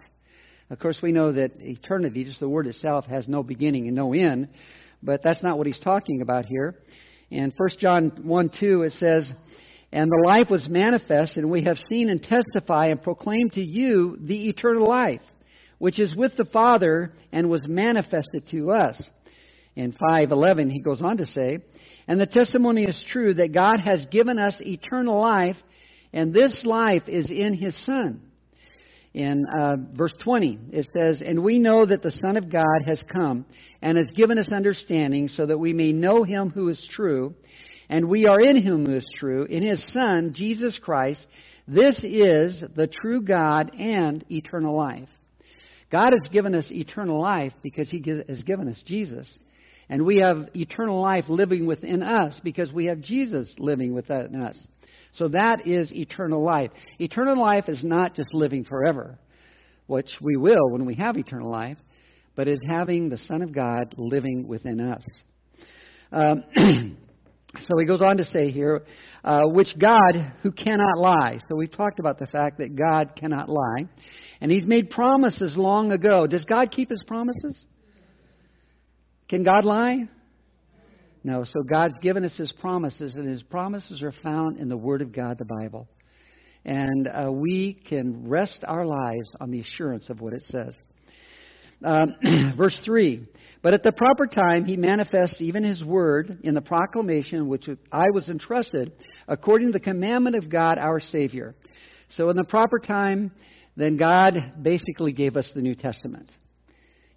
Of 0.72 0.80
course, 0.80 0.98
we 1.04 1.12
know 1.12 1.32
that 1.32 1.52
eternity, 1.60 2.24
just 2.24 2.40
the 2.40 2.50
word 2.50 2.66
itself, 2.66 3.06
has 3.06 3.28
no 3.28 3.44
beginning 3.44 3.86
and 3.86 3.96
no 3.96 4.14
end, 4.14 4.50
but 5.04 5.22
that's 5.24 5.44
not 5.44 5.60
what 5.60 5.68
he's 5.68 5.80
talking 5.80 6.24
about 6.24 6.48
here. 6.48 6.74
In 7.30 7.54
1 7.56 7.70
John 7.80 8.12
1 8.24 8.52
2, 8.60 8.84
it 8.84 8.94
says, 8.94 9.32
And 9.92 10.10
the 10.10 10.24
life 10.26 10.50
was 10.50 10.70
manifest, 10.70 11.38
and 11.38 11.50
we 11.50 11.64
have 11.64 11.78
seen 11.90 12.10
and 12.10 12.24
testify 12.24 12.88
and 12.88 13.02
proclaim 13.02 13.50
to 13.52 13.62
you 13.62 14.18
the 14.22 14.48
eternal 14.48 14.88
life, 14.88 15.22
which 15.78 16.00
is 16.00 16.16
with 16.16 16.38
the 16.38 16.46
Father 16.46 17.12
and 17.32 17.50
was 17.50 17.68
manifested 17.68 18.48
to 18.52 18.72
us. 18.72 19.12
In 19.76 19.92
5:11 19.92 20.72
he 20.72 20.80
goes 20.80 21.02
on 21.02 21.18
to 21.18 21.26
say, 21.26 21.60
"And 22.08 22.20
the 22.20 22.26
testimony 22.26 22.86
is 22.86 23.04
true 23.04 23.34
that 23.36 23.52
God 23.52 23.80
has 23.82 24.08
given 24.08 24.40
us 24.40 24.60
eternal 24.62 25.20
life, 25.20 25.62
and 26.14 26.34
this 26.34 26.66
life 26.66 27.08
is 27.08 27.30
in 27.30 27.54
his 27.54 27.76
Son." 27.86 28.22
In 29.18 29.48
uh, 29.48 29.78
verse 29.94 30.14
20. 30.24 30.60
It 30.72 30.88
says, 30.94 31.24
And 31.26 31.44
we 31.44 31.58
know 31.58 31.86
that 31.86 32.04
the 32.04 32.12
Son 32.12 32.38
of 32.38 32.52
God 32.52 32.84
has 32.86 33.04
come 33.12 33.46
and 33.82 33.98
has 33.98 34.12
given 34.12 34.38
us 34.38 34.52
understanding 34.52 35.28
so 35.28 35.48
that 35.48 35.58
we 35.58 35.74
may 35.74 35.92
know 35.92 36.24
him 36.24 36.52
who 36.52 36.70
is 36.70 36.88
true. 36.92 37.34
And 37.90 38.10
we 38.10 38.28
are 38.28 38.40
in 38.40 38.62
him 38.62 38.86
who 38.86 38.96
is 38.96 39.06
true, 39.18 39.46
in 39.46 39.66
his 39.66 39.92
Son, 39.92 40.34
Jesus 40.36 40.78
Christ. 40.78 41.26
This 41.68 42.00
is 42.04 42.64
the 42.76 42.88
true 42.88 43.22
God 43.22 43.72
and 43.76 44.24
eternal 44.30 44.76
life. 44.76 45.10
God 45.90 46.12
has 46.12 46.30
given 46.32 46.54
us 46.54 46.70
eternal 46.70 47.20
life 47.20 47.54
because 47.64 47.90
he 47.90 48.04
has 48.28 48.44
given 48.44 48.68
us 48.68 48.82
Jesus. 48.86 49.40
And 49.90 50.06
we 50.06 50.18
have 50.18 50.50
eternal 50.54 51.02
life 51.02 51.26
living 51.28 51.66
within 51.66 52.04
us 52.04 52.40
because 52.44 52.72
we 52.72 52.86
have 52.86 53.02
Jesus 53.02 53.52
living 53.58 53.94
within 53.94 54.36
us. 54.36 54.68
So 55.18 55.28
that 55.30 55.68
is 55.68 55.92
eternal 55.94 56.44
life. 56.44 56.70
Eternal 57.00 57.40
life 57.40 57.66
is 57.68 57.84
not 57.84 58.16
just 58.16 58.34
living 58.34 58.64
forever, 58.64 59.18
which 59.88 60.12
we 60.22 60.38
will 60.38 60.70
when 60.70 60.86
we 60.86 60.96
have 60.96 61.18
eternal 61.18 61.50
life, 61.50 61.78
but 62.36 62.48
is 62.48 62.62
having 62.70 63.10
the 63.10 63.18
Son 63.18 63.42
of 63.42 63.52
God 63.52 63.96
living 63.98 64.48
within 64.48 64.80
us. 64.80 65.04
Um, 66.12 66.44
so 67.68 67.78
he 67.80 67.88
goes 67.88 68.04
on 68.04 68.18
to 68.18 68.26
say 68.26 68.52
here, 68.52 68.84
uh, 69.24 69.42
which 69.46 69.78
God 69.80 70.34
who 70.44 70.52
cannot 70.52 71.00
lie. 71.00 71.40
So 71.50 71.56
we've 71.56 71.76
talked 71.76 72.00
about 72.00 72.20
the 72.20 72.28
fact 72.28 72.60
that 72.60 72.76
God 72.76 73.16
cannot 73.16 73.50
lie. 73.50 73.90
And 74.40 74.52
he's 74.52 74.66
made 74.66 74.92
promises 74.92 75.58
long 75.58 75.92
ago. 75.92 76.28
Does 76.28 76.46
God 76.46 76.72
keep 76.72 76.92
his 76.92 77.02
promises? 77.08 77.66
Can 79.28 79.44
God 79.44 79.66
lie? 79.66 80.08
No, 81.28 81.44
so 81.44 81.62
God's 81.62 81.98
given 81.98 82.24
us 82.24 82.38
His 82.38 82.54
promises, 82.54 83.16
and 83.16 83.30
His 83.30 83.44
promises 83.44 84.02
are 84.02 84.14
found 84.24 84.60
in 84.60 84.70
the 84.70 84.78
Word 84.78 85.02
of 85.02 85.12
God, 85.12 85.38
the 85.38 85.44
Bible. 85.60 85.90
And 86.64 87.06
uh, 87.06 87.30
we 87.30 87.74
can 87.74 88.30
rest 88.30 88.64
our 88.66 88.86
lives 88.86 89.30
on 89.42 89.52
the 89.52 89.60
assurance 89.60 90.10
of 90.10 90.22
what 90.22 90.32
it 90.32 90.44
says. 90.44 90.74
Um, 91.84 92.14
verse 92.58 92.80
3 92.86 93.28
But 93.62 93.74
at 93.74 93.84
the 93.84 93.92
proper 93.92 94.26
time, 94.26 94.64
He 94.64 94.78
manifests 94.78 95.42
even 95.42 95.66
His 95.66 95.84
Word 95.84 96.40
in 96.46 96.54
the 96.54 96.62
proclamation 96.62 97.50
which 97.50 97.68
I 97.92 98.06
was 98.14 98.30
entrusted 98.30 98.94
according 99.28 99.68
to 99.68 99.74
the 99.74 99.82
commandment 99.82 100.38
of 100.38 100.50
God 100.50 100.78
our 100.78 101.02
Savior. 101.02 101.56
So, 102.08 102.30
in 102.30 102.38
the 102.38 102.46
proper 102.46 102.80
time, 102.80 103.34
then 103.76 103.98
God 103.98 104.54
basically 104.62 105.12
gave 105.12 105.36
us 105.36 105.52
the 105.54 105.62
New 105.62 105.76
Testament. 105.76 106.32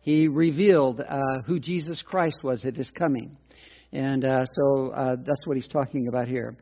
he 0.01 0.27
revealed 0.27 1.01
uh, 1.01 1.21
who 1.47 1.61
Jesus 1.61 2.03
Christ 2.03 2.39
was 2.43 2.65
at 2.65 2.75
his 2.75 2.91
coming. 2.91 3.37
And 3.93 4.25
uh, 4.25 4.45
so 4.55 4.91
uh, 4.91 5.17
that's 5.17 5.47
what 5.47 5.57
he's 5.57 5.69
talking 5.69 6.09
about 6.09 6.29
here. 6.29 6.57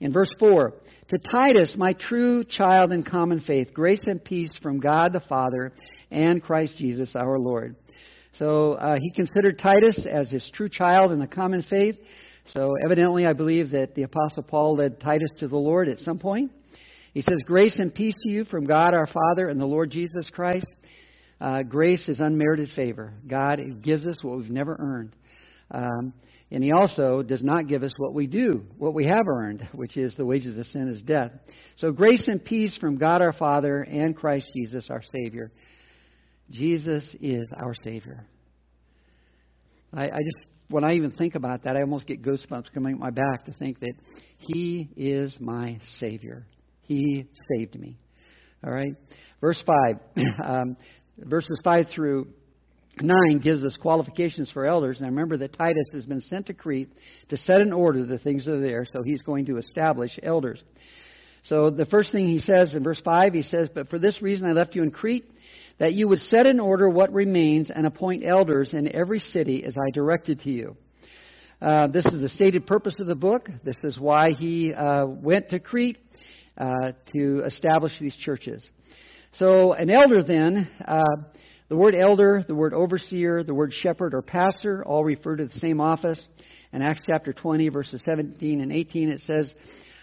In 0.00 0.12
verse 0.12 0.30
4, 0.38 0.74
to 1.08 1.18
Titus, 1.30 1.74
my 1.76 1.92
true 1.92 2.44
child 2.44 2.92
in 2.92 3.02
common 3.02 3.40
faith, 3.40 3.72
grace 3.72 4.04
and 4.06 4.22
peace 4.22 4.52
from 4.62 4.80
God 4.80 5.12
the 5.12 5.20
Father 5.20 5.72
and 6.10 6.42
Christ 6.42 6.76
Jesus 6.76 7.14
our 7.14 7.38
Lord. 7.38 7.76
So 8.34 8.72
uh, 8.72 8.98
he 9.00 9.12
considered 9.12 9.58
Titus 9.58 10.06
as 10.10 10.30
his 10.30 10.50
true 10.52 10.68
child 10.68 11.12
in 11.12 11.20
the 11.20 11.26
common 11.26 11.62
faith. 11.62 11.96
So 12.46 12.74
evidently, 12.84 13.26
I 13.26 13.32
believe 13.32 13.70
that 13.70 13.94
the 13.94 14.02
Apostle 14.02 14.42
Paul 14.42 14.76
led 14.76 15.00
Titus 15.00 15.30
to 15.38 15.48
the 15.48 15.56
Lord 15.56 15.88
at 15.88 16.00
some 16.00 16.18
point. 16.18 16.50
He 17.12 17.20
says, 17.20 17.38
Grace 17.46 17.78
and 17.78 17.94
peace 17.94 18.14
to 18.24 18.30
you 18.30 18.44
from 18.44 18.64
God 18.64 18.92
our 18.92 19.06
Father 19.06 19.48
and 19.48 19.60
the 19.60 19.66
Lord 19.66 19.90
Jesus 19.90 20.28
Christ. 20.30 20.66
Uh, 21.40 21.62
grace 21.62 22.08
is 22.08 22.20
unmerited 22.20 22.70
favor. 22.74 23.14
God 23.26 23.60
gives 23.82 24.06
us 24.06 24.16
what 24.22 24.38
we've 24.38 24.50
never 24.50 24.76
earned. 24.78 25.16
Um, 25.70 26.12
and 26.54 26.62
He 26.62 26.70
also 26.70 27.20
does 27.24 27.42
not 27.42 27.66
give 27.66 27.82
us 27.82 27.90
what 27.96 28.14
we 28.14 28.28
do, 28.28 28.64
what 28.78 28.94
we 28.94 29.06
have 29.06 29.26
earned, 29.26 29.68
which 29.72 29.96
is 29.96 30.14
the 30.14 30.24
wages 30.24 30.56
of 30.56 30.64
sin 30.66 30.86
is 30.86 31.02
death. 31.02 31.32
So 31.78 31.90
grace 31.90 32.28
and 32.28 32.42
peace 32.42 32.76
from 32.80 32.96
God 32.96 33.22
our 33.22 33.32
Father 33.32 33.80
and 33.80 34.16
Christ 34.16 34.48
Jesus 34.56 34.86
our 34.88 35.02
Savior. 35.02 35.50
Jesus 36.52 37.04
is 37.20 37.50
our 37.56 37.74
Savior. 37.82 38.24
I, 39.92 40.04
I 40.04 40.18
just, 40.18 40.46
when 40.68 40.84
I 40.84 40.94
even 40.94 41.10
think 41.10 41.34
about 41.34 41.64
that, 41.64 41.76
I 41.76 41.80
almost 41.80 42.06
get 42.06 42.22
goosebumps 42.22 42.72
coming 42.72 42.94
up 42.94 43.00
my 43.00 43.10
back 43.10 43.46
to 43.46 43.52
think 43.52 43.80
that 43.80 43.94
He 44.38 44.88
is 44.96 45.36
my 45.40 45.80
Savior. 45.98 46.46
He 46.82 47.26
saved 47.56 47.76
me. 47.80 47.98
All 48.64 48.72
right? 48.72 48.94
Verse 49.40 49.62
5. 49.66 49.76
Um, 50.44 50.76
verses 51.18 51.58
5 51.64 51.86
through 51.92 52.28
9 53.00 53.38
gives 53.42 53.64
us 53.64 53.76
qualifications 53.76 54.50
for 54.50 54.66
elders. 54.66 54.98
And 54.98 55.06
I 55.06 55.08
remember 55.08 55.36
that 55.38 55.56
Titus 55.56 55.90
has 55.94 56.04
been 56.04 56.20
sent 56.20 56.46
to 56.46 56.54
Crete 56.54 56.90
to 57.28 57.36
set 57.36 57.60
in 57.60 57.72
order 57.72 58.04
the 58.04 58.18
things 58.18 58.44
that 58.44 58.54
are 58.54 58.60
there, 58.60 58.86
so 58.92 59.02
he's 59.02 59.22
going 59.22 59.46
to 59.46 59.58
establish 59.58 60.18
elders. 60.22 60.62
So 61.44 61.70
the 61.70 61.86
first 61.86 62.12
thing 62.12 62.26
he 62.26 62.38
says 62.38 62.74
in 62.74 62.82
verse 62.82 63.00
5, 63.04 63.34
he 63.34 63.42
says, 63.42 63.68
But 63.74 63.88
for 63.88 63.98
this 63.98 64.22
reason 64.22 64.48
I 64.48 64.52
left 64.52 64.74
you 64.74 64.82
in 64.82 64.90
Crete, 64.90 65.30
that 65.78 65.92
you 65.92 66.08
would 66.08 66.20
set 66.20 66.46
in 66.46 66.60
order 66.60 66.88
what 66.88 67.12
remains 67.12 67.70
and 67.70 67.86
appoint 67.86 68.24
elders 68.24 68.72
in 68.72 68.94
every 68.94 69.18
city 69.18 69.64
as 69.64 69.76
I 69.76 69.90
directed 69.90 70.40
to 70.40 70.50
you. 70.50 70.76
Uh, 71.60 71.88
this 71.88 72.06
is 72.06 72.20
the 72.20 72.28
stated 72.28 72.66
purpose 72.66 73.00
of 73.00 73.06
the 73.06 73.14
book. 73.14 73.48
This 73.64 73.76
is 73.82 73.98
why 73.98 74.32
he 74.32 74.72
uh, 74.72 75.06
went 75.06 75.50
to 75.50 75.58
Crete 75.58 75.98
uh, 76.56 76.92
to 77.14 77.42
establish 77.44 77.92
these 78.00 78.16
churches. 78.16 78.68
So, 79.32 79.72
an 79.72 79.90
elder 79.90 80.22
then, 80.22 80.70
uh, 80.86 81.02
the 81.74 81.80
word 81.80 81.96
elder, 81.96 82.44
the 82.46 82.54
word 82.54 82.72
overseer, 82.72 83.42
the 83.42 83.52
word 83.52 83.72
shepherd 83.72 84.14
or 84.14 84.22
pastor 84.22 84.84
all 84.84 85.02
refer 85.02 85.34
to 85.34 85.46
the 85.46 85.58
same 85.58 85.80
office. 85.80 86.24
In 86.72 86.82
Acts 86.82 87.00
chapter 87.04 87.32
20, 87.32 87.68
verses 87.68 88.00
17 88.04 88.60
and 88.60 88.70
18, 88.70 89.08
it 89.08 89.20
says, 89.22 89.52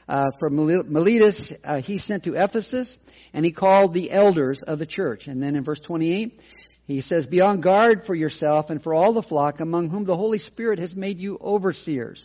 uh, 0.09 0.25
from 0.37 0.57
Miletus, 0.57 1.53
uh, 1.63 1.81
he 1.81 1.97
sent 1.97 2.25
to 2.25 2.33
Ephesus, 2.33 2.97
and 3.33 3.45
he 3.45 3.53
called 3.53 3.93
the 3.93 4.11
elders 4.11 4.59
of 4.67 4.79
the 4.79 4.85
church. 4.85 5.27
And 5.27 5.41
then 5.41 5.55
in 5.55 5.63
verse 5.63 5.79
28, 5.79 6.41
he 6.87 6.99
says, 6.99 7.25
Be 7.25 7.39
on 7.39 7.61
guard 7.61 8.03
for 8.05 8.15
yourself 8.15 8.69
and 8.69 8.83
for 8.83 8.93
all 8.93 9.13
the 9.13 9.21
flock 9.21 9.61
among 9.61 9.91
whom 9.91 10.03
the 10.03 10.17
Holy 10.17 10.39
Spirit 10.39 10.77
has 10.77 10.93
made 10.93 11.19
you 11.19 11.37
overseers. 11.39 12.21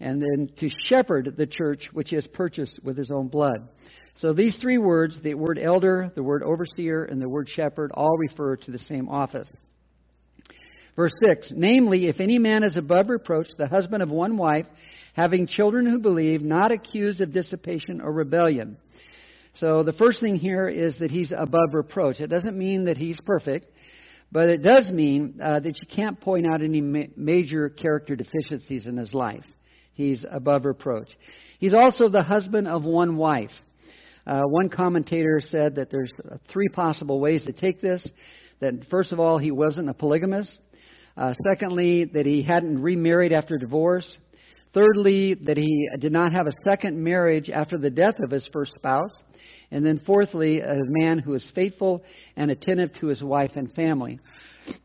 And 0.00 0.22
then 0.22 0.50
to 0.58 0.70
shepherd 0.86 1.34
the 1.36 1.46
church 1.46 1.88
which 1.92 2.10
he 2.10 2.16
has 2.16 2.26
purchased 2.28 2.78
with 2.82 2.96
his 2.96 3.10
own 3.10 3.28
blood. 3.28 3.68
So 4.20 4.32
these 4.32 4.56
three 4.60 4.78
words, 4.78 5.20
the 5.22 5.34
word 5.34 5.58
elder, 5.58 6.10
the 6.14 6.22
word 6.22 6.42
overseer, 6.42 7.04
and 7.04 7.20
the 7.20 7.28
word 7.28 7.48
shepherd, 7.48 7.92
all 7.94 8.16
refer 8.18 8.56
to 8.56 8.70
the 8.70 8.78
same 8.78 9.08
office. 9.08 9.48
Verse 10.96 11.12
6 11.22 11.52
Namely, 11.54 12.08
if 12.08 12.18
any 12.18 12.38
man 12.38 12.64
is 12.64 12.76
above 12.76 13.08
reproach, 13.08 13.46
the 13.56 13.68
husband 13.68 14.02
of 14.02 14.10
one 14.10 14.36
wife, 14.36 14.66
having 15.14 15.46
children 15.46 15.86
who 15.86 16.00
believe, 16.00 16.42
not 16.42 16.72
accused 16.72 17.20
of 17.20 17.32
dissipation 17.32 18.00
or 18.00 18.12
rebellion. 18.12 18.76
So 19.54 19.82
the 19.82 19.92
first 19.92 20.20
thing 20.20 20.36
here 20.36 20.68
is 20.68 20.98
that 20.98 21.10
he's 21.10 21.32
above 21.36 21.72
reproach. 21.72 22.20
It 22.20 22.28
doesn't 22.28 22.56
mean 22.56 22.84
that 22.84 22.96
he's 22.96 23.20
perfect, 23.20 23.66
but 24.30 24.48
it 24.48 24.62
does 24.62 24.88
mean 24.88 25.40
uh, 25.42 25.60
that 25.60 25.76
you 25.80 25.88
can't 25.94 26.20
point 26.20 26.46
out 26.46 26.62
any 26.62 26.80
ma- 26.80 27.10
major 27.16 27.68
character 27.68 28.16
deficiencies 28.16 28.86
in 28.86 28.96
his 28.96 29.14
life. 29.14 29.44
He's 29.98 30.24
above 30.30 30.64
reproach. 30.64 31.08
He's 31.58 31.74
also 31.74 32.08
the 32.08 32.22
husband 32.22 32.68
of 32.68 32.84
one 32.84 33.16
wife. 33.16 33.50
Uh, 34.24 34.44
one 34.44 34.68
commentator 34.68 35.40
said 35.44 35.74
that 35.74 35.90
there's 35.90 36.12
three 36.52 36.68
possible 36.68 37.18
ways 37.18 37.44
to 37.46 37.52
take 37.52 37.80
this. 37.80 38.08
That 38.60 38.74
first 38.92 39.10
of 39.10 39.18
all, 39.18 39.38
he 39.38 39.50
wasn't 39.50 39.90
a 39.90 39.94
polygamist. 39.94 40.56
Uh, 41.16 41.34
secondly, 41.48 42.04
that 42.14 42.26
he 42.26 42.44
hadn't 42.44 42.80
remarried 42.80 43.32
after 43.32 43.58
divorce. 43.58 44.06
Thirdly, 44.72 45.34
that 45.34 45.56
he 45.56 45.88
did 45.98 46.12
not 46.12 46.32
have 46.32 46.46
a 46.46 46.52
second 46.62 47.02
marriage 47.02 47.50
after 47.50 47.76
the 47.76 47.90
death 47.90 48.20
of 48.20 48.30
his 48.30 48.48
first 48.52 48.74
spouse. 48.76 49.10
And 49.72 49.84
then 49.84 50.00
fourthly, 50.06 50.60
a 50.60 50.76
man 50.84 51.18
who 51.18 51.34
is 51.34 51.44
faithful 51.56 52.04
and 52.36 52.52
attentive 52.52 52.92
to 53.00 53.08
his 53.08 53.20
wife 53.20 53.56
and 53.56 53.72
family. 53.72 54.20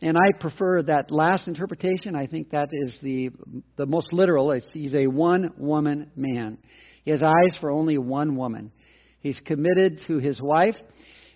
And 0.02 0.18
I 0.18 0.38
prefer 0.40 0.84
that 0.84 1.12
last 1.12 1.48
interpretation. 1.48 2.16
I 2.16 2.28
think 2.28 2.52
that 2.52 2.70
is 2.72 3.00
the 3.02 3.30
the 3.76 3.86
most 3.86 4.12
literal. 4.14 4.60
He's 4.74 4.96
a 4.96 5.08
one 5.08 5.54
woman 5.58 6.12
man. 6.16 6.58
He 7.04 7.12
has 7.12 7.24
eyes 7.24 7.58
for 7.60 7.72
only 7.72 7.98
one 7.98 8.36
woman. 8.36 8.72
He's 9.20 9.40
committed 9.46 10.02
to 10.08 10.18
his 10.18 10.42
wife. 10.42 10.76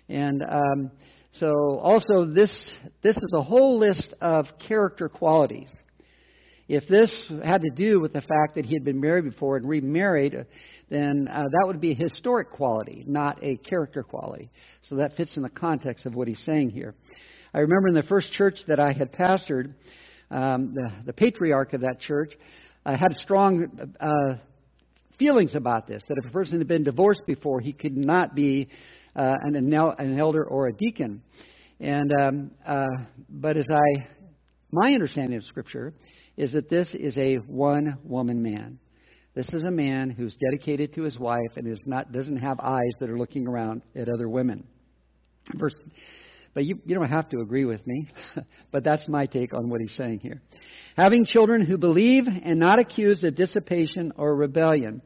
And 0.08 0.42
um, 0.42 0.90
so, 1.32 1.78
also, 1.82 2.24
this, 2.24 2.50
this 3.02 3.16
is 3.16 3.32
a 3.34 3.42
whole 3.42 3.78
list 3.78 4.14
of 4.20 4.46
character 4.66 5.08
qualities. 5.08 5.70
If 6.68 6.86
this 6.88 7.30
had 7.44 7.62
to 7.62 7.70
do 7.74 8.00
with 8.00 8.12
the 8.12 8.20
fact 8.20 8.56
that 8.56 8.66
he 8.66 8.74
had 8.74 8.84
been 8.84 9.00
married 9.00 9.24
before 9.24 9.56
and 9.56 9.66
remarried, 9.66 10.46
then 10.90 11.28
uh, 11.30 11.42
that 11.42 11.66
would 11.66 11.80
be 11.80 11.92
a 11.92 11.94
historic 11.94 12.50
quality, 12.50 13.04
not 13.06 13.42
a 13.42 13.56
character 13.56 14.02
quality. 14.02 14.50
So 14.82 14.96
that 14.96 15.16
fits 15.16 15.36
in 15.36 15.42
the 15.42 15.48
context 15.48 16.04
of 16.04 16.14
what 16.14 16.28
he's 16.28 16.44
saying 16.44 16.70
here. 16.70 16.94
I 17.54 17.60
remember 17.60 17.88
in 17.88 17.94
the 17.94 18.02
first 18.02 18.32
church 18.32 18.58
that 18.68 18.78
I 18.78 18.92
had 18.92 19.12
pastored, 19.12 19.74
um, 20.30 20.74
the, 20.74 20.90
the 21.06 21.12
patriarch 21.12 21.72
of 21.72 21.80
that 21.80 22.00
church 22.00 22.32
uh, 22.84 22.96
had 22.96 23.14
strong 23.14 23.66
uh, 23.98 24.34
feelings 25.18 25.54
about 25.54 25.86
this 25.86 26.02
that 26.08 26.18
if 26.22 26.28
a 26.28 26.32
person 26.32 26.58
had 26.58 26.68
been 26.68 26.84
divorced 26.84 27.22
before, 27.26 27.60
he 27.60 27.72
could 27.72 27.96
not 27.96 28.34
be 28.34 28.68
uh, 29.16 29.36
an, 29.42 29.56
an 29.56 30.18
elder 30.18 30.44
or 30.44 30.68
a 30.68 30.72
deacon. 30.72 31.22
And 31.80 32.12
um, 32.20 32.50
uh, 32.66 32.86
but 33.28 33.56
as 33.56 33.66
I, 33.70 34.06
my 34.70 34.92
understanding 34.92 35.38
of 35.38 35.44
Scripture 35.44 35.94
is 36.36 36.52
that 36.52 36.68
this 36.68 36.94
is 36.94 37.16
a 37.16 37.36
one-woman 37.36 38.42
man. 38.42 38.78
This 39.34 39.48
is 39.54 39.64
a 39.64 39.70
man 39.70 40.10
who's 40.10 40.36
dedicated 40.36 40.94
to 40.94 41.02
his 41.02 41.18
wife 41.18 41.52
and 41.56 41.66
is 41.66 41.82
not 41.86 42.12
doesn't 42.12 42.38
have 42.38 42.58
eyes 42.60 42.92
that 43.00 43.08
are 43.08 43.18
looking 43.18 43.46
around 43.46 43.82
at 43.96 44.08
other 44.08 44.28
women. 44.28 44.64
Verse, 45.54 45.74
but 46.58 46.64
you, 46.64 46.80
you 46.84 46.96
don't 46.96 47.08
have 47.08 47.28
to 47.28 47.38
agree 47.38 47.64
with 47.64 47.86
me, 47.86 48.08
but 48.72 48.82
that's 48.82 49.06
my 49.06 49.26
take 49.26 49.54
on 49.54 49.70
what 49.70 49.80
he's 49.80 49.94
saying 49.94 50.18
here 50.18 50.42
having 50.96 51.24
children 51.24 51.64
who 51.64 51.78
believe 51.78 52.24
and 52.26 52.58
not 52.58 52.80
accused 52.80 53.22
of 53.22 53.36
dissipation 53.36 54.12
or 54.16 54.34
rebellion. 54.34 55.00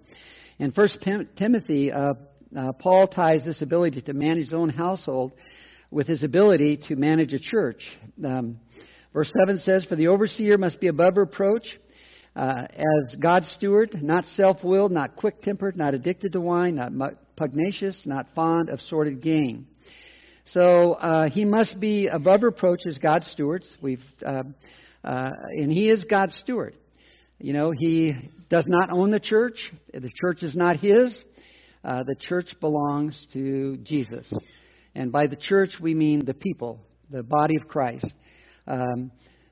In 0.59 0.71
1 0.71 0.89
Timothy, 1.37 1.93
uh, 1.93 2.15
uh, 2.57 2.73
Paul 2.79 3.07
ties 3.07 3.45
this 3.45 3.61
ability 3.61 4.01
to 4.01 4.15
manage 4.15 4.47
his 4.47 4.55
own 4.55 4.71
household 4.71 5.33
with 5.91 6.07
his 6.07 6.23
ability 6.23 6.79
to 6.89 6.97
manage 6.97 7.35
a 7.35 7.39
church. 7.39 7.83
Um, 8.25 8.59
verse 9.13 9.31
7 9.45 9.59
says, 9.59 9.85
For 9.85 9.97
the 9.97 10.09
overseer 10.09 10.57
must 10.57 10.81
be 10.81 10.87
above 10.87 11.19
reproach 11.19 11.67
uh, 12.35 12.65
as 12.71 13.17
God's 13.21 13.49
steward, 13.49 14.03
not 14.03 14.25
self 14.25 14.65
willed, 14.65 14.93
not 14.93 15.17
quick 15.17 15.43
tempered, 15.43 15.77
not 15.77 15.93
addicted 15.93 16.33
to 16.33 16.41
wine, 16.41 16.77
not 16.77 16.93
pugnacious, 17.37 18.01
not 18.07 18.29
fond 18.35 18.71
of 18.71 18.81
sordid 18.81 19.21
gain. 19.21 19.67
So 20.47 20.95
uh, 20.95 21.29
he 21.31 21.45
must 21.45 21.79
be 21.79 22.09
above 22.09 22.43
reproach 22.43 22.81
as 22.87 22.99
God's 22.99 23.27
stewards. 23.29 23.67
We've 23.81 24.03
uh, 24.27 24.43
uh, 25.05 25.31
and 25.51 25.71
he 25.71 25.91
is 25.91 26.05
God's 26.05 26.35
steward. 26.37 26.77
You 27.39 27.53
know, 27.53 27.73
he 27.77 28.15
does 28.51 28.67
not 28.69 28.93
own 28.93 29.11
the 29.11 29.21
church. 29.21 29.73
The 29.93 30.11
church 30.15 30.43
is 30.43 30.55
not 30.55 30.77
his. 30.77 31.13
Uh, 31.85 32.05
the 32.05 32.15
church 32.21 32.55
belongs 32.61 33.27
to 33.33 33.79
Jesus. 33.79 34.33
And 34.95 35.11
by 35.11 35.27
the 35.27 35.37
church, 35.37 35.71
we 35.81 35.95
mean 35.95 36.25
the 36.25 36.35
people, 36.35 36.81
the 37.11 37.25
body 37.25 37.57
of 37.61 37.67
Christ. 37.67 38.07
Um, 38.69 39.11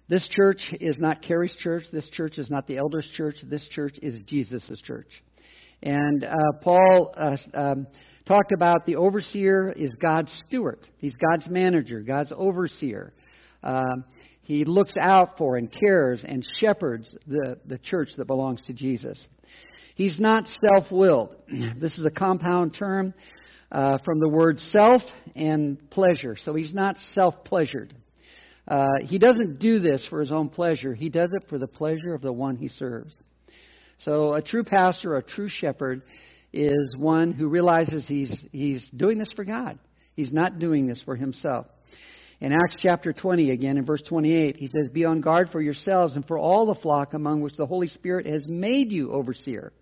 this 0.09 0.29
church 0.29 0.63
is 0.81 0.99
not 1.01 1.23
Carrie's 1.23 1.57
church. 1.59 1.85
This 1.93 2.09
church 2.11 2.39
is 2.39 2.51
not 2.51 2.67
the 2.69 2.77
elders' 2.77 3.11
church. 3.17 3.37
This 3.45 3.67
church 3.69 3.97
is 4.03 4.21
Jesus' 4.27 4.81
church. 4.85 5.09
And 5.83 6.25
uh, 6.25 6.35
Paul 6.63 7.13
uh, 7.17 7.37
um, 7.55 7.87
talked 8.31 8.53
about 8.53 8.87
the 8.87 8.95
overseer 8.95 9.73
is 9.73 9.93
God's 9.95 10.31
steward. 10.47 10.79
He's 10.99 11.17
God's 11.17 11.49
manager, 11.49 12.01
God's 12.01 12.33
overseer. 12.37 13.13
Um, 13.65 14.05
he 14.43 14.65
looks 14.65 14.95
out 14.97 15.37
for 15.37 15.57
and 15.57 15.69
cares 15.69 16.25
and 16.25 16.47
shepherds 16.61 17.13
the, 17.27 17.57
the 17.67 17.79
church 17.79 18.11
that 18.19 18.27
belongs 18.27 18.63
to 18.69 18.73
Jesus. 18.73 19.27
He's 19.97 20.21
not 20.21 20.45
self 20.47 20.93
willed. 20.93 21.35
This 21.81 21.99
is 21.99 22.07
a 22.07 22.11
compound 22.11 22.77
term 22.79 23.15
uh, 23.73 23.99
from 24.05 24.21
the 24.21 24.29
word 24.29 24.61
self 24.61 25.03
and 25.35 25.91
pleasure. 25.91 26.37
So 26.39 26.55
he's 26.55 26.73
not 26.73 26.99
self 27.15 27.35
pleasured. 27.45 27.93
uh, 28.69 28.87
he 29.07 29.19
doesn't 29.19 29.59
do 29.59 29.81
this 29.81 30.07
for 30.09 30.21
his 30.21 30.31
own 30.31 30.51
pleasure. 30.51 30.95
He 30.95 31.09
does 31.09 31.31
it 31.33 31.49
for 31.49 31.59
the 31.59 31.67
pleasure 31.67 32.15
of 32.15 32.23
the 32.23 32.33
one 32.33 32.55
he 32.55 32.69
serves. 32.69 33.19
So 33.99 34.35
a 34.35 34.41
true 34.43 34.63
pastor, 34.65 35.17
a 35.17 35.23
true 35.23 35.49
shepherd, 35.49 36.03
is 36.53 36.95
one 36.97 37.33
who 37.33 37.49
realizes 37.49 38.07
he's, 38.07 38.45
he's 38.53 38.89
doing 38.97 39.19
this 39.19 39.31
for 39.35 39.45
God. 39.45 39.79
He's 40.15 40.33
not 40.33 40.59
doing 40.59 40.87
this 40.87 41.03
for 41.05 41.17
himself. 41.17 41.67
In 42.41 42.53
Acts 42.53 42.77
chapter 42.79 43.13
20, 43.13 43.51
again 43.51 43.77
in 43.77 43.85
verse 43.85 44.03
28, 44.09 44.57
he 44.57 44.67
says, 44.67 44.89
Be 44.89 45.05
on 45.05 45.21
guard 45.21 45.51
for 45.51 45.61
yourselves 45.61 46.17
and 46.17 46.27
for 46.27 46.39
all 46.39 46.67
the 46.67 46.81
flock 46.81 47.13
among 47.13 47.43
which 47.43 47.57
the 47.57 47.67
Holy 47.67 47.89
Spirit 47.89 48.27
has 48.27 48.47
made 48.49 48.91
you 48.91 49.13
overseer. 49.13 49.73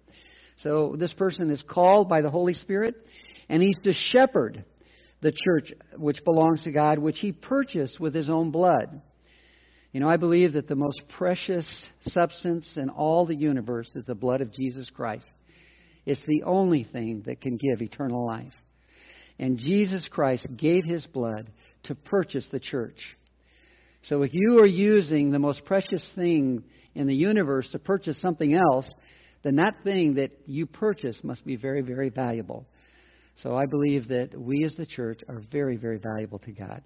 So 0.59 0.97
this 0.99 1.13
person 1.13 1.51
is 1.51 1.63
called 1.63 2.09
by 2.09 2.21
the 2.21 2.31
Holy 2.31 2.55
Spirit, 2.55 2.97
and 3.49 3.63
he's 3.63 3.79
to 3.85 3.93
shepherd 3.93 4.65
the 5.21 5.33
church 5.33 5.73
which 5.97 6.25
belongs 6.25 6.65
to 6.65 6.73
God, 6.73 6.99
which 6.99 7.21
he 7.21 7.31
purchased 7.31 8.01
with 8.01 8.15
his 8.15 8.29
own 8.29 8.51
blood. 8.51 9.03
You 9.93 10.01
know, 10.01 10.09
I 10.09 10.17
believe 10.17 10.53
that 10.53 10.69
the 10.69 10.75
most 10.75 11.01
precious 11.17 11.67
substance 12.01 12.77
in 12.77 12.91
all 12.91 13.25
the 13.25 13.35
universe 13.35 13.89
is 13.95 14.05
the 14.05 14.15
blood 14.15 14.41
of 14.41 14.53
Jesus 14.53 14.91
Christ. 14.91 15.31
It's 16.09 16.25
the 16.27 16.45
only 16.45 16.85
thing 16.85 17.25
that 17.27 17.43
can 17.43 17.59
give 17.59 17.83
eternal 17.83 18.25
life. 18.27 18.55
And 19.39 19.59
Jesus 19.59 20.09
Christ 20.11 20.47
gave 20.57 20.83
his 20.87 21.05
blood 21.05 21.51
to 21.83 21.95
purchase 21.95 22.49
the 22.51 22.59
church. 22.59 22.99
So 24.05 24.23
if 24.23 24.31
you 24.33 24.59
are 24.61 24.67
using 24.67 25.31
the 25.31 25.39
most 25.39 25.67
precious 25.67 26.11
thing 26.15 26.65
in 26.95 27.09
the 27.09 27.15
universe 27.15 27.69
to 27.73 27.79
purchase 27.79 28.19
something 28.23 28.55
else, 28.55 28.89
then 29.43 29.57
that 29.57 29.85
thing 29.85 30.15
that 30.15 30.31
you 30.47 30.65
purchase 30.65 31.21
must 31.23 31.45
be 31.45 31.57
very, 31.57 31.83
very 31.83 32.09
valuable. 32.09 32.65
So 33.43 33.55
I 33.55 33.67
believe 33.67 34.09
that 34.09 34.31
we 34.35 34.65
as 34.65 34.75
the 34.77 34.87
church 34.87 35.21
are 35.29 35.43
very, 35.53 35.77
very 35.77 35.99
valuable 35.99 36.39
to 36.39 36.53
God. 36.53 36.81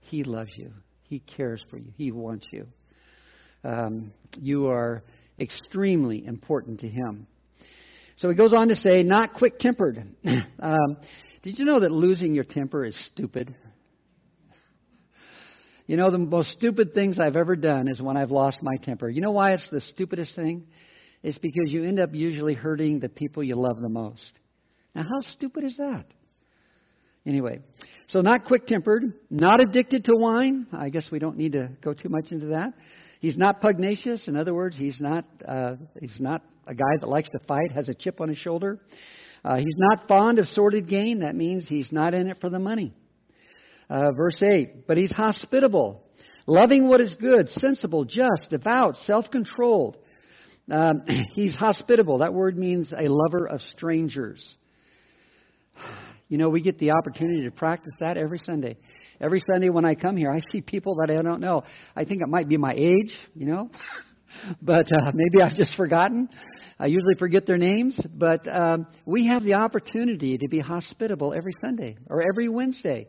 He 0.00 0.22
loves 0.22 0.50
you, 0.58 0.70
He 1.04 1.20
cares 1.20 1.64
for 1.70 1.78
you, 1.78 1.94
He 1.96 2.12
wants 2.12 2.44
you. 2.52 2.66
Um, 3.64 4.12
you 4.38 4.66
are 4.66 5.02
extremely 5.38 6.26
important 6.26 6.80
to 6.80 6.88
Him. 6.88 7.26
So 8.20 8.28
he 8.28 8.34
goes 8.34 8.52
on 8.52 8.68
to 8.68 8.76
say, 8.76 9.02
not 9.02 9.32
quick 9.32 9.58
tempered. 9.58 10.06
um, 10.60 10.98
did 11.42 11.58
you 11.58 11.64
know 11.64 11.80
that 11.80 11.90
losing 11.90 12.34
your 12.34 12.44
temper 12.44 12.84
is 12.84 12.94
stupid? 13.12 13.54
You 15.86 15.96
know, 15.96 16.10
the 16.10 16.18
most 16.18 16.50
stupid 16.52 16.92
things 16.92 17.18
I've 17.18 17.34
ever 17.34 17.56
done 17.56 17.88
is 17.88 18.00
when 18.00 18.18
I've 18.18 18.30
lost 18.30 18.58
my 18.62 18.76
temper. 18.76 19.08
You 19.08 19.22
know 19.22 19.30
why 19.30 19.54
it's 19.54 19.66
the 19.70 19.80
stupidest 19.80 20.36
thing? 20.36 20.66
It's 21.22 21.38
because 21.38 21.72
you 21.72 21.84
end 21.84 21.98
up 21.98 22.10
usually 22.12 22.52
hurting 22.52 23.00
the 23.00 23.08
people 23.08 23.42
you 23.42 23.56
love 23.56 23.80
the 23.80 23.88
most. 23.88 24.32
Now, 24.94 25.04
how 25.04 25.20
stupid 25.32 25.64
is 25.64 25.76
that? 25.78 26.04
Anyway, 27.26 27.60
so 28.08 28.20
not 28.20 28.44
quick 28.44 28.66
tempered, 28.66 29.14
not 29.30 29.60
addicted 29.60 30.04
to 30.04 30.12
wine. 30.14 30.66
I 30.72 30.90
guess 30.90 31.08
we 31.10 31.18
don't 31.18 31.38
need 31.38 31.52
to 31.52 31.70
go 31.82 31.94
too 31.94 32.10
much 32.10 32.26
into 32.30 32.46
that. 32.48 32.74
He's 33.20 33.36
not 33.36 33.60
pugnacious. 33.60 34.26
In 34.28 34.36
other 34.36 34.54
words, 34.54 34.76
he's 34.76 35.00
not 35.00 35.24
uh, 35.46 35.76
he's 36.00 36.18
not 36.18 36.42
a 36.66 36.74
guy 36.74 36.96
that 37.00 37.08
likes 37.08 37.30
to 37.30 37.38
fight, 37.46 37.70
has 37.72 37.88
a 37.88 37.94
chip 37.94 38.20
on 38.20 38.28
his 38.28 38.38
shoulder. 38.38 38.80
Uh, 39.44 39.56
he's 39.56 39.76
not 39.76 40.08
fond 40.08 40.38
of 40.38 40.46
sordid 40.48 40.88
gain. 40.88 41.20
That 41.20 41.34
means 41.36 41.66
he's 41.68 41.92
not 41.92 42.14
in 42.14 42.28
it 42.28 42.38
for 42.40 42.50
the 42.50 42.58
money. 42.58 42.94
Uh, 43.88 44.12
verse 44.12 44.40
8, 44.40 44.86
but 44.86 44.96
he's 44.96 45.10
hospitable, 45.10 46.04
loving 46.46 46.86
what 46.86 47.00
is 47.00 47.16
good, 47.16 47.48
sensible, 47.48 48.04
just, 48.04 48.48
devout, 48.48 48.94
self 49.04 49.30
controlled. 49.32 49.96
Um, 50.70 51.02
he's 51.34 51.56
hospitable. 51.56 52.18
That 52.18 52.32
word 52.32 52.56
means 52.56 52.92
a 52.96 53.08
lover 53.08 53.46
of 53.46 53.60
strangers. 53.76 54.56
You 56.28 56.38
know, 56.38 56.48
we 56.48 56.62
get 56.62 56.78
the 56.78 56.92
opportunity 56.92 57.42
to 57.42 57.50
practice 57.50 57.90
that 57.98 58.16
every 58.16 58.38
Sunday. 58.38 58.76
Every 59.20 59.42
Sunday 59.46 59.68
when 59.68 59.84
I 59.84 59.94
come 59.94 60.16
here, 60.16 60.32
I 60.32 60.40
see 60.50 60.62
people 60.62 60.96
that 60.96 61.10
I 61.10 61.20
don't 61.20 61.40
know. 61.40 61.62
I 61.94 62.04
think 62.04 62.22
it 62.22 62.28
might 62.28 62.48
be 62.48 62.56
my 62.56 62.72
age, 62.72 63.14
you 63.34 63.46
know, 63.46 63.70
but 64.62 64.86
uh, 64.86 65.12
maybe 65.12 65.42
I've 65.42 65.56
just 65.56 65.76
forgotten. 65.76 66.30
I 66.78 66.86
usually 66.86 67.16
forget 67.18 67.44
their 67.44 67.58
names, 67.58 68.00
but 68.14 68.48
um, 68.48 68.86
we 69.04 69.26
have 69.26 69.42
the 69.44 69.54
opportunity 69.54 70.38
to 70.38 70.48
be 70.48 70.58
hospitable 70.58 71.34
every 71.34 71.52
Sunday 71.60 71.98
or 72.08 72.22
every 72.22 72.48
Wednesday. 72.48 73.08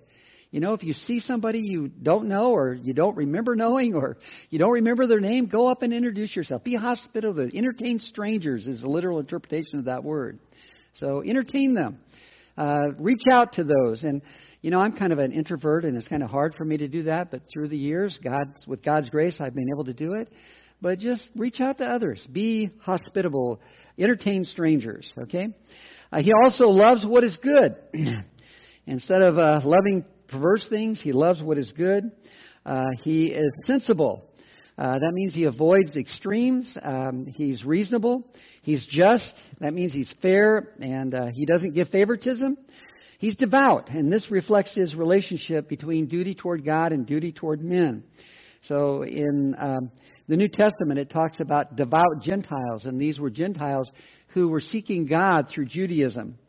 You 0.49 0.59
know, 0.59 0.74
if 0.74 0.84
you 0.84 0.91
see 0.91 1.22
somebody 1.22 1.59
you 1.59 1.88
don't 1.88 2.28
know 2.28 2.51
or 2.51 2.74
you 2.74 2.93
don't 2.93 3.16
remember 3.16 3.55
knowing 3.55 3.95
or 3.95 4.18
you 4.49 4.59
don't 4.59 4.72
remember 4.72 5.07
their 5.07 5.22
name, 5.22 5.45
go 5.45 5.70
up 5.70 5.82
and 5.82 5.93
introduce 5.93 6.36
yourself. 6.36 6.66
Be 6.66 6.76
hospitable. 6.76 7.47
Entertain 7.53 7.99
strangers 7.99 8.68
is 8.68 8.82
the 8.82 8.89
literal 8.89 9.22
interpretation 9.22 9.80
of 9.80 9.86
that 9.86 10.03
word. 10.03 10.39
So 10.95 11.24
entertain 11.26 11.74
them. 11.74 11.99
Uh, 12.57 12.91
reach 12.99 13.24
out 13.32 13.53
to 13.53 13.64
those. 13.64 14.03
And, 14.03 14.22
you 14.62 14.70
know, 14.70 14.80
I'm 14.80 14.93
kind 14.93 15.12
of 15.12 15.20
an 15.20 15.32
introvert, 15.32 15.86
and 15.86 15.97
it's 15.97 16.07
kind 16.07 16.22
of 16.22 16.30
hard 16.30 16.53
for 16.55 16.64
me 16.64 16.78
to 16.78 16.88
do 16.88 17.03
that. 17.03 17.32
But 17.32 17.41
through 17.51 17.70
the 17.70 17.78
years, 17.78 18.20
God, 18.24 18.53
with 18.68 18.84
God's 18.84 19.09
grace, 19.09 19.38
I've 19.39 19.55
been 19.55 19.70
able 19.74 19.86
to 19.86 19.93
do 19.93 20.14
it. 20.14 20.32
But 20.82 20.99
just 20.99 21.30
reach 21.36 21.59
out 21.59 21.78
to 21.80 21.86
others. 21.86 22.26
Be 22.32 22.70
hospitable. 22.82 23.59
Entertain 23.99 24.43
strangers. 24.43 25.12
Okay. 25.18 25.47
Uh, 26.12 26.22
he 26.22 26.32
also 26.43 26.68
loves 26.68 27.05
what 27.05 27.24
is 27.24 27.38
good. 27.41 27.76
Instead 28.88 29.22
of 29.22 29.38
uh, 29.38 29.62
loving 29.64 30.05
perverse 30.28 30.66
things, 30.70 30.99
he 31.01 31.12
loves 31.12 31.41
what 31.41 31.57
is 31.57 31.72
good. 31.72 32.03
Uh, 32.66 32.86
he 33.03 33.28
is 33.28 33.64
sensible. 33.66 34.26
Uh, 34.78 34.93
that 34.93 35.12
means 35.14 35.34
he 35.34 35.43
avoids 35.43 35.95
extremes. 35.95 36.76
Um, 36.82 37.26
he's 37.28 37.64
reasonable. 37.64 38.28
He's 38.64 38.86
just. 38.89 39.32
That 39.59 39.74
means 39.74 39.93
he's 39.93 40.12
fair 40.22 40.74
and 40.80 41.14
uh, 41.14 41.28
he 41.32 41.45
doesn't 41.45 41.74
give 41.74 41.89
favoritism. 41.89 42.57
He's 43.22 43.36
devout, 43.36 43.91
and 43.91 44.11
this 44.11 44.32
reflects 44.32 44.74
his 44.74 44.95
relationship 44.95 45.69
between 45.69 46.07
duty 46.07 46.34
toward 46.34 46.65
God 46.65 46.91
and 46.91 47.05
duty 47.05 47.32
toward 47.32 47.63
men. 47.63 48.03
So 48.63 49.03
in 49.03 49.55
um, 49.59 49.91
the 50.28 50.36
New 50.36 50.47
Testament, 50.47 50.97
it 50.97 51.11
talks 51.11 51.39
about 51.39 51.76
devout 51.76 52.24
Gentiles, 52.24 52.86
and 52.86 52.99
these 52.99 53.19
were 53.19 53.30
Gentiles 53.30 53.91
who 54.30 54.47
were 54.47 54.59
seeking 54.59 55.05
God 55.05 55.49
through 55.49 55.65
Judaism. 55.65 56.39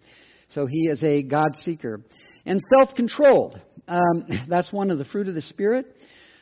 So 0.48 0.64
he 0.64 0.88
is 0.88 1.04
a 1.04 1.20
God 1.20 1.54
seeker. 1.56 2.00
And 2.46 2.58
self 2.74 2.94
controlled. 2.94 3.60
Um, 3.86 4.24
that's 4.48 4.72
one 4.72 4.90
of 4.90 4.96
the 4.96 5.04
fruit 5.04 5.28
of 5.28 5.34
the 5.34 5.42
Spirit. 5.42 5.94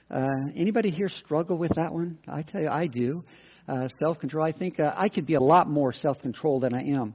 Uh, 0.09 0.29
anybody 0.55 0.91
here 0.91 1.09
struggle 1.09 1.59
with 1.59 1.73
that 1.75 1.93
one? 1.93 2.19
I 2.29 2.43
tell 2.43 2.61
you, 2.61 2.69
I 2.69 2.87
do. 2.87 3.25
Uh, 3.67 3.89
self 3.99 4.21
control. 4.21 4.47
I 4.47 4.53
think 4.53 4.79
uh, 4.79 4.95
I 4.97 5.09
could 5.09 5.27
be 5.27 5.35
a 5.35 5.41
lot 5.41 5.69
more 5.69 5.93
self 5.93 6.21
controlled 6.21 6.63
than 6.63 6.73
I 6.73 6.83
am. 6.83 7.15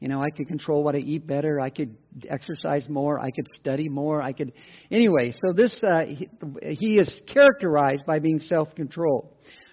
You 0.00 0.08
know, 0.08 0.22
I 0.22 0.28
could 0.28 0.46
control 0.46 0.84
what 0.84 0.94
I 0.94 0.98
eat 0.98 1.26
better. 1.26 1.58
I 1.58 1.70
could 1.70 1.96
exercise 2.28 2.86
more. 2.88 3.18
I 3.18 3.30
could 3.30 3.46
study 3.58 3.88
more. 3.88 4.20
I 4.20 4.32
could. 4.32 4.52
Anyway, 4.90 5.32
so 5.32 5.54
this 5.54 5.82
uh, 5.82 6.04
he, 6.04 6.28
he 6.60 6.98
is 6.98 7.20
characterized 7.32 8.04
by 8.06 8.18
being 8.18 8.38
self 8.38 8.74
controlled. 8.74 9.30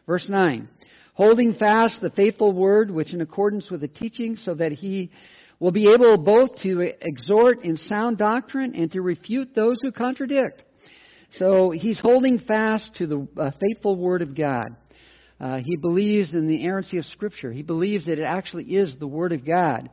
Verse 0.08 0.28
nine, 0.30 0.70
holding 1.14 1.56
fast 1.56 2.00
the 2.02 2.10
faithful 2.10 2.54
word, 2.54 2.90
which 2.90 3.14
in 3.14 3.20
accordance 3.20 3.70
with 3.70 3.82
the 3.82 3.88
teaching, 3.90 4.38
so 4.38 4.54
that 4.54 4.72
he 4.72 5.12
will 5.60 5.72
be 5.72 5.92
able 5.92 6.18
both 6.18 6.56
to 6.62 6.80
exhort 7.02 7.64
in 7.64 7.76
sound 7.76 8.18
doctrine 8.18 8.76
and 8.76 8.92
to 8.94 9.02
refute 9.02 9.54
those 9.54 9.78
who 9.82 9.92
contradict. 9.92 10.64
So 11.38 11.72
he's 11.72 12.00
holding 12.00 12.40
fast 12.40 12.92
to 12.98 13.08
the 13.08 13.28
uh, 13.38 13.52
faithful 13.60 13.96
Word 13.98 14.22
of 14.22 14.36
God. 14.36 14.76
Uh, 15.40 15.58
he 15.58 15.76
believes 15.76 16.34
in 16.34 16.48
the 16.48 16.62
inerrancy 16.62 16.98
of 16.98 17.06
Scripture. 17.06 17.52
He 17.52 17.64
believes 17.64 18.06
that 18.06 18.20
it 18.20 18.24
actually 18.24 18.66
is 18.66 18.96
the 19.00 19.08
Word 19.08 19.32
of 19.32 19.46
God. 19.46 19.90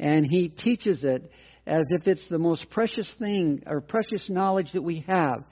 And 0.00 0.26
he 0.26 0.48
teaches 0.48 1.04
it 1.04 1.30
as 1.66 1.84
if 1.90 2.06
it's 2.06 2.26
the 2.28 2.38
most 2.38 2.70
precious 2.70 3.12
thing 3.18 3.62
or 3.66 3.82
precious 3.82 4.28
knowledge 4.30 4.72
that 4.72 4.82
we 4.82 5.04
have. 5.06 5.44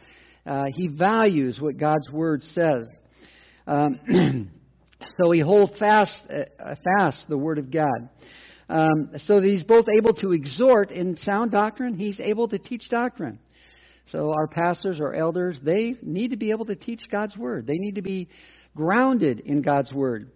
Uh, 0.47 0.65
he 0.75 0.89
values 0.89 1.61
what 1.61 1.77
God's 1.77 2.11
Word 2.11 2.43
says. 2.43 2.89
Um, 3.67 4.51
so 5.21 5.31
he 5.31 5.41
holds 5.41 5.79
fast, 5.79 6.23
uh, 6.31 6.75
fast 6.97 7.27
the 7.29 7.37
Word 7.37 7.59
of 7.59 7.71
God. 7.71 8.09
Um, 8.71 9.11
so 9.19 9.41
that 9.41 9.47
he's 9.47 9.65
both 9.65 9.87
able 9.95 10.15
to 10.15 10.33
exhort 10.33 10.91
in 10.91 11.17
sound 11.19 11.51
doctrine, 11.51 11.95
he's 11.95 12.19
able 12.19 12.49
to 12.49 12.59
teach 12.59 12.89
doctrine. 12.89 13.39
So 14.07 14.33
our 14.33 14.47
pastors, 14.47 15.01
our 15.01 15.13
elders, 15.13 15.59
they 15.63 15.95
need 16.03 16.31
to 16.31 16.39
be 16.39 16.51
able 16.51 16.65
to 16.67 16.75
teach 16.75 17.03
God's 17.11 17.37
word. 17.37 17.67
They 17.67 17.77
need 17.77 17.97
to 17.97 18.03
be 18.03 18.29
grounded 18.75 19.41
in 19.41 19.61
God's 19.61 19.93
word. 19.93 20.31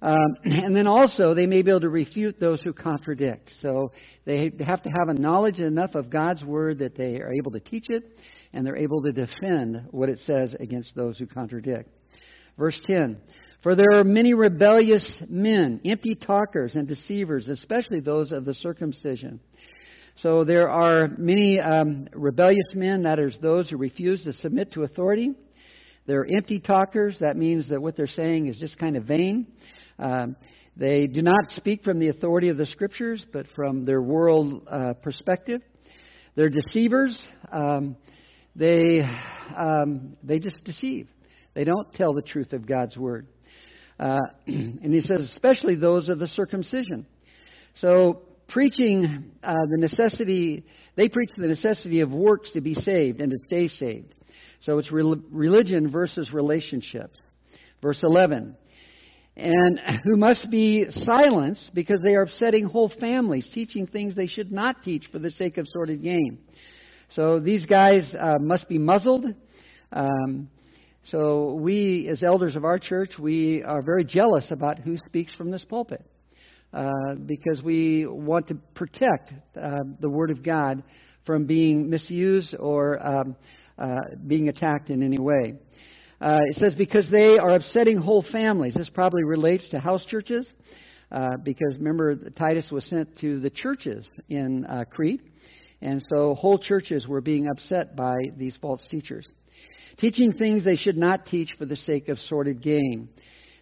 Um, 0.00 0.16
and 0.44 0.74
then 0.74 0.86
also, 0.86 1.34
they 1.34 1.46
may 1.46 1.62
be 1.62 1.70
able 1.70 1.80
to 1.80 1.88
refute 1.88 2.38
those 2.38 2.62
who 2.62 2.72
contradict. 2.72 3.50
So 3.60 3.92
they 4.24 4.50
have 4.64 4.82
to 4.82 4.90
have 4.90 5.08
a 5.08 5.14
knowledge 5.14 5.58
enough 5.58 5.94
of 5.94 6.10
God's 6.10 6.44
word 6.44 6.78
that 6.78 6.96
they 6.96 7.20
are 7.20 7.32
able 7.32 7.52
to 7.52 7.60
teach 7.60 7.86
it, 7.88 8.18
and 8.52 8.66
they're 8.66 8.76
able 8.76 9.02
to 9.02 9.12
defend 9.12 9.88
what 9.90 10.08
it 10.08 10.18
says 10.20 10.54
against 10.58 10.94
those 10.94 11.18
who 11.18 11.26
contradict. 11.26 11.90
Verse 12.58 12.78
10 12.86 13.18
For 13.62 13.74
there 13.74 13.94
are 13.94 14.04
many 14.04 14.34
rebellious 14.34 15.22
men, 15.28 15.80
empty 15.84 16.14
talkers, 16.14 16.74
and 16.74 16.86
deceivers, 16.86 17.48
especially 17.48 18.00
those 18.00 18.32
of 18.32 18.44
the 18.44 18.54
circumcision. 18.54 19.40
So 20.16 20.42
there 20.42 20.68
are 20.68 21.08
many 21.16 21.60
um, 21.60 22.08
rebellious 22.12 22.66
men, 22.74 23.04
that 23.04 23.20
is, 23.20 23.38
those 23.40 23.70
who 23.70 23.76
refuse 23.76 24.24
to 24.24 24.32
submit 24.32 24.72
to 24.72 24.82
authority. 24.82 25.30
They're 26.06 26.26
empty 26.26 26.58
talkers. 26.58 27.18
That 27.20 27.36
means 27.36 27.68
that 27.68 27.80
what 27.80 27.96
they're 27.96 28.08
saying 28.08 28.48
is 28.48 28.56
just 28.58 28.78
kind 28.78 28.96
of 28.96 29.04
vain. 29.04 29.46
Um, 29.98 30.36
they 30.76 31.06
do 31.06 31.22
not 31.22 31.46
speak 31.56 31.82
from 31.82 31.98
the 31.98 32.08
authority 32.08 32.48
of 32.48 32.56
the 32.56 32.66
Scriptures, 32.66 33.24
but 33.32 33.46
from 33.54 33.84
their 33.84 34.00
world 34.00 34.66
uh, 34.70 34.94
perspective. 34.94 35.60
They're 36.36 36.50
deceivers. 36.50 37.20
Um, 37.50 37.96
they 38.54 39.02
um, 39.56 40.16
they 40.22 40.38
just 40.38 40.64
deceive. 40.64 41.08
They 41.54 41.64
don't 41.64 41.92
tell 41.94 42.12
the 42.12 42.22
truth 42.22 42.52
of 42.52 42.66
God's 42.66 42.96
word. 42.96 43.26
Uh, 43.98 44.18
and 44.46 44.94
he 44.94 45.00
says, 45.00 45.20
especially 45.34 45.74
those 45.74 46.08
of 46.08 46.18
the 46.18 46.28
circumcision. 46.28 47.06
So 47.74 48.22
preaching 48.48 49.32
uh, 49.42 49.54
the 49.68 49.78
necessity, 49.78 50.64
they 50.96 51.08
preach 51.08 51.30
the 51.36 51.46
necessity 51.46 52.00
of 52.00 52.10
works 52.10 52.52
to 52.52 52.60
be 52.60 52.74
saved 52.74 53.20
and 53.20 53.30
to 53.30 53.36
stay 53.46 53.68
saved. 53.68 54.14
So 54.60 54.78
it's 54.78 54.90
re- 54.90 55.20
religion 55.30 55.90
versus 55.90 56.32
relationships. 56.32 57.18
Verse 57.82 58.00
11. 58.02 58.56
And 59.38 59.80
who 60.04 60.16
must 60.16 60.50
be 60.50 60.86
silenced 60.90 61.70
because 61.72 62.00
they 62.02 62.14
are 62.16 62.22
upsetting 62.22 62.66
whole 62.66 62.92
families, 63.00 63.48
teaching 63.54 63.86
things 63.86 64.14
they 64.14 64.26
should 64.26 64.52
not 64.52 64.82
teach 64.82 65.08
for 65.10 65.18
the 65.18 65.30
sake 65.30 65.56
of 65.56 65.66
sordid 65.68 66.02
gain. 66.02 66.38
So 67.10 67.38
these 67.38 67.64
guys 67.64 68.14
uh, 68.18 68.34
must 68.40 68.68
be 68.68 68.78
muzzled. 68.78 69.24
Um, 69.92 70.50
so 71.04 71.54
we, 71.54 72.08
as 72.08 72.22
elders 72.22 72.56
of 72.56 72.64
our 72.64 72.78
church, 72.78 73.12
we 73.18 73.62
are 73.62 73.80
very 73.80 74.04
jealous 74.04 74.50
about 74.50 74.80
who 74.80 74.98
speaks 74.98 75.32
from 75.32 75.50
this 75.50 75.64
pulpit 75.64 76.04
uh, 76.72 77.14
because 77.24 77.62
we 77.62 78.06
want 78.06 78.48
to 78.48 78.56
protect 78.74 79.32
uh, 79.56 79.78
the 80.00 80.10
Word 80.10 80.30
of 80.30 80.42
God 80.42 80.82
from 81.24 81.46
being 81.46 81.88
misused 81.88 82.54
or 82.58 83.06
um, 83.06 83.36
uh, 83.78 84.00
being 84.26 84.48
attacked 84.48 84.90
in 84.90 85.02
any 85.02 85.18
way. 85.18 85.54
Uh, 86.20 86.38
it 86.48 86.56
says 86.56 86.74
because 86.74 87.08
they 87.10 87.38
are 87.38 87.50
upsetting 87.50 87.98
whole 87.98 88.24
families. 88.32 88.74
This 88.74 88.88
probably 88.88 89.24
relates 89.24 89.68
to 89.68 89.78
house 89.78 90.04
churches. 90.06 90.50
Uh, 91.10 91.36
because 91.42 91.76
remember, 91.78 92.16
Titus 92.30 92.70
was 92.70 92.84
sent 92.84 93.16
to 93.18 93.38
the 93.40 93.50
churches 93.50 94.06
in 94.28 94.66
uh, 94.66 94.84
Crete, 94.90 95.22
and 95.80 96.04
so 96.10 96.34
whole 96.34 96.58
churches 96.58 97.06
were 97.06 97.22
being 97.22 97.48
upset 97.48 97.96
by 97.96 98.14
these 98.36 98.58
false 98.60 98.82
teachers. 98.90 99.26
Teaching 99.98 100.32
things 100.32 100.64
they 100.64 100.76
should 100.76 100.98
not 100.98 101.24
teach 101.26 101.54
for 101.56 101.64
the 101.64 101.76
sake 101.76 102.08
of 102.08 102.18
sordid 102.18 102.62
gain. 102.62 103.08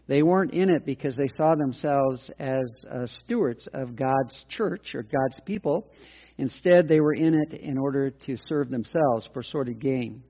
They 0.09 0.22
weren't 0.22 0.52
in 0.52 0.70
it 0.70 0.84
because 0.84 1.16
they 1.16 1.28
saw 1.28 1.54
themselves 1.54 2.30
as 2.38 2.64
uh, 2.90 3.07
stewards 3.24 3.68
of 3.72 3.96
God's 3.96 4.44
church 4.48 4.94
or 4.94 5.02
God's 5.02 5.40
people. 5.44 5.88
Instead, 6.38 6.88
they 6.88 7.00
were 7.00 7.14
in 7.14 7.34
it 7.34 7.61
in 7.61 7.78
order 7.78 8.11
to 8.11 8.36
serve 8.48 8.70
themselves 8.70 9.28
for 9.32 9.42
sordid 9.42 9.80
gain. 9.80 10.22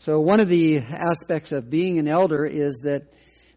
So, 0.00 0.20
one 0.20 0.40
of 0.40 0.48
the 0.48 0.78
aspects 0.78 1.50
of 1.50 1.70
being 1.70 1.98
an 1.98 2.06
elder 2.06 2.46
is 2.46 2.80
that 2.84 3.02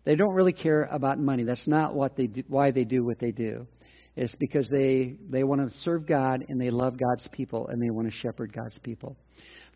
they 0.06 0.16
don't 0.16 0.34
really 0.34 0.54
care 0.54 0.84
about 0.92 1.20
money. 1.20 1.44
That's 1.44 1.68
not 1.68 1.94
what 1.94 2.16
they 2.16 2.28
do, 2.28 2.44
why 2.48 2.72
they 2.72 2.84
do 2.84 3.06
what 3.06 3.20
they 3.20 3.32
do. 3.32 3.68
It's 4.16 4.36
because 4.36 4.68
they, 4.68 5.16
they 5.30 5.44
want 5.44 5.62
to 5.62 5.78
serve 5.80 6.06
God 6.06 6.46
and 6.50 6.60
they 6.60 6.70
love 6.70 6.98
God's 7.00 7.28
people 7.32 7.68
and 7.68 7.82
they 7.82 7.92
want 7.92 8.08
to 8.08 8.14
shepherd 8.14 8.52
God's 8.54 8.78
people. 8.80 9.16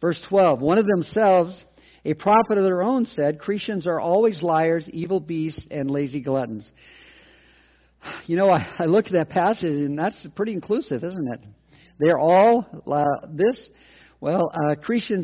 Verse 0.01 0.21
12 0.27 0.59
One 0.59 0.77
of 0.77 0.87
themselves, 0.87 1.63
a 2.03 2.13
prophet 2.15 2.57
of 2.57 2.63
their 2.63 2.81
own, 2.81 3.05
said, 3.05 3.39
Cretians 3.39 3.85
are 3.85 3.99
always 3.99 4.41
liars, 4.41 4.89
evil 4.91 5.19
beasts, 5.19 5.65
and 5.71 5.89
lazy 5.89 6.21
gluttons. 6.21 6.69
You 8.27 8.37
know, 8.37 8.51
I, 8.51 8.67
I 8.77 8.85
looked 8.85 9.07
at 9.07 9.13
that 9.13 9.29
passage 9.29 9.63
and 9.63 9.97
that's 9.97 10.27
pretty 10.35 10.53
inclusive, 10.53 11.03
isn't 11.03 11.33
it? 11.33 11.39
They're 11.97 12.19
all 12.19 12.67
uh, 12.85 13.27
this. 13.33 13.69
Well, 14.25 14.51
uh, 14.51 14.73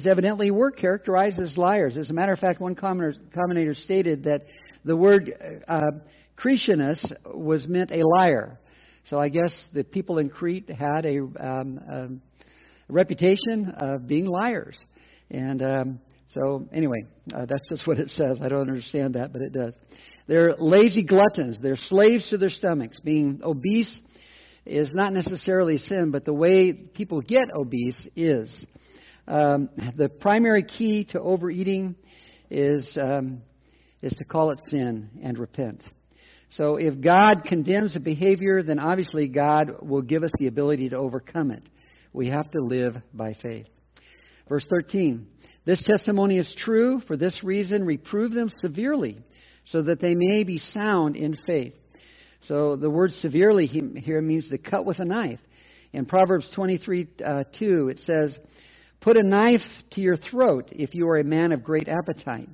evidently 0.05 0.51
were 0.51 0.69
characterized 0.69 1.39
as 1.39 1.57
liars. 1.57 1.97
As 1.97 2.11
a 2.11 2.13
matter 2.13 2.33
of 2.33 2.37
fact, 2.37 2.61
one 2.61 2.75
commentator 2.75 3.73
stated 3.73 4.25
that 4.25 4.43
the 4.85 4.95
word 4.95 5.33
uh, 5.67 5.89
was 7.25 7.67
meant 7.67 7.89
a 7.89 8.03
liar. 8.07 8.59
So 9.05 9.17
I 9.17 9.29
guess 9.29 9.59
the 9.73 9.83
people 9.83 10.19
in 10.19 10.29
Crete 10.29 10.69
had 10.69 11.07
a, 11.07 11.17
um, 11.17 12.21
reputation 12.89 13.73
of 13.75 14.05
being 14.05 14.27
liars. 14.27 14.79
And 15.31 15.63
um, 15.63 15.99
so, 16.35 16.69
anyway, 16.71 17.03
uh, 17.33 17.47
that's 17.47 17.67
just 17.69 17.87
what 17.87 17.97
it 17.97 18.09
says. 18.09 18.39
I 18.39 18.49
don't 18.49 18.69
understand 18.69 19.15
that, 19.15 19.33
but 19.33 19.41
it 19.41 19.51
does. 19.51 19.75
They're 20.27 20.53
lazy 20.59 21.01
gluttons. 21.01 21.57
They're 21.59 21.75
slaves 21.75 22.29
to 22.29 22.37
their 22.37 22.49
stomachs. 22.49 22.99
Being 23.03 23.41
obese 23.43 23.99
is 24.63 24.93
not 24.93 25.11
necessarily 25.11 25.77
sin, 25.77 26.11
but 26.11 26.23
the 26.23 26.33
way 26.33 26.71
people 26.71 27.21
get 27.21 27.45
obese 27.51 28.07
is. 28.15 28.67
Um, 29.31 29.69
the 29.95 30.09
primary 30.09 30.63
key 30.63 31.05
to 31.11 31.21
overeating 31.21 31.95
is, 32.49 32.97
um, 33.01 33.43
is 34.01 34.11
to 34.17 34.25
call 34.25 34.51
it 34.51 34.59
sin 34.65 35.09
and 35.23 35.39
repent. 35.39 35.81
So 36.57 36.75
if 36.75 36.99
God 36.99 37.45
condemns 37.45 37.95
a 37.95 38.01
behavior, 38.01 38.61
then 38.61 38.77
obviously 38.77 39.29
God 39.29 39.87
will 39.87 40.01
give 40.01 40.23
us 40.23 40.33
the 40.37 40.47
ability 40.47 40.89
to 40.89 40.97
overcome 40.97 41.51
it. 41.51 41.63
We 42.11 42.27
have 42.27 42.51
to 42.51 42.59
live 42.59 42.97
by 43.13 43.37
faith. 43.41 43.67
Verse 44.49 44.65
13 44.69 45.25
This 45.63 45.81
testimony 45.81 46.37
is 46.37 46.53
true. 46.57 46.99
For 47.07 47.15
this 47.15 47.41
reason, 47.41 47.85
reprove 47.85 48.33
them 48.33 48.51
severely, 48.59 49.17
so 49.63 49.81
that 49.83 50.01
they 50.01 50.13
may 50.13 50.43
be 50.43 50.57
sound 50.57 51.15
in 51.15 51.37
faith. 51.47 51.75
So 52.41 52.75
the 52.75 52.89
word 52.89 53.11
severely 53.11 53.67
here 53.67 54.21
means 54.21 54.49
to 54.49 54.57
cut 54.57 54.85
with 54.85 54.99
a 54.99 55.05
knife. 55.05 55.39
In 55.93 56.05
Proverbs 56.05 56.51
23 56.53 57.07
uh, 57.25 57.43
2, 57.57 57.89
it 57.89 57.99
says, 57.99 58.37
Put 59.01 59.17
a 59.17 59.23
knife 59.23 59.65
to 59.91 60.01
your 60.01 60.15
throat 60.15 60.69
if 60.71 60.93
you 60.93 61.09
are 61.09 61.17
a 61.17 61.23
man 61.23 61.51
of 61.51 61.63
great 61.63 61.87
appetite. 61.87 62.47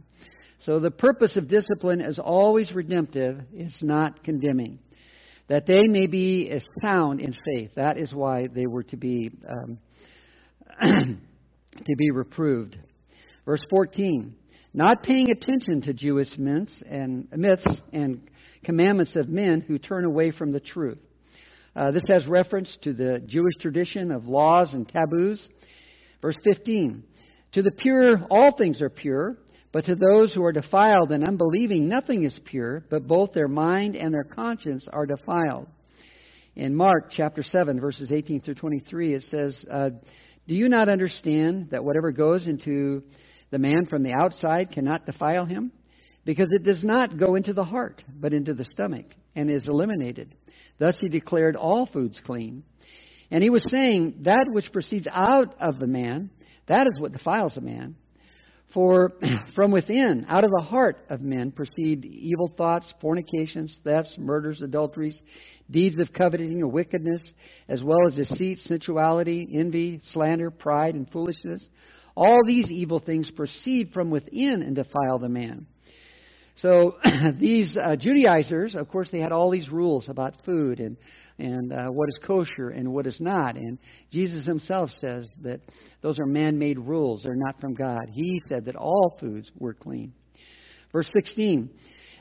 So 0.60 0.80
the 0.80 0.90
purpose 0.90 1.36
of 1.36 1.50
discipline 1.50 2.00
is 2.00 2.20
always 2.20 2.72
redemptive, 2.72 3.42
it's 3.54 3.84
not 3.84 4.24
condemning. 4.24 4.80
That 5.50 5.68
they 5.68 5.82
may 5.88 6.08
be 6.08 6.52
sound 6.82 7.20
in 7.20 7.34
faith. 7.34 7.72
That 7.76 7.98
is 7.98 8.14
why 8.14 8.48
they 8.48 8.66
were 8.66 8.84
to 8.84 8.98
be 8.98 9.32
um, 9.48 9.78
to 10.82 11.96
be 11.98 12.12
reproved. 12.12 12.78
Verse 13.46 13.62
14. 13.70 14.34
Not 14.74 15.04
paying 15.04 15.32
attention 15.32 15.82
to 15.82 15.94
Jewish 15.94 16.38
myths 16.38 16.84
and 16.90 17.28
myths 17.32 17.82
and 17.92 18.22
commandments 18.64 19.16
of 19.16 19.28
men 19.28 19.62
who 19.62 19.78
turn 19.78 20.06
away 20.06 20.32
from 20.32 20.52
the 20.52 20.60
truth. 20.60 21.00
Uh, 21.76 21.92
this 21.92 22.06
has 22.08 22.26
reference 22.26 22.78
to 22.84 22.94
the 22.94 23.22
Jewish 23.26 23.54
tradition 23.60 24.12
of 24.12 24.28
laws 24.28 24.74
and 24.74 24.88
taboos 24.88 25.48
Verse 26.22 26.38
15 26.44 27.04
To 27.54 27.62
the 27.62 27.72
pure, 27.72 28.26
all 28.30 28.56
things 28.58 28.82
are 28.82 28.90
pure, 28.90 29.38
but 29.72 29.86
to 29.86 29.96
those 29.96 30.34
who 30.34 30.44
are 30.44 30.52
defiled 30.52 31.12
and 31.12 31.24
unbelieving, 31.24 31.88
nothing 31.88 32.24
is 32.24 32.40
pure, 32.46 32.86
but 32.90 33.08
both 33.08 33.34
their 33.34 33.48
mind 33.48 33.96
and 33.96 34.14
their 34.14 34.24
conscience 34.24 34.88
are 34.92 35.06
defiled. 35.06 35.68
In 36.56 36.76
Mark 36.76 37.12
chapter 37.12 37.44
7, 37.44 37.80
verses 37.80 38.12
18 38.12 38.42
through 38.42 38.56
23, 38.56 39.14
it 39.14 39.24
says, 39.24 39.66
uh, 39.72 39.90
Do 40.48 40.56
you 40.56 40.70
not 40.70 40.90
understand 40.90 41.70
that 41.70 41.84
whatever 41.84 42.12
goes 42.12 42.48
into 42.48 43.04
the 43.52 43.60
man 43.60 43.86
from 43.86 44.02
the 44.02 44.14
outside 44.14 44.72
cannot 44.72 45.06
defile 45.06 45.46
him? 45.46 45.72
Because 46.26 46.50
it 46.52 46.64
does 46.64 46.84
not 46.84 47.18
go 47.18 47.36
into 47.36 47.54
the 47.54 47.64
heart, 47.64 48.04
but 48.20 48.34
into 48.34 48.54
the 48.54 48.66
stomach, 48.66 49.06
and 49.36 49.50
is 49.50 49.68
eliminated. 49.68 50.34
Thus 50.80 50.98
he 51.00 51.10
declared 51.10 51.56
all 51.56 51.86
foods 51.86 52.20
clean. 52.26 52.64
And 53.32 53.44
he 53.44 53.50
was 53.50 53.66
saying, 53.70 54.20
That 54.22 54.48
which 54.50 54.72
proceeds 54.72 55.08
out 55.12 55.56
of 55.60 55.80
the 55.80 55.88
man, 55.88 56.30
that 56.68 56.88
is 56.88 56.94
what 57.00 57.12
defiles 57.12 57.58
a 57.58 57.62
man. 57.62 57.96
For 58.74 59.14
from 59.56 59.72
within, 59.72 60.26
out 60.28 60.44
of 60.44 60.52
the 60.52 60.64
heart 60.64 61.06
of 61.10 61.22
men, 61.22 61.52
proceed 61.52 62.06
evil 62.06 62.54
thoughts, 62.58 62.94
fornications, 63.02 63.78
thefts, 63.84 64.16
murders, 64.18 64.62
adulteries, 64.62 65.20
deeds 65.72 65.98
of 66.00 66.14
coveting 66.14 66.62
or 66.62 66.68
wickedness, 66.68 67.22
as 67.70 67.82
well 67.84 68.00
as 68.08 68.16
deceit, 68.16 68.60
sensuality, 68.60 69.48
envy, 69.54 70.02
slander, 70.10 70.52
pride, 70.52 70.96
and 70.96 71.10
foolishness. 71.12 71.66
All 72.16 72.40
these 72.46 72.72
evil 72.72 73.00
things 73.00 73.32
proceed 73.32 73.92
from 73.94 74.10
within 74.10 74.62
and 74.64 74.76
defile 74.76 75.20
the 75.20 75.30
man. 75.30 75.68
So 76.58 76.96
these 77.40 77.78
uh, 77.78 77.96
Judaizers, 77.96 78.76
of 78.76 78.90
course, 78.90 79.10
they 79.12 79.20
had 79.20 79.32
all 79.32 79.52
these 79.52 79.70
rules 79.70 80.10
about 80.10 80.44
food 80.46 80.80
and 80.80 80.98
and 81.40 81.72
uh, 81.72 81.88
what 81.90 82.10
is 82.10 82.18
kosher 82.26 82.70
and 82.70 82.92
what 82.92 83.06
is 83.06 83.20
not. 83.20 83.56
And 83.56 83.78
Jesus 84.12 84.46
himself 84.46 84.90
says 84.98 85.32
that 85.44 85.62
those 86.02 86.18
are 86.20 86.26
man 86.26 86.58
made 86.58 86.80
rules, 86.80 87.24
they're 87.24 87.36
not 87.36 87.62
from 87.62 87.74
God. 87.74 88.02
He 88.12 88.42
said 88.48 88.66
that 88.66 88.76
all 88.76 89.18
foods 89.20 89.52
were 89.56 89.74
clean. 89.74 90.14
Verse 90.92 91.10
16 91.14 91.70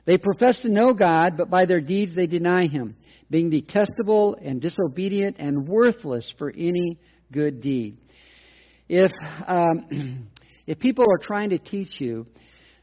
They 0.04 0.18
profess 0.18 0.60
to 0.62 0.68
know 0.68 0.92
God, 0.92 1.36
but 1.36 1.48
by 1.48 1.64
their 1.64 1.80
deeds 1.80 2.14
they 2.14 2.26
deny 2.26 2.66
him, 2.66 2.96
being 3.30 3.50
detestable 3.50 4.36
and 4.42 4.60
disobedient 4.60 5.36
and 5.38 5.66
worthless 5.66 6.30
for 6.38 6.50
any 6.50 6.98
good 7.32 7.60
deed. 7.60 7.96
If, 8.88 9.10
um, 9.46 10.28
if 10.66 10.78
people 10.78 11.06
are 11.08 11.26
trying 11.26 11.50
to 11.50 11.58
teach 11.58 12.00
you 12.00 12.26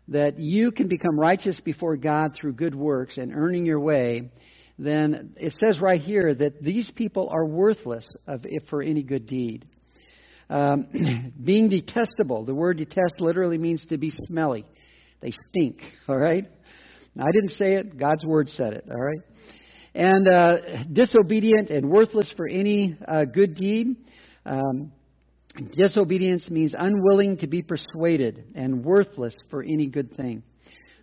that 0.09 0.39
you 0.39 0.71
can 0.71 0.87
become 0.87 1.19
righteous 1.19 1.59
before 1.61 1.95
God 1.95 2.33
through 2.35 2.53
good 2.53 2.75
works 2.75 3.17
and 3.17 3.33
earning 3.33 3.65
your 3.65 3.79
way, 3.79 4.31
then 4.77 5.33
it 5.37 5.53
says 5.53 5.79
right 5.79 6.01
here 6.01 6.33
that 6.33 6.61
these 6.61 6.91
people 6.95 7.29
are 7.31 7.45
worthless 7.45 8.07
of, 8.27 8.45
for 8.69 8.81
any 8.81 9.03
good 9.03 9.25
deed. 9.27 9.65
Um, 10.49 11.33
being 11.43 11.69
detestable, 11.69 12.45
the 12.45 12.55
word 12.55 12.77
detest 12.77 13.19
literally 13.19 13.57
means 13.57 13.85
to 13.87 13.97
be 13.97 14.11
smelly. 14.27 14.65
They 15.21 15.31
stink, 15.49 15.81
all 16.07 16.17
right? 16.17 16.45
I 17.17 17.31
didn't 17.31 17.51
say 17.51 17.75
it, 17.75 17.97
God's 17.97 18.25
word 18.25 18.49
said 18.49 18.73
it, 18.73 18.85
all 18.89 18.99
right? 18.99 19.19
And 19.95 20.27
uh, 20.27 20.83
disobedient 20.91 21.69
and 21.69 21.89
worthless 21.89 22.31
for 22.35 22.47
any 22.47 22.97
uh, 23.07 23.25
good 23.25 23.55
deed. 23.55 23.95
Um, 24.43 24.91
Disobedience 25.55 26.49
means 26.49 26.73
unwilling 26.77 27.37
to 27.37 27.47
be 27.47 27.61
persuaded 27.61 28.43
and 28.55 28.83
worthless 28.83 29.35
for 29.51 29.61
any 29.61 29.85
good 29.87 30.15
thing. 30.17 30.41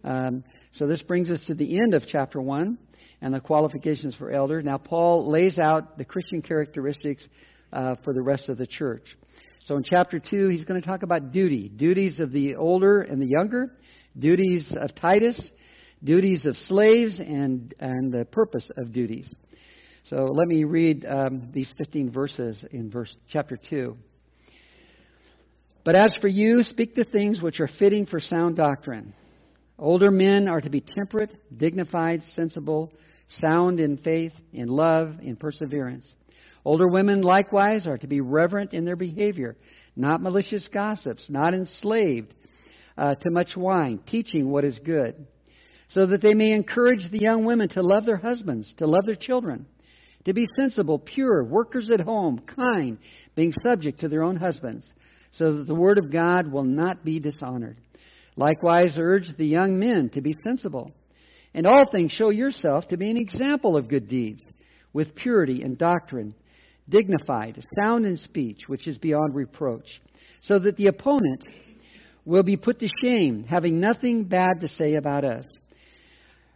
Um, 0.03 0.43
so 0.73 0.87
this 0.89 1.03
brings 1.03 1.31
us 1.31 1.41
to 1.47 1.55
the 1.55 1.79
end 1.79 1.95
of 1.95 2.03
chapter 2.09 2.41
1 2.41 2.77
and 3.21 3.35
the 3.35 3.41
qualifications 3.41 4.17
for 4.17 4.33
elder. 4.33 4.61
Now, 4.61 4.79
Paul 4.79 5.31
lays 5.31 5.59
out 5.59 5.99
the 5.99 6.05
Christian 6.05 6.43
characteristics 6.43 7.27
uh, 7.73 7.95
for 8.03 8.13
the 8.13 8.23
rest 8.23 8.49
of 8.49 8.59
the 8.59 8.67
church. 8.67 9.17
So 9.67 9.77
in 9.77 9.85
chapter 9.89 10.19
2, 10.19 10.49
he's 10.49 10.65
going 10.65 10.81
to 10.81 10.87
talk 10.87 11.05
about 11.05 11.31
duty 11.31 11.69
duties 11.69 12.19
of 12.19 12.33
the 12.33 12.57
older 12.57 13.03
and 13.03 13.23
the 13.23 13.29
younger, 13.29 13.77
duties 14.19 14.75
of 14.77 14.95
Titus, 14.97 15.51
duties 16.03 16.45
of 16.47 16.57
slaves, 16.67 17.21
and, 17.21 17.73
and 17.79 18.13
the 18.13 18.25
purpose 18.25 18.69
of 18.77 18.93
duties. 18.93 19.33
So 20.07 20.25
let 20.25 20.49
me 20.49 20.65
read 20.65 21.07
um, 21.07 21.51
these 21.53 21.73
15 21.79 22.11
verses 22.11 22.65
in 22.73 22.91
verse 22.91 23.15
chapter 23.29 23.57
2. 23.57 23.97
But 25.85 25.95
as 25.95 26.13
for 26.21 26.29
you, 26.29 26.63
speak 26.63 26.95
the 26.95 27.05
things 27.05 27.41
which 27.41 27.61
are 27.61 27.71
fitting 27.79 28.07
for 28.07 28.21
sound 28.21 28.57
doctrine. 28.57 29.15
Older 29.79 30.11
men 30.11 30.47
are 30.47 30.61
to 30.61 30.69
be 30.69 30.83
temperate, 30.83 31.35
dignified, 31.57 32.23
sensible, 32.35 32.93
sound 33.29 33.81
in 33.81 33.97
faith, 33.97 34.33
in 34.53 34.69
love, 34.69 35.15
in 35.23 35.37
perseverance. 35.37 36.15
Older 36.67 36.87
women 36.87 37.23
likewise 37.23 37.87
are 37.87 37.97
to 37.97 38.07
be 38.07 38.21
reverent 38.21 38.75
in 38.75 38.85
their 38.85 38.97
behavior, 38.97 39.57
not 39.97 40.21
malicious 40.21 40.69
gossips, 40.71 41.25
not 41.31 41.55
enslaved 41.55 42.35
uh, 42.99 43.15
to 43.15 43.31
much 43.31 43.57
wine, 43.57 44.01
teaching 44.07 44.51
what 44.51 44.65
is 44.65 44.79
good, 44.85 45.27
so 45.89 46.05
that 46.05 46.21
they 46.21 46.35
may 46.35 46.53
encourage 46.53 47.11
the 47.11 47.19
young 47.19 47.47
women 47.47 47.71
to 47.71 47.83
love 47.83 48.05
their 48.05 48.19
husbands, 48.19 48.75
to 48.77 48.87
love 48.87 49.07
their 49.07 49.15
children, 49.15 49.65
to 50.27 50.35
be 50.35 50.47
sensible, 50.55 50.99
pure, 50.99 51.43
workers 51.43 51.89
at 51.91 52.01
home, 52.01 52.39
kind, 52.41 52.99
being 53.35 53.53
subject 53.63 54.01
to 54.01 54.09
their 54.09 54.23
own 54.23 54.37
husbands 54.37 54.93
so 55.33 55.53
that 55.53 55.67
the 55.67 55.75
word 55.75 55.99
of 55.99 56.13
God 56.13 56.51
will 56.51 56.65
not 56.65 57.05
be 57.05 57.21
dishonored. 57.21 57.79
Likewise, 58.37 58.97
urge 58.99 59.29
the 59.37 59.47
young 59.47 59.79
men 59.79 60.11
to 60.15 60.21
be 60.21 60.37
sensible. 60.45 60.93
In 61.53 61.67
all 61.67 61.85
things, 61.91 62.13
show 62.13 62.31
yourself 62.31 62.89
to 62.89 62.97
be 62.97 63.11
an 63.11 63.17
example 63.17 63.77
of 63.77 63.89
good 63.89 64.09
deeds, 64.09 64.43
with 64.93 65.15
purity 65.15 65.63
and 65.63 65.79
doctrine, 65.79 66.35
dignified, 66.89 67.59
sound 67.81 68.07
in 68.07 68.17
speech, 68.17 68.63
which 68.67 68.87
is 68.87 68.99
beyond 68.99 69.35
reproach, 69.35 70.01
so 70.43 70.59
that 70.59 70.77
the 70.77 70.89
opponent 70.89 71.45
will 72.25 72.43
be 72.43 72.57
put 72.57 72.79
to 72.81 72.89
shame, 73.03 73.45
having 73.45 73.81
nothing 73.81 74.25
bad 74.25 74.61
to 74.61 74.69
say 74.69 74.95
about 74.95 75.25
us. 75.25 75.47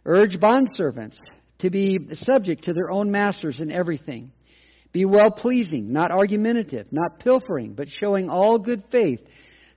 Urge 0.05 0.37
bondservants 0.37 1.17
to 1.59 1.69
be 1.69 1.97
subject 2.13 2.65
to 2.65 2.73
their 2.73 2.91
own 2.91 3.11
masters 3.11 3.59
in 3.59 3.71
everything 3.71 4.31
be 4.95 5.03
well 5.03 5.29
pleasing, 5.29 5.91
not 5.91 6.09
argumentative, 6.09 6.87
not 6.89 7.19
pilfering, 7.19 7.73
but 7.73 7.89
showing 7.99 8.29
all 8.29 8.57
good 8.57 8.81
faith, 8.89 9.19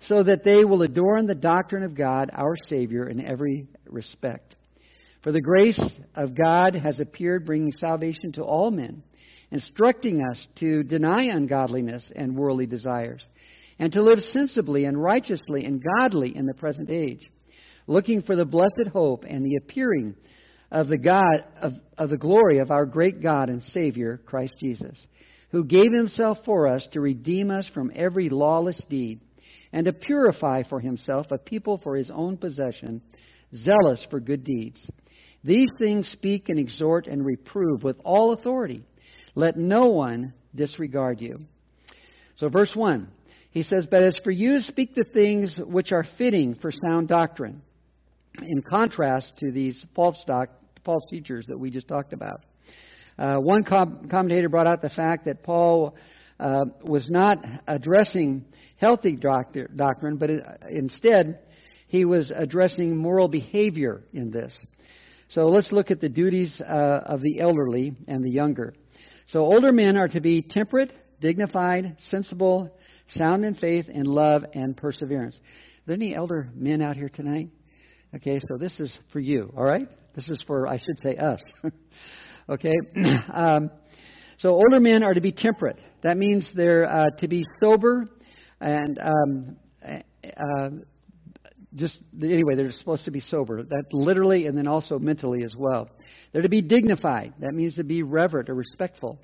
so 0.02 0.22
that 0.22 0.44
they 0.44 0.64
will 0.64 0.82
adorn 0.82 1.26
the 1.26 1.34
doctrine 1.34 1.82
of 1.82 1.96
God, 1.96 2.30
our 2.32 2.54
Savior, 2.68 3.08
in 3.08 3.26
every 3.26 3.66
respect. 3.86 4.54
For 5.24 5.32
the 5.32 5.40
grace 5.40 5.82
of 6.14 6.36
God 6.36 6.76
has 6.76 7.00
appeared, 7.00 7.44
bringing 7.44 7.72
salvation 7.72 8.30
to 8.34 8.44
all 8.44 8.70
men, 8.70 9.02
instructing 9.50 10.22
us 10.22 10.46
to 10.60 10.84
deny 10.84 11.24
ungodliness 11.24 12.12
and 12.14 12.36
worldly 12.36 12.66
desires, 12.66 13.24
and 13.80 13.92
to 13.94 14.02
live 14.04 14.20
sensibly 14.30 14.84
and 14.84 15.02
righteously 15.02 15.64
and 15.64 15.82
godly 15.98 16.36
in 16.36 16.46
the 16.46 16.54
present 16.54 16.90
age, 16.90 17.28
looking 17.88 18.22
for 18.22 18.36
the 18.36 18.44
blessed 18.44 18.92
hope 18.92 19.24
and 19.28 19.44
the 19.44 19.56
appearing 19.56 20.14
of 20.70 20.88
the 20.88 20.98
God 20.98 21.44
of, 21.60 21.72
of 21.96 22.10
the 22.10 22.16
glory 22.16 22.58
of 22.58 22.70
our 22.70 22.86
great 22.86 23.22
God 23.22 23.48
and 23.48 23.62
Savior, 23.62 24.20
Christ 24.26 24.54
Jesus, 24.58 24.98
who 25.50 25.64
gave 25.64 25.92
himself 25.92 26.38
for 26.44 26.68
us 26.68 26.86
to 26.92 27.00
redeem 27.00 27.50
us 27.50 27.68
from 27.72 27.92
every 27.94 28.28
lawless 28.28 28.80
deed, 28.88 29.20
and 29.72 29.86
to 29.86 29.92
purify 29.92 30.62
for 30.62 30.80
himself 30.80 31.30
a 31.30 31.38
people 31.38 31.78
for 31.82 31.96
his 31.96 32.10
own 32.10 32.36
possession, 32.36 33.02
zealous 33.54 34.04
for 34.10 34.20
good 34.20 34.44
deeds. 34.44 34.88
These 35.44 35.70
things 35.78 36.08
speak 36.08 36.48
and 36.48 36.58
exhort 36.58 37.06
and 37.06 37.24
reprove 37.24 37.82
with 37.82 37.96
all 38.04 38.32
authority. 38.32 38.84
Let 39.34 39.56
no 39.56 39.86
one 39.86 40.34
disregard 40.54 41.20
you. 41.20 41.40
So, 42.36 42.48
verse 42.48 42.72
1, 42.74 43.08
he 43.50 43.62
says, 43.62 43.86
But 43.90 44.02
as 44.02 44.16
for 44.22 44.30
you, 44.30 44.60
speak 44.60 44.94
the 44.94 45.04
things 45.04 45.58
which 45.64 45.92
are 45.92 46.06
fitting 46.16 46.56
for 46.56 46.72
sound 46.72 47.08
doctrine 47.08 47.62
in 48.42 48.62
contrast 48.62 49.32
to 49.38 49.50
these 49.50 49.84
false, 49.94 50.22
doc, 50.26 50.48
false 50.84 51.04
teachers 51.08 51.46
that 51.46 51.58
we 51.58 51.70
just 51.70 51.88
talked 51.88 52.12
about. 52.12 52.44
Uh, 53.18 53.36
one 53.36 53.64
com- 53.64 54.08
commentator 54.10 54.48
brought 54.48 54.66
out 54.66 54.80
the 54.80 54.90
fact 54.90 55.24
that 55.24 55.42
Paul 55.42 55.96
uh, 56.38 56.66
was 56.82 57.06
not 57.10 57.38
addressing 57.66 58.44
healthy 58.76 59.16
doctor, 59.16 59.68
doctrine, 59.74 60.16
but 60.16 60.30
it, 60.30 60.44
instead 60.70 61.40
he 61.88 62.04
was 62.04 62.32
addressing 62.34 62.96
moral 62.96 63.28
behavior 63.28 64.04
in 64.12 64.30
this. 64.30 64.56
So 65.30 65.46
let's 65.48 65.72
look 65.72 65.90
at 65.90 66.00
the 66.00 66.08
duties 66.08 66.60
uh, 66.60 67.00
of 67.06 67.20
the 67.20 67.40
elderly 67.40 67.94
and 68.06 68.24
the 68.24 68.30
younger. 68.30 68.74
So 69.28 69.40
older 69.40 69.72
men 69.72 69.96
are 69.96 70.08
to 70.08 70.20
be 70.20 70.42
temperate, 70.42 70.92
dignified, 71.20 71.96
sensible, 72.08 72.74
sound 73.08 73.44
in 73.44 73.54
faith, 73.54 73.88
in 73.88 74.04
love, 74.04 74.44
and 74.54 74.76
perseverance. 74.76 75.36
Are 75.36 75.82
there 75.86 75.96
any 75.96 76.14
elder 76.14 76.48
men 76.54 76.80
out 76.80 76.96
here 76.96 77.08
tonight? 77.08 77.48
Okay, 78.16 78.40
so 78.48 78.56
this 78.56 78.80
is 78.80 78.96
for 79.12 79.20
you, 79.20 79.52
all 79.54 79.64
right? 79.64 79.86
This 80.14 80.30
is 80.30 80.42
for, 80.46 80.66
I 80.66 80.78
should 80.78 80.98
say, 81.02 81.16
us. 81.16 81.42
okay? 82.48 82.74
um, 83.32 83.70
so 84.38 84.50
older 84.50 84.80
men 84.80 85.02
are 85.02 85.12
to 85.12 85.20
be 85.20 85.30
temperate. 85.30 85.78
That 86.02 86.16
means 86.16 86.50
they're 86.56 86.90
uh, 86.90 87.10
to 87.18 87.28
be 87.28 87.44
sober 87.60 88.08
and 88.62 88.98
um, 88.98 89.56
uh, 89.84 90.68
just, 91.74 92.00
anyway, 92.18 92.54
they're 92.56 92.72
supposed 92.72 93.04
to 93.04 93.10
be 93.10 93.20
sober. 93.20 93.62
That 93.62 93.84
literally 93.92 94.46
and 94.46 94.56
then 94.56 94.66
also 94.66 94.98
mentally 94.98 95.44
as 95.44 95.54
well. 95.54 95.90
They're 96.32 96.42
to 96.42 96.48
be 96.48 96.62
dignified. 96.62 97.34
That 97.40 97.52
means 97.52 97.76
to 97.76 97.84
be 97.84 98.02
reverent 98.02 98.48
or 98.48 98.54
respectful. 98.54 99.18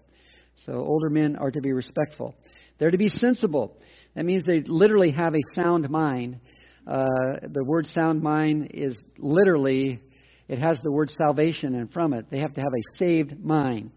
So 0.66 0.74
older 0.74 1.08
men 1.08 1.36
are 1.36 1.50
to 1.50 1.60
be 1.62 1.72
respectful. 1.72 2.34
They're 2.78 2.90
to 2.90 2.98
be 2.98 3.08
sensible. 3.08 3.78
That 4.14 4.26
means 4.26 4.44
they 4.44 4.60
literally 4.60 5.12
have 5.12 5.34
a 5.34 5.40
sound 5.54 5.88
mind 5.88 6.40
uh, 6.86 7.06
the 7.42 7.64
word 7.64 7.86
sound 7.86 8.22
mind 8.22 8.70
is 8.74 9.00
literally, 9.18 10.00
it 10.48 10.58
has 10.58 10.80
the 10.82 10.92
word 10.92 11.10
salvation 11.10 11.74
and 11.74 11.92
from 11.92 12.12
it. 12.12 12.26
They 12.30 12.38
have 12.38 12.54
to 12.54 12.60
have 12.60 12.72
a 12.72 12.98
saved 12.98 13.44
mind. 13.44 13.90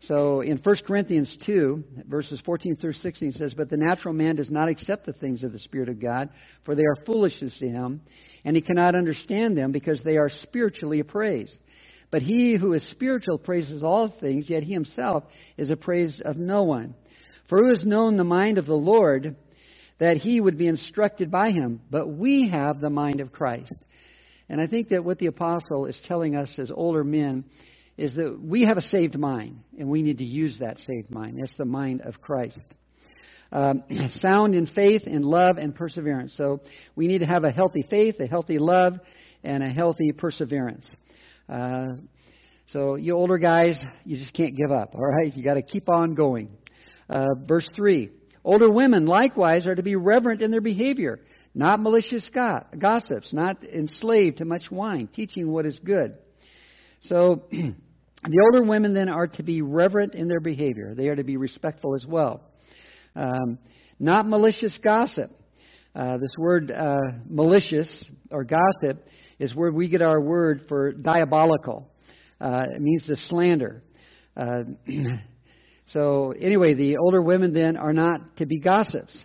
So 0.00 0.42
in 0.42 0.58
1 0.58 0.76
Corinthians 0.86 1.34
2, 1.46 1.84
verses 2.06 2.42
14 2.44 2.76
through 2.76 2.92
16 2.94 3.32
says, 3.32 3.54
But 3.54 3.70
the 3.70 3.76
natural 3.76 4.12
man 4.12 4.36
does 4.36 4.50
not 4.50 4.68
accept 4.68 5.06
the 5.06 5.12
things 5.14 5.42
of 5.44 5.52
the 5.52 5.58
Spirit 5.58 5.88
of 5.88 6.00
God, 6.00 6.28
for 6.64 6.74
they 6.74 6.82
are 6.82 7.04
foolishness 7.06 7.56
to 7.58 7.68
him, 7.68 8.02
and 8.44 8.54
he 8.54 8.60
cannot 8.60 8.94
understand 8.94 9.56
them 9.56 9.72
because 9.72 10.02
they 10.02 10.18
are 10.18 10.28
spiritually 10.28 11.00
appraised. 11.00 11.58
But 12.10 12.22
he 12.22 12.56
who 12.56 12.74
is 12.74 12.88
spiritual 12.90 13.38
praises 13.38 13.82
all 13.82 14.12
things, 14.20 14.50
yet 14.50 14.62
he 14.62 14.72
himself 14.72 15.24
is 15.56 15.70
appraised 15.70 16.20
of 16.22 16.36
no 16.36 16.64
one. 16.64 16.94
For 17.48 17.58
who 17.58 17.68
has 17.68 17.84
known 17.84 18.16
the 18.16 18.24
mind 18.24 18.58
of 18.58 18.66
the 18.66 18.74
Lord 18.74 19.36
that 19.98 20.18
he 20.18 20.40
would 20.40 20.58
be 20.58 20.68
instructed 20.68 21.30
by 21.30 21.50
him. 21.50 21.80
But 21.90 22.08
we 22.08 22.48
have 22.48 22.80
the 22.80 22.90
mind 22.90 23.20
of 23.20 23.32
Christ. 23.32 23.74
And 24.48 24.60
I 24.60 24.66
think 24.66 24.90
that 24.90 25.04
what 25.04 25.18
the 25.18 25.26
apostle 25.26 25.86
is 25.86 25.98
telling 26.06 26.36
us 26.36 26.58
as 26.58 26.70
older 26.74 27.04
men 27.04 27.44
is 27.96 28.14
that 28.16 28.38
we 28.40 28.64
have 28.64 28.76
a 28.76 28.82
saved 28.82 29.16
mind, 29.16 29.60
and 29.78 29.88
we 29.88 30.02
need 30.02 30.18
to 30.18 30.24
use 30.24 30.58
that 30.58 30.78
saved 30.78 31.10
mind. 31.10 31.38
That's 31.38 31.56
the 31.56 31.64
mind 31.64 32.02
of 32.02 32.20
Christ. 32.20 32.64
Um, 33.52 33.84
sound 34.14 34.54
in 34.54 34.66
faith, 34.66 35.02
in 35.06 35.22
love, 35.22 35.58
and 35.58 35.74
perseverance. 35.74 36.34
So 36.36 36.60
we 36.96 37.06
need 37.06 37.18
to 37.18 37.26
have 37.26 37.44
a 37.44 37.52
healthy 37.52 37.86
faith, 37.88 38.16
a 38.18 38.26
healthy 38.26 38.58
love, 38.58 38.94
and 39.44 39.62
a 39.62 39.70
healthy 39.70 40.10
perseverance. 40.12 40.90
Uh, 41.48 41.94
so 42.68 42.96
you 42.96 43.14
older 43.14 43.38
guys, 43.38 43.80
you 44.04 44.16
just 44.16 44.34
can't 44.34 44.56
give 44.56 44.72
up. 44.72 44.94
All 44.94 45.06
right, 45.06 45.34
you 45.34 45.44
got 45.44 45.54
to 45.54 45.62
keep 45.62 45.88
on 45.88 46.14
going. 46.14 46.48
Uh, 47.08 47.26
verse 47.46 47.68
three. 47.76 48.10
Older 48.44 48.70
women, 48.70 49.06
likewise, 49.06 49.66
are 49.66 49.74
to 49.74 49.82
be 49.82 49.96
reverent 49.96 50.42
in 50.42 50.50
their 50.50 50.60
behavior, 50.60 51.20
not 51.54 51.80
malicious 51.80 52.28
gossips, 52.30 53.32
not 53.32 53.64
enslaved 53.64 54.38
to 54.38 54.44
much 54.44 54.70
wine, 54.70 55.08
teaching 55.08 55.50
what 55.50 55.64
is 55.64 55.78
good. 55.82 56.14
So, 57.04 57.44
the 57.50 58.40
older 58.52 58.66
women 58.66 58.92
then 58.92 59.08
are 59.08 59.28
to 59.28 59.42
be 59.42 59.62
reverent 59.62 60.14
in 60.14 60.28
their 60.28 60.40
behavior. 60.40 60.94
They 60.94 61.08
are 61.08 61.16
to 61.16 61.24
be 61.24 61.38
respectful 61.38 61.94
as 61.94 62.04
well. 62.06 62.42
Um, 63.16 63.58
not 63.98 64.26
malicious 64.26 64.78
gossip. 64.82 65.30
Uh, 65.94 66.18
this 66.18 66.32
word 66.36 66.70
uh, 66.70 66.96
malicious 67.28 68.10
or 68.30 68.44
gossip 68.44 69.06
is 69.38 69.54
where 69.54 69.70
we 69.70 69.88
get 69.88 70.02
our 70.02 70.20
word 70.20 70.64
for 70.68 70.92
diabolical. 70.92 71.88
Uh, 72.40 72.64
it 72.74 72.82
means 72.82 73.06
to 73.06 73.16
slander. 73.16 73.82
So, 75.86 76.32
anyway, 76.32 76.74
the 76.74 76.96
older 76.96 77.20
women 77.20 77.52
then 77.52 77.76
are 77.76 77.92
not 77.92 78.36
to 78.38 78.46
be 78.46 78.58
gossips. 78.58 79.24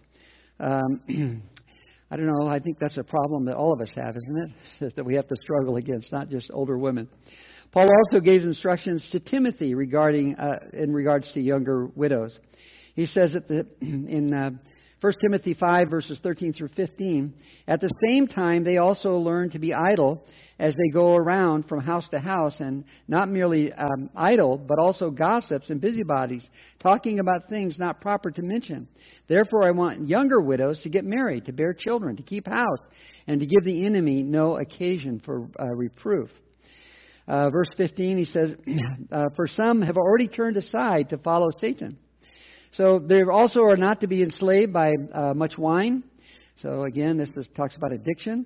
Um, 0.59 1.01
I 2.11 2.17
don't 2.17 2.25
know. 2.25 2.47
I 2.47 2.59
think 2.59 2.77
that's 2.79 2.97
a 2.97 3.03
problem 3.03 3.45
that 3.45 3.55
all 3.55 3.71
of 3.71 3.81
us 3.81 3.91
have, 3.95 4.15
isn't 4.15 4.55
it? 4.79 4.95
that 4.95 5.05
we 5.05 5.15
have 5.15 5.27
to 5.27 5.35
struggle 5.41 5.77
against, 5.77 6.11
not 6.11 6.29
just 6.29 6.49
older 6.51 6.77
women. 6.77 7.07
Paul 7.71 7.87
also 8.05 8.19
gave 8.19 8.41
instructions 8.41 9.07
to 9.11 9.19
Timothy 9.19 9.75
regarding 9.75 10.35
uh, 10.35 10.57
in 10.73 10.91
regards 10.91 11.31
to 11.33 11.39
younger 11.39 11.85
widows. 11.95 12.37
He 12.95 13.05
says 13.05 13.33
that 13.33 13.47
the, 13.47 13.67
in 13.81 14.33
uh, 14.33 14.51
1 15.01 15.13
Timothy 15.21 15.53
5, 15.53 15.89
verses 15.89 16.19
13 16.21 16.51
through 16.51 16.67
15. 16.75 17.33
At 17.69 17.79
the 17.79 17.89
same 18.05 18.27
time, 18.27 18.65
they 18.65 18.77
also 18.77 19.11
learn 19.15 19.49
to 19.51 19.59
be 19.59 19.73
idle 19.73 20.25
as 20.59 20.75
they 20.75 20.89
go 20.93 21.15
around 21.15 21.69
from 21.69 21.79
house 21.79 22.05
to 22.09 22.19
house, 22.19 22.59
and 22.59 22.83
not 23.07 23.29
merely 23.29 23.71
um, 23.71 24.09
idle, 24.13 24.57
but 24.57 24.77
also 24.77 25.09
gossips 25.09 25.69
and 25.69 25.79
busybodies, 25.79 26.45
talking 26.79 27.19
about 27.19 27.47
things 27.47 27.77
not 27.79 28.01
proper 28.01 28.29
to 28.29 28.41
mention. 28.41 28.89
Therefore, 29.29 29.63
I 29.63 29.71
want 29.71 30.09
younger 30.09 30.41
widows 30.41 30.81
to 30.83 30.89
get 30.89 31.05
married, 31.05 31.45
to 31.45 31.53
bear 31.53 31.73
children, 31.73 32.17
to 32.17 32.23
keep 32.23 32.45
house, 32.45 32.85
and 33.25 33.39
to 33.39 33.45
give 33.45 33.63
the 33.63 33.85
enemy 33.85 34.21
no 34.21 34.57
occasion 34.57 35.21
for 35.23 35.47
uh, 35.57 35.67
reproof. 35.67 36.29
Uh, 37.25 37.49
verse 37.51 37.69
15, 37.77 38.17
he 38.17 38.25
says, 38.25 38.53
uh, 39.13 39.25
For 39.37 39.47
some 39.47 39.81
have 39.81 39.95
already 39.95 40.27
turned 40.27 40.57
aside 40.57 41.09
to 41.09 41.17
follow 41.19 41.47
Satan. 41.61 41.97
So 42.71 42.99
they 42.99 43.23
also 43.23 43.61
are 43.63 43.77
not 43.77 44.01
to 44.01 44.07
be 44.07 44.21
enslaved 44.21 44.71
by 44.71 44.91
uh, 45.13 45.33
much 45.33 45.57
wine. 45.57 46.03
So 46.57 46.83
again, 46.83 47.17
this 47.17 47.29
is, 47.35 47.49
talks 47.55 47.75
about 47.75 47.91
addiction. 47.91 48.45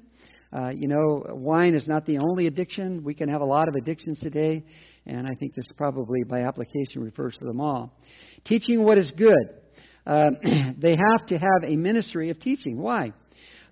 Uh, 0.55 0.69
you 0.69 0.87
know, 0.87 1.25
wine 1.29 1.73
is 1.73 1.87
not 1.87 2.05
the 2.05 2.19
only 2.19 2.45
addiction. 2.45 3.03
We 3.03 3.15
can 3.15 3.27
have 3.27 3.41
a 3.41 3.45
lot 3.45 3.67
of 3.67 3.75
addictions 3.75 4.19
today, 4.19 4.63
and 5.05 5.25
I 5.25 5.33
think 5.33 5.55
this 5.55 5.65
probably 5.75 6.23
by 6.23 6.41
application 6.41 7.01
refers 7.01 7.35
to 7.37 7.45
them 7.45 7.59
all. 7.59 7.97
Teaching 8.45 8.83
what 8.83 8.99
is 8.99 9.11
good. 9.17 9.33
Uh, 10.05 10.29
they 10.77 10.91
have 10.91 11.25
to 11.27 11.37
have 11.37 11.63
a 11.65 11.75
ministry 11.75 12.29
of 12.29 12.39
teaching. 12.39 12.79
Why? 12.79 13.13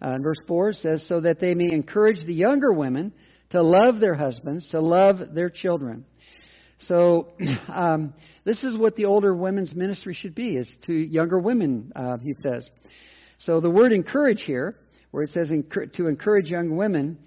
Uh, 0.02 0.18
verse 0.24 0.38
4 0.48 0.74
says, 0.74 1.06
so 1.08 1.22
that 1.22 1.40
they 1.40 1.54
may 1.54 1.72
encourage 1.72 2.26
the 2.26 2.34
younger 2.34 2.74
women 2.74 3.14
to 3.52 3.62
love 3.62 4.00
their 4.00 4.16
husbands, 4.16 4.68
to 4.72 4.80
love 4.80 5.18
their 5.36 5.50
children. 5.50 6.06
So 6.88 7.28
um, 7.68 8.14
this 8.44 8.64
is 8.64 8.78
what 8.78 8.96
the 8.96 9.06
older 9.06 9.36
women's 9.36 9.74
ministry 9.74 10.14
should 10.14 10.36
be, 10.36 10.58
is 10.58 10.70
to 10.86 10.94
younger 10.94 11.40
women, 11.40 11.92
uh, 11.96 12.18
he 12.18 12.34
says. 12.42 12.70
So 13.40 13.60
the 13.60 13.70
word 13.70 13.92
encourage 13.92 14.44
here 14.44 14.76
where 15.12 15.24
it 15.24 15.30
says 15.32 15.52
to 15.94 16.08
encourage 16.08 16.48
young 16.48 16.76
women, 16.78 17.18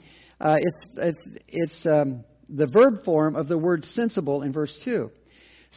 uh, 0.41 0.57
it's, 0.59 0.81
it's, 0.97 1.27
it's 1.49 1.87
um, 1.87 2.25
the 2.49 2.67
verb 2.67 3.05
form 3.05 3.37
of 3.37 3.49
the 3.49 3.59
word 3.59 3.85
sensible 3.85 4.43
in 4.43 4.53
verse 4.53 4.77
2. 4.85 5.11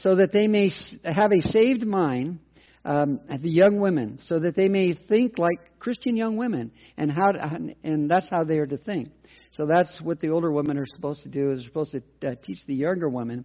So 0.01 0.15
that 0.15 0.31
they 0.31 0.47
may 0.47 0.69
have 1.03 1.31
a 1.31 1.41
saved 1.41 1.83
mind, 1.83 2.39
um, 2.87 3.19
the 3.41 3.49
young 3.49 3.81
women, 3.81 4.17
so 4.23 4.39
that 4.39 4.55
they 4.55 4.69
may 4.69 4.93
think 4.93 5.37
like 5.37 5.59
Christian 5.77 6.15
young 6.15 6.37
women, 6.37 6.71
and 6.95 7.11
how 7.11 7.33
to, 7.33 7.73
and 7.83 8.09
that's 8.09 8.29
how 8.29 8.45
they 8.45 8.59
are 8.59 8.65
to 8.65 8.77
think. 8.77 9.09
So 9.51 9.65
that's 9.65 9.99
what 10.01 10.21
the 10.21 10.29
older 10.29 10.51
women 10.51 10.77
are 10.77 10.85
supposed 10.95 11.21
to 11.23 11.29
do. 11.29 11.51
Is 11.51 11.65
supposed 11.65 11.91
to 11.91 12.27
uh, 12.27 12.35
teach 12.41 12.59
the 12.65 12.73
younger 12.73 13.09
women 13.09 13.43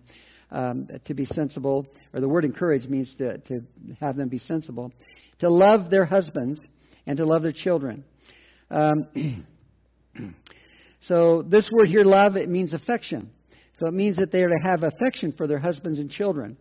um, 0.52 0.86
to 1.06 1.14
be 1.14 1.24
sensible, 1.24 1.88
or 2.12 2.20
the 2.20 2.28
word 2.28 2.44
encourage 2.44 2.86
means 2.86 3.12
to, 3.18 3.38
to 3.38 3.62
have 4.00 4.16
them 4.16 4.28
be 4.28 4.38
sensible, 4.38 4.92
to 5.40 5.50
love 5.50 5.90
their 5.90 6.04
husbands 6.04 6.60
and 7.06 7.16
to 7.16 7.24
love 7.24 7.42
their 7.42 7.52
children. 7.52 8.04
Um, 8.70 9.44
so 11.00 11.42
this 11.42 11.68
word 11.72 11.88
here, 11.88 12.04
love, 12.04 12.36
it 12.36 12.48
means 12.48 12.72
affection. 12.74 13.30
So 13.80 13.88
it 13.88 13.94
means 13.94 14.18
that 14.18 14.30
they 14.30 14.42
are 14.44 14.48
to 14.48 14.62
have 14.62 14.84
affection 14.84 15.32
for 15.32 15.48
their 15.48 15.58
husbands 15.58 15.98
and 15.98 16.08
children. 16.08 16.56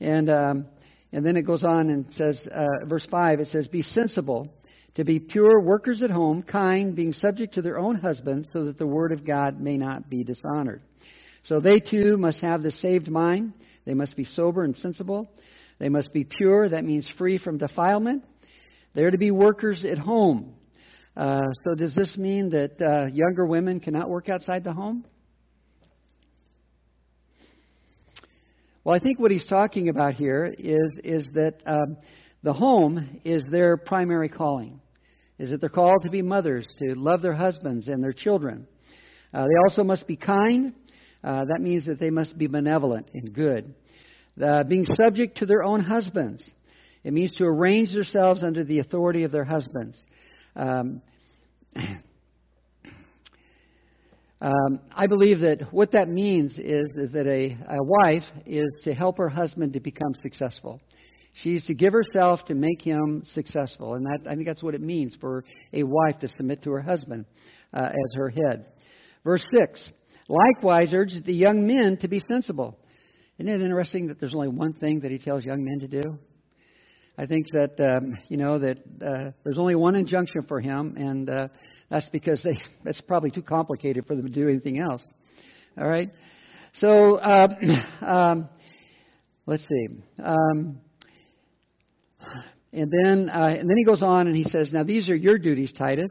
And 0.00 0.30
um, 0.30 0.66
and 1.14 1.24
then 1.24 1.36
it 1.36 1.42
goes 1.42 1.64
on 1.64 1.88
and 1.88 2.04
says, 2.10 2.46
uh, 2.52 2.84
verse 2.84 3.06
five, 3.10 3.40
it 3.40 3.48
says, 3.48 3.68
"Be 3.68 3.82
sensible." 3.82 4.52
To 4.96 5.04
be 5.04 5.18
pure, 5.18 5.60
workers 5.60 6.04
at 6.04 6.10
home, 6.10 6.44
kind, 6.44 6.94
being 6.94 7.12
subject 7.12 7.54
to 7.54 7.62
their 7.62 7.78
own 7.78 7.96
husbands, 7.96 8.48
so 8.52 8.66
that 8.66 8.78
the 8.78 8.86
word 8.86 9.10
of 9.10 9.24
God 9.24 9.60
may 9.60 9.76
not 9.76 10.08
be 10.08 10.22
dishonored. 10.22 10.82
So 11.44 11.58
they 11.58 11.80
too 11.80 12.16
must 12.16 12.40
have 12.40 12.62
the 12.62 12.70
saved 12.70 13.08
mind. 13.08 13.54
They 13.86 13.94
must 13.94 14.16
be 14.16 14.24
sober 14.24 14.62
and 14.62 14.76
sensible. 14.76 15.28
They 15.78 15.88
must 15.88 16.12
be 16.12 16.22
pure. 16.22 16.68
That 16.68 16.84
means 16.84 17.08
free 17.18 17.38
from 17.38 17.58
defilement. 17.58 18.24
They're 18.94 19.10
to 19.10 19.18
be 19.18 19.32
workers 19.32 19.84
at 19.84 19.98
home. 19.98 20.54
Uh, 21.16 21.46
so 21.64 21.74
does 21.74 21.94
this 21.94 22.16
mean 22.16 22.50
that 22.50 22.80
uh, 22.80 23.06
younger 23.06 23.44
women 23.46 23.80
cannot 23.80 24.08
work 24.08 24.28
outside 24.28 24.62
the 24.62 24.72
home? 24.72 25.04
Well, 28.84 28.94
I 28.94 28.98
think 28.98 29.18
what 29.18 29.30
he's 29.30 29.46
talking 29.46 29.88
about 29.88 30.12
here 30.12 30.54
is 30.58 30.98
is 31.02 31.30
that 31.32 31.54
um, 31.64 31.96
the 32.42 32.52
home 32.52 33.18
is 33.24 33.46
their 33.50 33.78
primary 33.78 34.28
calling. 34.28 34.78
Is 35.38 35.50
that 35.50 35.62
they're 35.62 35.70
called 35.70 36.02
to 36.02 36.10
be 36.10 36.20
mothers, 36.20 36.66
to 36.80 36.92
love 36.94 37.22
their 37.22 37.32
husbands 37.32 37.88
and 37.88 38.04
their 38.04 38.12
children. 38.12 38.66
Uh, 39.32 39.44
they 39.44 39.54
also 39.66 39.84
must 39.84 40.06
be 40.06 40.16
kind. 40.16 40.74
Uh, 41.24 41.46
that 41.46 41.62
means 41.62 41.86
that 41.86 41.98
they 41.98 42.10
must 42.10 42.36
be 42.36 42.46
benevolent 42.46 43.08
and 43.14 43.32
good. 43.32 43.74
Uh, 44.40 44.64
being 44.64 44.84
subject 44.84 45.38
to 45.38 45.46
their 45.46 45.62
own 45.64 45.80
husbands. 45.80 46.48
It 47.04 47.14
means 47.14 47.32
to 47.36 47.44
arrange 47.44 47.94
themselves 47.94 48.44
under 48.44 48.64
the 48.64 48.80
authority 48.80 49.22
of 49.22 49.32
their 49.32 49.44
husbands. 49.44 49.98
Um, 50.54 51.00
um, 54.44 54.80
I 54.94 55.06
believe 55.06 55.40
that 55.40 55.68
what 55.70 55.92
that 55.92 56.06
means 56.06 56.58
is, 56.58 56.98
is 56.98 57.12
that 57.12 57.26
a, 57.26 57.56
a 57.74 57.82
wife 57.82 58.24
is 58.44 58.68
to 58.84 58.92
help 58.92 59.16
her 59.16 59.30
husband 59.30 59.72
to 59.72 59.80
become 59.80 60.14
successful. 60.18 60.82
She's 61.42 61.64
to 61.64 61.74
give 61.74 61.94
herself 61.94 62.44
to 62.46 62.54
make 62.54 62.82
him 62.82 63.22
successful. 63.32 63.94
And 63.94 64.04
that, 64.04 64.30
I 64.30 64.34
think 64.34 64.46
that's 64.46 64.62
what 64.62 64.74
it 64.74 64.82
means 64.82 65.16
for 65.18 65.46
a 65.72 65.82
wife 65.82 66.18
to 66.20 66.28
submit 66.36 66.62
to 66.64 66.72
her 66.72 66.82
husband 66.82 67.24
uh, 67.72 67.86
as 67.86 68.14
her 68.16 68.28
head. 68.28 68.66
Verse 69.24 69.42
6 69.50 69.90
Likewise, 70.28 70.92
urges 70.92 71.22
the 71.22 71.32
young 71.32 71.66
men 71.66 71.96
to 72.02 72.08
be 72.08 72.20
sensible. 72.20 72.78
Isn't 73.38 73.50
it 73.50 73.62
interesting 73.62 74.08
that 74.08 74.20
there's 74.20 74.34
only 74.34 74.48
one 74.48 74.74
thing 74.74 75.00
that 75.00 75.10
he 75.10 75.18
tells 75.18 75.42
young 75.42 75.64
men 75.64 75.80
to 75.80 76.02
do? 76.02 76.18
I 77.16 77.26
think 77.26 77.46
that 77.52 77.80
um, 77.80 78.18
you 78.28 78.36
know 78.36 78.58
that 78.58 78.78
uh, 79.04 79.30
there's 79.42 79.58
only 79.58 79.74
one 79.74 79.94
injunction 79.94 80.42
for 80.48 80.60
him, 80.60 80.96
and 80.98 81.30
uh, 81.30 81.48
that's 81.94 82.08
because 82.08 82.42
they, 82.42 82.58
that's 82.84 83.00
probably 83.02 83.30
too 83.30 83.42
complicated 83.42 84.04
for 84.06 84.16
them 84.16 84.26
to 84.26 84.32
do 84.32 84.48
anything 84.48 84.80
else. 84.80 85.02
All 85.78 85.88
right. 85.88 86.10
So 86.74 87.16
uh, 87.16 87.48
um, 88.04 88.48
let's 89.46 89.62
see. 89.62 89.86
Um, 90.22 90.80
and 92.72 92.92
then 92.92 93.30
uh, 93.32 93.54
and 93.58 93.70
then 93.70 93.76
he 93.76 93.84
goes 93.84 94.02
on 94.02 94.26
and 94.26 94.34
he 94.34 94.42
says, 94.42 94.72
"Now 94.72 94.82
these 94.82 95.08
are 95.08 95.14
your 95.14 95.38
duties, 95.38 95.72
Titus." 95.72 96.10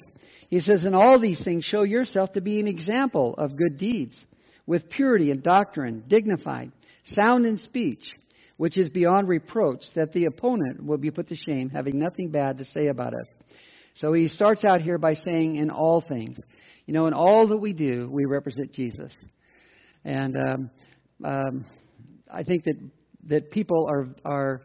He 0.50 0.62
says, 0.62 0.86
"In 0.86 0.94
all 0.94 1.20
these 1.20 1.44
things, 1.44 1.66
show 1.66 1.84
yourself 1.84 2.32
to 2.34 2.42
be 2.42 2.62
an 2.62 2.68
example 2.68 3.36
of 3.38 3.58
good 3.58 3.78
deeds, 3.78 4.24
with 4.66 4.90
purity 4.90 5.32
and 5.32 5.44
doctrine, 5.44 6.06
dignified, 6.08 6.72
sound 7.04 7.46
in 7.46 7.58
speech." 7.58 8.04
which 8.58 8.78
is 8.78 8.88
beyond 8.88 9.28
reproach, 9.28 9.82
that 9.96 10.14
the 10.14 10.26
opponent 10.26 10.86
will 10.86 11.00
be 11.00 11.10
put 11.10 11.28
to 11.28 11.36
shame, 11.36 11.72
having 11.72 11.98
nothing 11.98 12.30
bad 12.30 12.56
to 12.56 12.64
say 12.64 12.86
about 12.86 13.12
us. 13.12 13.28
So 13.96 14.14
he 14.14 14.28
starts 14.28 14.66
out 14.66 14.82
here 14.82 14.98
by 14.98 15.14
saying, 15.14 15.56
in 15.56 15.70
all 15.70 16.02
things. 16.02 16.38
You 16.86 16.94
know, 16.94 17.08
in 17.08 17.14
all 17.14 17.48
that 17.48 17.58
we 17.58 17.74
do, 17.74 18.10
we 18.12 18.26
represent 18.26 18.74
Jesus. 18.74 19.14
And 20.04 20.36
um, 20.36 20.70
um, 21.24 21.66
I 22.32 22.44
think 22.44 22.64
that, 22.66 22.76
that 23.28 23.52
people 23.52 23.88
are, 23.90 24.08
are 24.26 24.62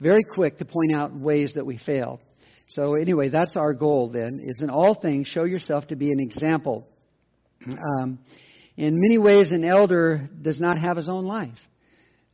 very 0.00 0.24
quick 0.24 0.58
to 0.58 0.64
point 0.64 0.94
out 0.94 1.14
ways 1.14 1.52
that 1.54 1.64
we 1.64 1.78
fail. 1.78 2.20
So 2.68 2.94
anyway, 2.94 3.28
that's 3.28 3.56
our 3.56 3.72
goal 3.72 4.10
then, 4.10 4.40
is 4.42 4.60
in 4.60 4.70
all 4.70 4.94
things, 4.94 5.28
show 5.28 5.44
yourself 5.44 5.86
to 5.88 5.96
be 5.96 6.10
an 6.10 6.20
example. 6.20 6.88
Um, 7.66 8.18
in 8.76 9.00
many 9.00 9.18
ways, 9.18 9.52
an 9.52 9.64
elder 9.64 10.28
does 10.42 10.60
not 10.60 10.78
have 10.78 10.96
his 10.96 11.08
own 11.08 11.24
life. 11.24 11.58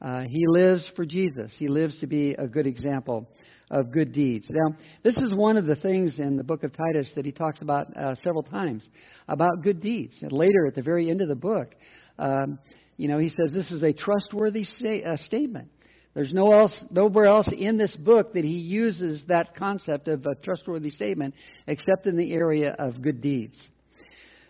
Uh, 0.00 0.22
he 0.22 0.46
lives 0.46 0.90
for 0.96 1.04
Jesus. 1.04 1.52
He 1.58 1.68
lives 1.68 2.00
to 2.00 2.06
be 2.06 2.32
a 2.32 2.46
good 2.46 2.66
example 2.66 3.28
of 3.70 3.92
good 3.92 4.12
deeds. 4.12 4.48
Now, 4.50 4.76
this 5.02 5.16
is 5.16 5.32
one 5.34 5.56
of 5.56 5.66
the 5.66 5.76
things 5.76 6.18
in 6.18 6.36
the 6.36 6.44
book 6.44 6.64
of 6.64 6.72
Titus 6.76 7.12
that 7.14 7.24
he 7.24 7.32
talks 7.32 7.60
about 7.60 7.96
uh, 7.96 8.14
several 8.16 8.42
times 8.42 8.88
about 9.28 9.62
good 9.62 9.80
deeds. 9.80 10.18
And 10.22 10.32
later, 10.32 10.66
at 10.66 10.74
the 10.74 10.82
very 10.82 11.10
end 11.10 11.20
of 11.20 11.28
the 11.28 11.36
book, 11.36 11.74
um, 12.18 12.58
you 12.96 13.08
know, 13.08 13.18
he 13.18 13.28
says 13.28 13.52
this 13.52 13.70
is 13.70 13.82
a 13.82 13.92
trustworthy 13.92 14.64
sta- 14.64 15.04
uh, 15.04 15.16
statement. 15.16 15.68
There's 16.14 16.34
no 16.34 16.50
else, 16.50 16.84
nowhere 16.90 17.26
else 17.26 17.48
in 17.56 17.78
this 17.78 17.94
book 17.94 18.32
that 18.34 18.44
he 18.44 18.58
uses 18.58 19.22
that 19.28 19.54
concept 19.54 20.08
of 20.08 20.26
a 20.26 20.34
trustworthy 20.42 20.90
statement 20.90 21.34
except 21.66 22.06
in 22.06 22.16
the 22.16 22.32
area 22.32 22.74
of 22.78 23.00
good 23.00 23.20
deeds. 23.20 23.56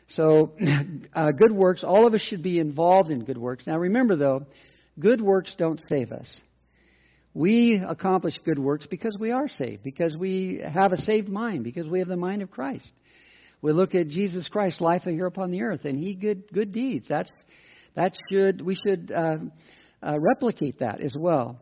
So, 0.08 0.52
uh, 1.14 1.32
good 1.32 1.52
works, 1.52 1.84
all 1.84 2.06
of 2.06 2.14
us 2.14 2.22
should 2.22 2.42
be 2.42 2.58
involved 2.58 3.10
in 3.10 3.24
good 3.24 3.38
works. 3.38 3.66
Now, 3.66 3.76
remember 3.76 4.16
though, 4.16 4.46
Good 5.00 5.20
works 5.20 5.54
don't 5.56 5.82
save 5.88 6.12
us. 6.12 6.40
We 7.32 7.80
accomplish 7.86 8.34
good 8.44 8.58
works 8.58 8.86
because 8.90 9.16
we 9.20 9.30
are 9.30 9.48
saved, 9.48 9.84
because 9.84 10.16
we 10.16 10.62
have 10.64 10.92
a 10.92 10.96
saved 10.96 11.28
mind, 11.28 11.62
because 11.62 11.86
we 11.86 12.00
have 12.00 12.08
the 12.08 12.16
mind 12.16 12.42
of 12.42 12.50
Christ. 12.50 12.90
We 13.62 13.72
look 13.72 13.94
at 13.94 14.08
Jesus 14.08 14.48
Christ's 14.48 14.80
life 14.80 15.02
here 15.02 15.26
upon 15.26 15.50
the 15.50 15.62
earth, 15.62 15.84
and 15.84 15.98
He 15.98 16.14
good 16.14 16.50
good 16.52 16.72
deeds. 16.72 17.06
That's 17.08 17.30
that 17.94 18.14
should 18.30 18.62
we 18.62 18.74
should 18.74 19.12
uh, 19.14 19.36
uh, 20.02 20.16
replicate 20.18 20.80
that 20.80 21.00
as 21.00 21.14
well. 21.16 21.60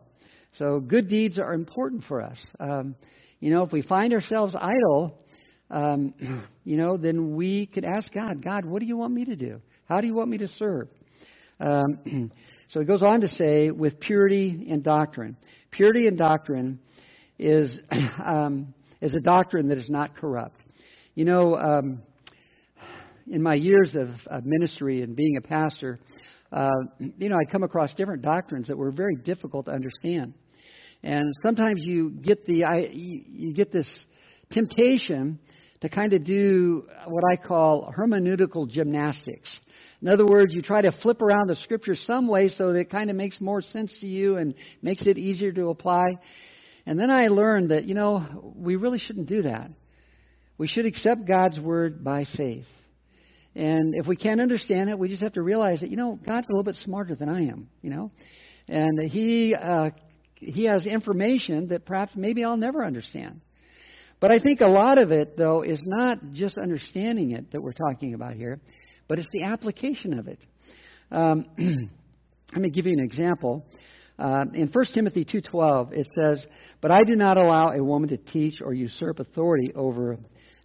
So 0.53 0.79
good 0.79 1.07
deeds 1.07 1.37
are 1.37 1.53
important 1.53 2.03
for 2.07 2.21
us. 2.21 2.43
Um, 2.59 2.95
you 3.39 3.53
know, 3.53 3.63
if 3.63 3.71
we 3.71 3.81
find 3.83 4.13
ourselves 4.13 4.55
idle, 4.55 5.19
um, 5.69 6.13
you 6.63 6.77
know, 6.77 6.97
then 6.97 7.35
we 7.35 7.67
could 7.67 7.85
ask 7.85 8.11
God, 8.13 8.43
God, 8.43 8.65
what 8.65 8.79
do 8.79 8.85
you 8.85 8.97
want 8.97 9.13
me 9.13 9.25
to 9.25 9.35
do? 9.35 9.61
How 9.85 10.01
do 10.01 10.07
you 10.07 10.13
want 10.13 10.29
me 10.29 10.39
to 10.39 10.47
serve? 10.47 10.87
Um, 11.59 12.31
So 12.69 12.79
he 12.79 12.85
goes 12.85 13.01
on 13.01 13.21
to 13.21 13.27
say, 13.27 13.71
with 13.71 13.99
purity 13.99 14.67
and 14.69 14.83
doctrine. 14.83 15.37
Purity 15.71 16.07
and 16.07 16.17
doctrine 16.17 16.79
is 17.39 17.81
um, 18.23 18.73
is 19.01 19.13
a 19.15 19.19
doctrine 19.19 19.69
that 19.69 19.77
is 19.77 19.89
not 19.89 20.15
corrupt. 20.15 20.61
You 21.15 21.25
know, 21.25 21.55
um, 21.55 22.01
in 23.27 23.41
my 23.41 23.55
years 23.55 23.95
of, 23.95 24.09
of 24.27 24.45
ministry 24.45 25.01
and 25.01 25.15
being 25.15 25.37
a 25.37 25.41
pastor, 25.41 25.99
uh, 26.51 26.69
you 26.99 27.29
know, 27.29 27.37
I 27.37 27.49
come 27.51 27.63
across 27.63 27.93
different 27.95 28.21
doctrines 28.21 28.67
that 28.67 28.77
were 28.77 28.91
very 28.91 29.15
difficult 29.15 29.65
to 29.65 29.71
understand. 29.71 30.33
And 31.01 31.31
sometimes 31.41 31.81
you 31.83 32.11
get 32.11 32.45
the 32.45 32.65
I, 32.65 32.89
you, 32.91 33.23
you 33.27 33.53
get 33.53 33.71
this 33.71 33.87
temptation 34.51 35.39
to 35.81 35.89
kind 35.89 36.13
of 36.13 36.23
do 36.23 36.87
what 37.07 37.23
I 37.31 37.35
call 37.35 37.93
hermeneutical 37.97 38.69
gymnastics. 38.69 39.59
In 40.01 40.07
other 40.07 40.25
words, 40.25 40.53
you 40.53 40.61
try 40.61 40.81
to 40.81 40.91
flip 40.91 41.21
around 41.21 41.47
the 41.47 41.55
scripture 41.57 41.95
some 41.95 42.27
way 42.27 42.47
so 42.47 42.71
that 42.71 42.79
it 42.79 42.89
kind 42.89 43.09
of 43.09 43.15
makes 43.15 43.41
more 43.41 43.61
sense 43.61 43.95
to 43.99 44.07
you 44.07 44.37
and 44.37 44.53
makes 44.81 45.05
it 45.05 45.17
easier 45.17 45.51
to 45.51 45.69
apply. 45.69 46.07
And 46.85 46.97
then 46.97 47.09
I 47.09 47.27
learned 47.27 47.71
that, 47.71 47.85
you 47.85 47.95
know, 47.95 48.53
we 48.55 48.77
really 48.77 48.99
shouldn't 48.99 49.27
do 49.27 49.43
that. 49.43 49.69
We 50.57 50.67
should 50.67 50.85
accept 50.85 51.27
God's 51.27 51.59
word 51.59 52.03
by 52.03 52.25
faith. 52.37 52.65
And 53.55 53.93
if 53.95 54.07
we 54.07 54.15
can't 54.15 54.39
understand 54.39 54.89
it, 54.89 54.97
we 54.97 55.09
just 55.09 55.23
have 55.23 55.33
to 55.33 55.41
realize 55.41 55.81
that, 55.81 55.89
you 55.89 55.97
know, 55.97 56.17
God's 56.25 56.47
a 56.49 56.53
little 56.53 56.63
bit 56.63 56.75
smarter 56.75 57.15
than 57.15 57.27
I 57.27 57.47
am, 57.47 57.69
you 57.81 57.89
know. 57.89 58.11
And 58.67 59.09
He, 59.09 59.53
uh, 59.55 59.89
he 60.35 60.65
has 60.65 60.85
information 60.85 61.67
that 61.69 61.85
perhaps 61.85 62.13
maybe 62.15 62.43
I'll 62.43 62.57
never 62.57 62.85
understand. 62.85 63.41
But 64.19 64.31
I 64.31 64.39
think 64.39 64.61
a 64.61 64.67
lot 64.67 64.97
of 64.97 65.11
it, 65.11 65.37
though, 65.37 65.61
is 65.61 65.81
not 65.85 66.19
just 66.33 66.57
understanding 66.57 67.31
it 67.31 67.51
that 67.51 67.61
we're 67.61 67.73
talking 67.73 68.13
about 68.13 68.35
here, 68.35 68.59
but 69.09 69.19
it's 69.19 69.27
the 69.33 69.43
application 69.43 70.17
of 70.17 70.29
it. 70.29 70.39
Um, 71.11 71.45
let 72.53 72.61
me 72.61 72.69
give 72.69 72.85
you 72.85 72.93
an 72.93 73.03
example. 73.03 73.65
Uh, 74.17 74.45
in 74.53 74.67
1 74.67 74.85
Timothy 74.93 75.25
2:12, 75.25 75.91
it 75.93 76.07
says, 76.15 76.45
"But 76.79 76.91
I 76.91 77.03
do 77.03 77.15
not 77.15 77.37
allow 77.37 77.71
a 77.71 77.83
woman 77.83 78.09
to 78.09 78.17
teach 78.17 78.61
or 78.61 78.73
usurp 78.73 79.19
authority 79.19 79.73
over 79.75 80.17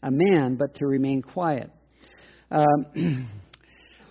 a 0.02 0.10
man, 0.10 0.56
but 0.56 0.74
to 0.76 0.86
remain 0.86 1.22
quiet." 1.22 1.70
Um, 2.50 2.66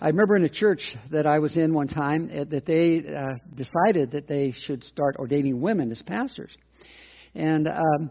I 0.00 0.08
remember 0.08 0.34
in 0.36 0.44
a 0.44 0.48
church 0.48 0.82
that 1.10 1.26
I 1.26 1.38
was 1.38 1.56
in 1.56 1.72
one 1.72 1.88
time 1.88 2.28
that 2.50 2.66
they 2.66 3.04
uh, 3.06 3.34
decided 3.54 4.10
that 4.10 4.26
they 4.26 4.52
should 4.66 4.82
start 4.82 5.16
ordaining 5.18 5.60
women 5.60 5.90
as 5.92 6.02
pastors, 6.02 6.54
and 7.34 7.68
um, 7.68 8.10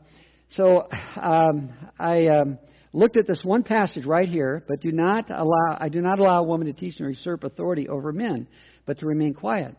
so 0.49 0.87
um, 1.21 1.69
I 1.99 2.27
um, 2.27 2.59
looked 2.93 3.17
at 3.17 3.27
this 3.27 3.41
one 3.43 3.63
passage 3.63 4.05
right 4.05 4.29
here, 4.29 4.63
but 4.67 4.79
do 4.79 4.91
not 4.91 5.29
allow 5.29 5.77
I 5.77 5.89
do 5.89 6.01
not 6.01 6.19
allow 6.19 6.41
a 6.41 6.43
woman 6.43 6.67
to 6.67 6.73
teach 6.73 6.99
and 6.99 7.09
usurp 7.09 7.43
authority 7.43 7.89
over 7.89 8.13
men, 8.13 8.47
but 8.85 8.99
to 8.99 9.05
remain 9.05 9.33
quiet. 9.33 9.75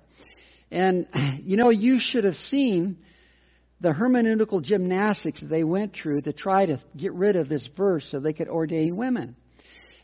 And 0.70 1.06
you 1.42 1.56
know, 1.56 1.70
you 1.70 1.98
should 2.00 2.24
have 2.24 2.34
seen 2.34 2.98
the 3.80 3.90
hermeneutical 3.90 4.62
gymnastics 4.62 5.42
they 5.48 5.64
went 5.64 5.94
through 5.94 6.22
to 6.22 6.32
try 6.32 6.66
to 6.66 6.80
get 6.96 7.12
rid 7.12 7.36
of 7.36 7.48
this 7.48 7.68
verse 7.76 8.06
so 8.10 8.18
they 8.18 8.32
could 8.32 8.48
ordain 8.48 8.96
women. 8.96 9.36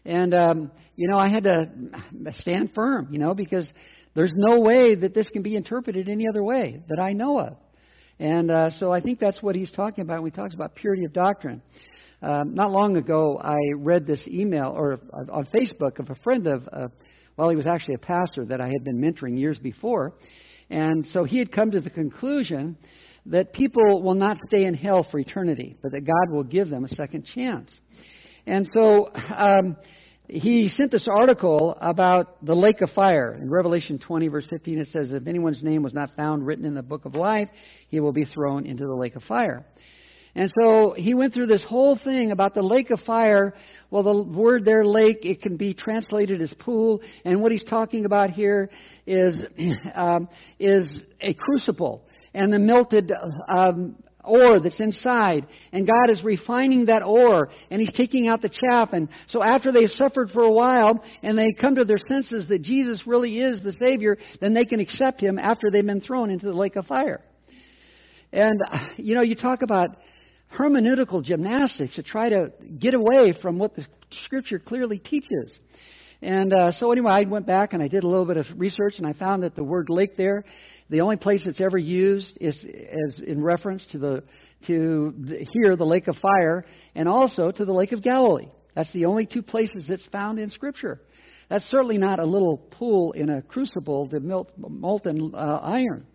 And 0.05 0.32
um, 0.32 0.70
you 0.97 1.09
know, 1.09 1.19
I 1.19 1.28
had 1.28 1.45
to 1.45 1.70
stand 2.35 2.73
firm, 2.74 3.09
you 3.11 3.19
know, 3.19 3.35
because 3.35 3.70
there's 4.15 4.32
no 4.35 4.61
way 4.61 4.95
that 4.95 5.15
this 5.15 5.28
can 5.31 5.43
be 5.43 5.57
interpreted 5.57 6.09
any 6.09 6.27
other 6.28 6.43
way 6.43 6.82
that 6.89 7.01
I 7.01 7.12
know 7.12 7.41
of. 7.41 7.57
And 8.19 8.51
uh, 8.51 8.70
so 8.70 8.93
I 8.93 9.01
think 9.01 9.19
that's 9.19 9.43
what 9.43 9.57
he's 9.57 9.73
talking 9.73 10.03
about 10.03 10.23
when 10.23 10.31
he 10.31 10.37
talks 10.37 10.55
about 10.55 10.74
purity 10.74 11.05
of 11.05 11.12
doctrine. 11.12 11.62
Um, 12.23 12.55
not 12.55 12.71
long 12.71 12.97
ago, 12.97 13.41
I 13.43 13.57
read 13.77 14.07
this 14.07 14.27
email 14.29 14.73
or 14.77 15.01
uh, 15.13 15.33
on 15.33 15.47
Facebook 15.55 15.99
of 15.99 16.11
a 16.11 16.15
friend 16.17 16.47
of, 16.47 16.69
uh, 16.71 16.89
well, 17.37 17.49
he 17.49 17.57
was 17.57 17.67
actually 17.67 17.95
a 17.95 17.99
pastor 17.99 18.45
that 18.47 18.61
I 18.61 18.67
had 18.67 18.85
been 18.85 19.01
mentoring 19.01 19.39
years 19.39 19.59
before. 19.59 20.15
And 20.69 21.07
so 21.07 21.25
he 21.25 21.39
had 21.39 21.51
come 21.51 21.71
to 21.71 21.81
the 21.81 21.91
conclusion 21.91 22.77
that 23.27 23.53
people 23.53 24.03
will 24.03 24.15
not 24.15 24.37
stay 24.47 24.65
in 24.65 24.75
hell 24.75 25.07
for 25.11 25.19
eternity, 25.19 25.77
but 25.83 25.93
that 25.93 26.03
God 26.03 26.35
will 26.35 26.45
give 26.45 26.69
them 26.69 26.85
a 26.85 26.89
second 26.89 27.25
chance. 27.25 27.79
And 28.47 28.69
so 28.73 29.11
um, 29.35 29.77
he 30.29 30.69
sent 30.69 30.91
this 30.91 31.09
article 31.11 31.77
about 31.81 32.45
the 32.45 32.55
lake 32.55 32.83
of 32.83 32.91
fire. 32.91 33.35
In 33.35 33.51
Revelation 33.51 33.99
20, 33.99 34.29
verse 34.29 34.47
15, 34.49 34.79
it 34.79 34.89
says, 34.89 35.13
If 35.13 35.27
anyone's 35.27 35.63
name 35.63 35.83
was 35.83 35.93
not 35.93 36.15
found 36.17 36.47
written 36.47 36.65
in 36.65 36.75
the 36.75 36.83
book 36.83 37.05
of 37.05 37.15
life, 37.15 37.49
he 37.89 38.01
will 38.01 38.13
be 38.13 38.25
thrown 38.25 38.67
into 38.67 38.87
the 38.87 38.95
lake 38.95 39.17
of 39.17 39.23
fire. 39.25 39.67
And 40.35 40.52
so 40.61 40.94
he 40.97 41.15
went 41.15 41.35
through 41.35 41.47
this 41.47 41.65
whole 41.65 41.98
thing 42.02 42.31
about 42.31 42.55
the 42.55 42.62
lake 42.62 42.90
of 42.90 43.01
fire. 43.01 43.55
Well, 43.90 44.02
the 44.02 44.23
word 44.23 44.65
there, 44.65 44.85
lake, 44.85 45.19
it 45.23 45.43
can 45.43 45.57
be 45.57 45.74
translated 45.74 46.40
as 46.40 46.55
pool. 46.59 47.01
And 47.24 47.43
what 47.43 47.52
he's 47.52 47.65
talking 47.65 48.05
about 48.05 48.31
here 48.31 48.70
is, 49.07 49.44
um, 49.94 50.28
is 50.59 51.02
a 51.20 51.35
crucible 51.35 52.05
and 52.32 52.52
the 52.52 52.59
melted 52.59 53.12
um, 53.48 53.97
ore 54.24 54.61
that's 54.61 54.81
inside. 54.81 55.47
And 55.73 55.86
God 55.86 56.11
is 56.11 56.23
refining 56.23 56.86
that 56.86 57.02
ore 57.02 57.48
and 57.70 57.81
He's 57.81 57.93
taking 57.93 58.28
out 58.28 58.43
the 58.43 58.48
chaff. 58.48 58.90
And 58.93 59.09
so 59.28 59.43
after 59.43 59.73
they've 59.73 59.90
suffered 59.90 60.31
for 60.31 60.43
a 60.43 60.52
while 60.52 61.02
and 61.23 61.36
they 61.36 61.48
come 61.61 61.74
to 61.77 61.85
their 61.85 61.98
senses 62.07 62.48
that 62.48 62.62
Jesus 62.62 63.07
really 63.07 63.40
is 63.40 63.62
the 63.62 63.73
Savior, 63.73 64.19
then 64.40 64.55
they 64.55 64.65
can 64.65 64.81
accept 64.81 65.20
Him 65.20 65.39
after 65.39 65.70
they've 65.70 65.85
been 65.85 66.01
thrown 66.01 66.31
into 66.31 66.47
the 66.47 66.52
lake 66.52 66.77
of 66.77 66.86
fire. 66.86 67.23
And, 68.32 68.61
you 68.97 69.15
know, 69.15 69.23
you 69.23 69.35
talk 69.35 69.62
about 69.62 69.97
hermeneutical 70.56 71.22
gymnastics 71.22 71.97
to 71.97 72.02
try 72.02 72.28
to 72.28 72.52
get 72.78 72.94
away 72.94 73.35
from 73.40 73.59
what 73.59 73.74
the 73.74 73.86
Scripture 74.24 74.59
clearly 74.59 74.98
teaches. 74.98 75.59
And 76.22 76.52
uh, 76.52 76.72
so, 76.72 76.93
anyway, 76.93 77.12
I 77.12 77.22
went 77.22 77.47
back 77.47 77.72
and 77.72 77.82
I 77.82 77.89
did 77.89 78.05
a 78.05 78.09
little 78.09 78.27
bit 78.27 78.36
of 78.36 78.47
research, 78.56 78.94
and 78.98 79.06
I 79.06 79.14
found 79.14 79.43
that 79.43 79.55
the 79.55 79.64
word 79.64 79.89
lake 79.89 80.16
there, 80.16 80.44
the 80.90 81.01
only 81.01 81.16
place 81.16 81.47
it's 81.47 81.60
ever 81.60 81.78
used 81.78 82.36
is, 82.40 82.56
is 82.62 83.20
in 83.27 83.43
reference 83.43 83.86
to 83.93 83.98
the 83.98 84.22
to 84.66 85.14
the, 85.16 85.47
here 85.52 85.77
the 85.77 85.85
lake 85.85 86.09
of 86.09 86.16
fire, 86.16 86.66
and 86.94 87.09
also 87.09 87.51
to 87.51 87.64
the 87.64 87.72
lake 87.72 87.93
of 87.93 88.02
Galilee. 88.02 88.48
That's 88.74 88.93
the 88.93 89.06
only 89.06 89.24
two 89.24 89.43
places 89.43 89.89
it's 89.89 90.05
found 90.12 90.39
in 90.39 90.51
Scripture. 90.51 91.01
That's 91.48 91.64
certainly 91.64 91.98
not 91.98 92.18
a 92.18 92.24
little 92.24 92.59
pool 92.59 93.12
in 93.12 93.31
a 93.31 93.43
crucible 93.43 94.09
to 94.10 94.20
melt 94.20 94.52
molten 94.59 95.35
uh, 95.35 95.60
iron. 95.62 96.06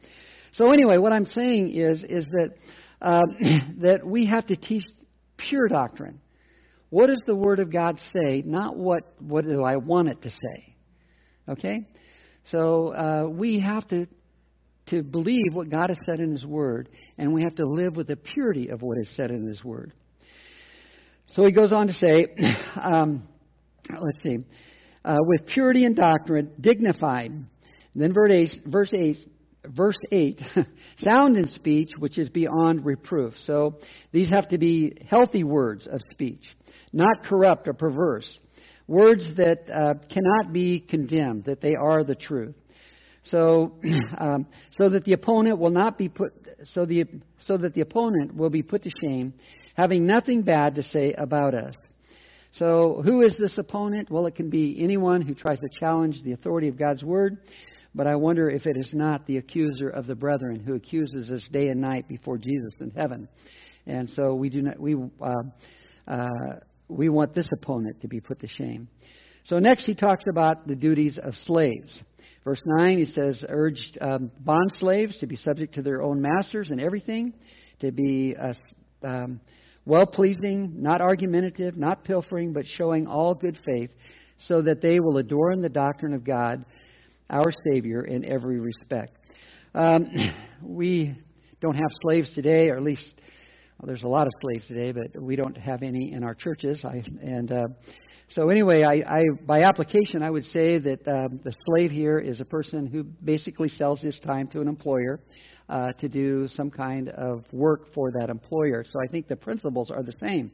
So 0.53 0.71
anyway, 0.71 0.97
what 0.97 1.11
I'm 1.11 1.25
saying 1.25 1.75
is 1.75 2.03
is 2.03 2.27
that 2.27 2.53
uh, 3.05 3.21
that 3.77 4.01
we 4.03 4.25
have 4.25 4.47
to 4.47 4.55
teach 4.55 4.83
pure 5.37 5.67
doctrine. 5.67 6.19
What 6.89 7.07
does 7.07 7.21
the 7.25 7.35
Word 7.35 7.59
of 7.59 7.71
God 7.71 7.99
say? 8.13 8.41
Not 8.45 8.75
what 8.75 9.21
what 9.21 9.45
do 9.45 9.63
I 9.63 9.77
want 9.77 10.09
it 10.09 10.21
to 10.23 10.29
say. 10.29 10.75
Okay, 11.47 11.87
so 12.45 12.93
uh, 12.93 13.29
we 13.29 13.59
have 13.59 13.87
to 13.89 14.07
to 14.87 15.03
believe 15.03 15.53
what 15.53 15.69
God 15.69 15.89
has 15.89 15.97
said 16.05 16.19
in 16.19 16.31
His 16.31 16.45
Word, 16.45 16.89
and 17.17 17.33
we 17.33 17.43
have 17.43 17.55
to 17.55 17.65
live 17.65 17.95
with 17.95 18.07
the 18.07 18.15
purity 18.15 18.69
of 18.69 18.81
what 18.81 18.97
is 18.97 19.09
said 19.15 19.31
in 19.31 19.47
His 19.47 19.63
Word. 19.63 19.93
So 21.35 21.45
he 21.45 21.51
goes 21.51 21.73
on 21.73 21.87
to 21.87 21.93
say, 21.93 22.27
um, 22.81 23.27
let's 23.89 24.23
see, 24.23 24.37
uh, 25.03 25.17
with 25.19 25.47
purity 25.47 25.85
and 25.85 25.95
doctrine, 25.95 26.51
dignified. 26.59 27.31
And 27.31 27.47
then 27.93 28.13
verse 28.13 28.31
8, 28.31 28.49
verse 28.67 28.91
8 28.93 29.17
verse 29.69 29.97
8 30.11 30.41
sound 30.97 31.37
in 31.37 31.47
speech 31.47 31.91
which 31.99 32.17
is 32.17 32.29
beyond 32.29 32.85
reproof. 32.85 33.33
So 33.45 33.79
these 34.11 34.29
have 34.29 34.49
to 34.49 34.57
be 34.57 34.97
healthy 35.07 35.43
words 35.43 35.87
of 35.87 35.99
speech, 36.11 36.43
not 36.93 37.23
corrupt 37.23 37.67
or 37.67 37.73
perverse. 37.73 38.39
Words 38.87 39.33
that 39.37 39.63
uh, 39.71 39.95
cannot 40.13 40.53
be 40.53 40.79
condemned, 40.79 41.45
that 41.45 41.59
they 41.59 41.73
are 41.75 42.03
the 42.03 42.13
truth. 42.13 42.55
So, 43.23 43.73
um, 44.17 44.45
so 44.71 44.89
that 44.89 45.05
the 45.05 45.13
opponent 45.13 45.57
will 45.57 45.71
not 45.71 45.97
be 45.97 46.09
put, 46.09 46.33
so 46.65 46.85
the 46.85 47.05
so 47.39 47.57
that 47.57 47.73
the 47.73 47.81
opponent 47.81 48.35
will 48.35 48.51
be 48.51 48.61
put 48.61 48.83
to 48.83 48.91
shame, 49.01 49.33
having 49.75 50.05
nothing 50.05 50.43
bad 50.43 50.75
to 50.75 50.83
say 50.83 51.13
about 51.13 51.55
us. 51.55 51.75
So, 52.53 53.01
who 53.03 53.21
is 53.21 53.35
this 53.37 53.57
opponent? 53.57 54.09
Well, 54.09 54.27
it 54.27 54.35
can 54.35 54.49
be 54.49 54.77
anyone 54.79 55.21
who 55.21 55.33
tries 55.33 55.59
to 55.59 55.67
challenge 55.79 56.21
the 56.23 56.31
authority 56.31 56.67
of 56.67 56.77
God's 56.77 57.03
word. 57.03 57.39
But 57.95 58.07
I 58.07 58.15
wonder 58.17 58.49
if 58.49 58.65
it 58.65 58.75
is 58.75 58.91
not 58.93 59.25
the 59.25 59.37
accuser 59.37 59.87
of 59.87 60.05
the 60.05 60.15
brethren 60.15 60.59
who 60.59 60.75
accuses 60.75 61.31
us 61.31 61.47
day 61.51 61.69
and 61.69 61.79
night 61.79 62.09
before 62.09 62.37
Jesus 62.37 62.77
in 62.81 62.91
heaven. 62.91 63.29
And 63.87 64.09
so 64.09 64.35
we 64.35 64.49
do 64.49 64.61
not 64.63 64.77
we 64.77 64.95
uh, 65.21 65.33
uh, 66.05 66.27
we 66.89 67.07
want 67.07 67.33
this 67.33 67.49
opponent 67.61 68.01
to 68.01 68.09
be 68.09 68.19
put 68.19 68.41
to 68.41 68.47
shame. 68.47 68.89
So 69.45 69.59
next 69.59 69.85
he 69.85 69.95
talks 69.95 70.25
about 70.29 70.67
the 70.67 70.75
duties 70.75 71.17
of 71.21 71.35
slaves. 71.45 72.01
Verse 72.43 72.61
9, 72.65 72.97
he 72.97 73.05
says, 73.05 73.43
urged 73.47 73.97
um, 74.01 74.29
bond 74.39 74.71
slaves 74.73 75.17
to 75.19 75.27
be 75.27 75.35
subject 75.35 75.75
to 75.75 75.81
their 75.81 76.01
own 76.03 76.21
masters 76.21 76.69
in 76.69 76.79
everything, 76.79 77.33
to 77.79 77.91
be 77.91 78.35
uh, 78.39 78.53
um, 79.03 79.39
well 79.85 80.05
pleasing, 80.05 80.73
not 80.75 81.01
argumentative, 81.01 81.77
not 81.77 82.03
pilfering, 82.03 82.53
but 82.53 82.65
showing 82.65 83.07
all 83.07 83.33
good 83.33 83.57
faith, 83.65 83.89
so 84.37 84.61
that 84.61 84.81
they 84.81 84.99
will 84.99 85.17
adorn 85.17 85.61
the 85.61 85.69
doctrine 85.69 86.13
of 86.13 86.23
God, 86.23 86.65
our 87.29 87.51
Savior, 87.69 88.03
in 88.03 88.25
every 88.25 88.59
respect. 88.59 89.17
Um, 89.73 90.07
we 90.61 91.15
don't 91.61 91.75
have 91.75 91.91
slaves 92.01 92.33
today, 92.35 92.69
or 92.69 92.77
at 92.77 92.83
least 92.83 93.21
well, 93.79 93.87
there's 93.87 94.03
a 94.03 94.07
lot 94.07 94.25
of 94.27 94.33
slaves 94.41 94.67
today, 94.67 94.91
but 94.91 95.21
we 95.21 95.35
don't 95.35 95.57
have 95.57 95.83
any 95.83 96.13
in 96.13 96.23
our 96.23 96.33
churches. 96.33 96.85
I, 96.85 97.03
and 97.21 97.51
uh, 97.51 97.67
so, 98.29 98.49
anyway, 98.49 98.83
I, 98.83 99.19
I, 99.19 99.23
by 99.45 99.63
application, 99.63 100.23
I 100.23 100.29
would 100.29 100.45
say 100.45 100.79
that 100.79 101.07
um, 101.07 101.39
the 101.43 101.53
slave 101.65 101.91
here 101.91 102.17
is 102.17 102.39
a 102.39 102.45
person 102.45 102.87
who 102.87 103.03
basically 103.03 103.69
sells 103.69 104.01
his 104.01 104.19
time 104.19 104.47
to 104.49 104.61
an 104.61 104.67
employer. 104.67 105.19
uh, 105.69 105.91
to 105.93 106.07
do 106.07 106.47
some 106.49 106.69
kind 106.69 107.09
of 107.09 107.43
work 107.51 107.93
for 107.93 108.11
that 108.11 108.29
employer. 108.29 108.83
So 108.83 108.99
I 109.01 109.07
think 109.07 109.27
the 109.27 109.35
principles 109.35 109.91
are 109.91 110.03
the 110.03 110.13
same. 110.19 110.51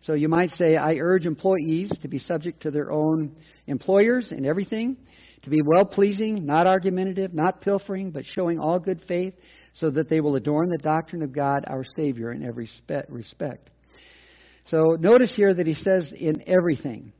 So 0.00 0.14
you 0.14 0.28
might 0.28 0.50
say, 0.50 0.76
I 0.76 0.94
urge 0.94 1.26
employees 1.26 1.90
to 2.02 2.08
be 2.08 2.18
subject 2.18 2.62
to 2.62 2.70
their 2.70 2.92
own 2.92 3.34
employers 3.66 4.32
in 4.32 4.46
everything, 4.46 4.96
to 5.46 5.50
be 5.50 5.62
well 5.64 5.84
pleasing, 5.84 6.44
not 6.44 6.66
argumentative, 6.66 7.32
not 7.32 7.60
pilfering, 7.60 8.10
but 8.10 8.24
showing 8.26 8.58
all 8.58 8.80
good 8.80 9.00
faith, 9.06 9.32
so 9.74 9.90
that 9.90 10.08
they 10.08 10.20
will 10.20 10.34
adorn 10.34 10.68
the 10.68 10.78
doctrine 10.78 11.22
of 11.22 11.32
God 11.32 11.64
our 11.68 11.84
Savior 11.96 12.32
in 12.32 12.44
every 12.44 12.68
respect. 13.08 13.70
So 14.70 14.96
notice 14.98 15.32
here 15.36 15.54
that 15.54 15.64
he 15.64 15.74
says 15.74 16.12
in 16.12 16.42
everything 16.48 17.12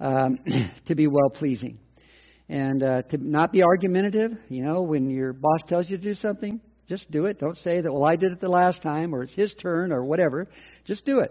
um, 0.00 0.40
to 0.86 0.96
be 0.96 1.06
well 1.06 1.30
pleasing 1.30 1.78
and 2.48 2.82
uh, 2.82 3.02
to 3.02 3.16
not 3.18 3.52
be 3.52 3.62
argumentative. 3.62 4.32
You 4.48 4.64
know, 4.64 4.82
when 4.82 5.08
your 5.08 5.32
boss 5.32 5.60
tells 5.68 5.88
you 5.88 5.98
to 5.98 6.02
do 6.02 6.14
something, 6.14 6.60
just 6.88 7.08
do 7.12 7.26
it. 7.26 7.38
Don't 7.38 7.56
say 7.58 7.80
that, 7.80 7.92
well, 7.92 8.04
I 8.04 8.16
did 8.16 8.32
it 8.32 8.40
the 8.40 8.48
last 8.48 8.82
time 8.82 9.14
or 9.14 9.22
it's 9.22 9.34
his 9.34 9.54
turn 9.62 9.92
or 9.92 10.04
whatever. 10.04 10.48
Just 10.84 11.04
do 11.04 11.20
it. 11.20 11.30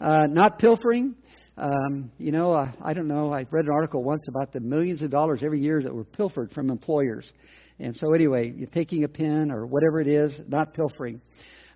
Uh, 0.00 0.26
not 0.26 0.58
pilfering. 0.58 1.16
Um, 1.58 2.10
you 2.18 2.32
know, 2.32 2.52
uh, 2.52 2.70
I 2.84 2.92
don't 2.92 3.08
know. 3.08 3.32
I 3.32 3.46
read 3.50 3.64
an 3.64 3.72
article 3.72 4.02
once 4.02 4.22
about 4.28 4.52
the 4.52 4.60
millions 4.60 5.00
of 5.02 5.10
dollars 5.10 5.40
every 5.42 5.60
year 5.60 5.82
that 5.82 5.94
were 5.94 6.04
pilfered 6.04 6.52
from 6.52 6.68
employers. 6.68 7.32
And 7.78 7.96
so, 7.96 8.12
anyway, 8.12 8.52
you're 8.54 8.68
taking 8.68 9.04
a 9.04 9.08
pen 9.08 9.50
or 9.50 9.66
whatever 9.66 10.00
it 10.00 10.08
is, 10.08 10.38
not 10.48 10.74
pilfering. 10.74 11.20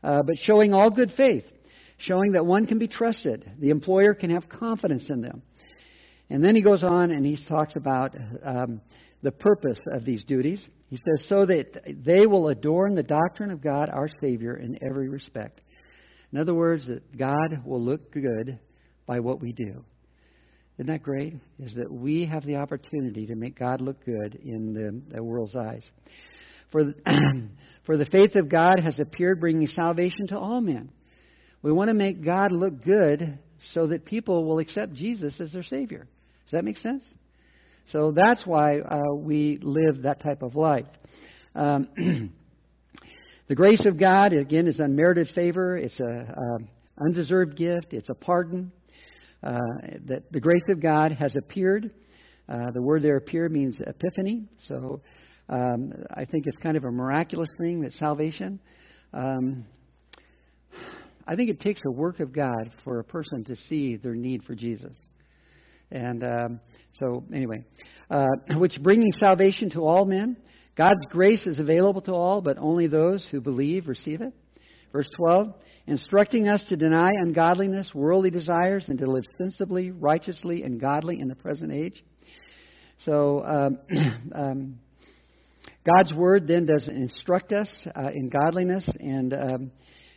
Uh, 0.03 0.23
but 0.23 0.37
showing 0.43 0.75
all 0.75 0.91
good 0.91 1.13
faith, 1.17 1.45
showing 1.97 2.33
that 2.33 2.45
one 2.45 2.67
can 2.67 2.79
be 2.79 2.89
trusted. 2.89 3.51
The 3.59 3.71
employer 3.71 4.15
can 4.15 4.31
have 4.31 4.49
confidence 4.49 5.09
in 5.09 5.23
them. 5.23 5.43
And 6.29 6.45
then 6.45 6.55
he 6.55 6.63
goes 6.63 6.85
on 6.85 7.11
and 7.11 7.25
he 7.25 7.39
talks 7.49 7.77
about 7.77 8.15
um, 8.45 8.81
the 9.23 9.33
purpose 9.33 9.81
of 9.93 10.05
these 10.05 10.25
duties. 10.25 10.67
He 10.89 10.97
says, 10.97 11.27
so 11.29 11.47
that 11.47 11.83
they 12.05 12.27
will 12.27 12.49
adorn 12.49 12.95
the 12.95 13.03
doctrine 13.03 13.51
of 13.51 13.63
God 13.63 13.89
our 13.89 14.09
Savior 14.21 14.57
in 14.57 14.79
every 14.83 15.09
respect. 15.09 15.61
In 16.33 16.39
other 16.39 16.55
words, 16.55 16.87
that 16.87 17.17
God 17.17 17.63
will 17.65 17.83
look 17.83 18.13
good 18.13 18.59
by 19.11 19.19
what 19.19 19.41
we 19.41 19.51
do. 19.51 19.85
Isn't 20.77 20.87
that 20.87 21.03
great? 21.03 21.35
Is 21.59 21.75
that 21.75 21.91
we 21.91 22.27
have 22.27 22.47
the 22.47 22.55
opportunity 22.55 23.27
to 23.27 23.35
make 23.35 23.59
God 23.59 23.81
look 23.81 24.05
good 24.05 24.37
in 24.37 24.73
the, 24.73 25.17
the 25.17 25.21
world's 25.21 25.57
eyes. 25.57 25.83
For 26.71 26.85
the, 26.85 26.95
for 27.87 27.97
the 27.97 28.05
faith 28.05 28.37
of 28.37 28.49
God 28.49 28.79
has 28.79 29.01
appeared, 29.01 29.41
bringing 29.41 29.67
salvation 29.67 30.29
to 30.29 30.39
all 30.39 30.61
men. 30.61 30.93
We 31.61 31.73
want 31.73 31.89
to 31.89 31.95
make 31.95 32.25
God 32.25 32.53
look 32.53 32.85
good 32.85 33.37
so 33.73 33.89
that 33.89 34.05
people 34.05 34.45
will 34.45 34.61
accept 34.61 34.93
Jesus 34.93 35.41
as 35.41 35.53
their 35.53 35.65
Savior. 35.65 36.07
Does 36.45 36.53
that 36.53 36.65
make 36.65 36.77
sense? 36.77 37.03
So 37.91 38.15
that's 38.15 38.47
why 38.47 38.79
uh, 38.79 39.17
we 39.17 39.59
live 39.61 40.03
that 40.03 40.23
type 40.23 40.43
of 40.43 40.55
life. 40.55 40.87
Um, 41.57 41.89
the 43.49 43.57
grace 43.57 43.85
of 43.87 43.99
God, 43.99 44.33
again, 44.33 44.69
is 44.69 44.79
unmerited 44.79 45.31
favor. 45.35 45.77
It's 45.77 45.99
a 45.99 46.33
um, 46.39 46.69
undeserved 47.01 47.57
gift. 47.57 47.93
It's 47.93 48.09
a 48.09 48.15
pardon. 48.15 48.71
Uh, 49.43 49.59
that 50.07 50.31
the 50.33 50.41
grace 50.41 50.69
of 50.69 50.81
God 50.81 51.13
has 51.13 51.35
appeared. 51.37 51.91
Uh, 52.49 52.71
the 52.73 52.83
word 52.83 53.03
there 53.03 53.17
appear 53.17 53.49
means 53.49 53.81
epiphany. 53.87 54.45
So 54.59 55.01
um, 55.49 55.93
I 56.15 56.25
think 56.25 56.47
it's 56.47 56.57
kind 56.59 56.77
of 56.77 56.85
a 56.85 56.91
miraculous 56.91 57.49
thing 57.61 57.81
that 57.83 57.93
salvation. 57.93 58.61
Um, 59.15 59.65
I 61.27 61.37
think 61.37 61.49
it 61.49 61.61
takes 61.61 61.81
a 61.87 61.91
work 61.91 62.21
of 62.21 62.33
God 62.33 62.71
for 62.85 62.99
a 62.99 63.05
person 63.05 63.45
to 63.45 63.57
see 63.57 63.97
their 63.97 64.15
need 64.15 64.45
for 64.45 64.55
Jesus. 64.55 64.99
And 65.91 66.23
um, 66.23 66.61
so, 66.99 67.25
anyway, 67.35 67.65
uh, 68.11 68.27
which 68.57 68.81
bringing 68.83 69.13
salvation 69.13 69.71
to 69.71 69.81
all 69.81 70.05
men. 70.05 70.37
God's 70.77 71.01
grace 71.09 71.47
is 71.47 71.59
available 71.59 72.01
to 72.03 72.13
all, 72.13 72.41
but 72.41 72.57
only 72.59 72.87
those 72.87 73.27
who 73.31 73.41
believe 73.41 73.89
receive 73.89 74.21
it. 74.21 74.33
Verse 74.93 75.09
12, 75.17 75.55
instructing 75.87 76.49
us 76.49 76.65
to 76.69 76.77
deny 76.77 77.11
ungodliness, 77.13 77.93
worldly 77.95 78.31
desires, 78.31 78.87
and 78.89 78.99
to 78.99 79.07
live 79.07 79.25
sensibly, 79.39 79.93
righteously, 79.93 80.63
and 80.63 80.81
godly 80.81 81.21
in 81.21 81.29
the 81.29 81.37
present 81.37 81.73
age. 81.73 82.03
So, 83.05 83.45
um, 83.45 83.79
um, 84.35 84.79
God's 85.87 86.13
word 86.13 86.49
then 86.49 86.67
does 86.67 86.89
instruct 86.89 87.53
us 87.53 87.87
uh, 87.97 88.11
in 88.13 88.29
godliness, 88.29 88.89
and 88.99 89.33
um, 89.33 89.71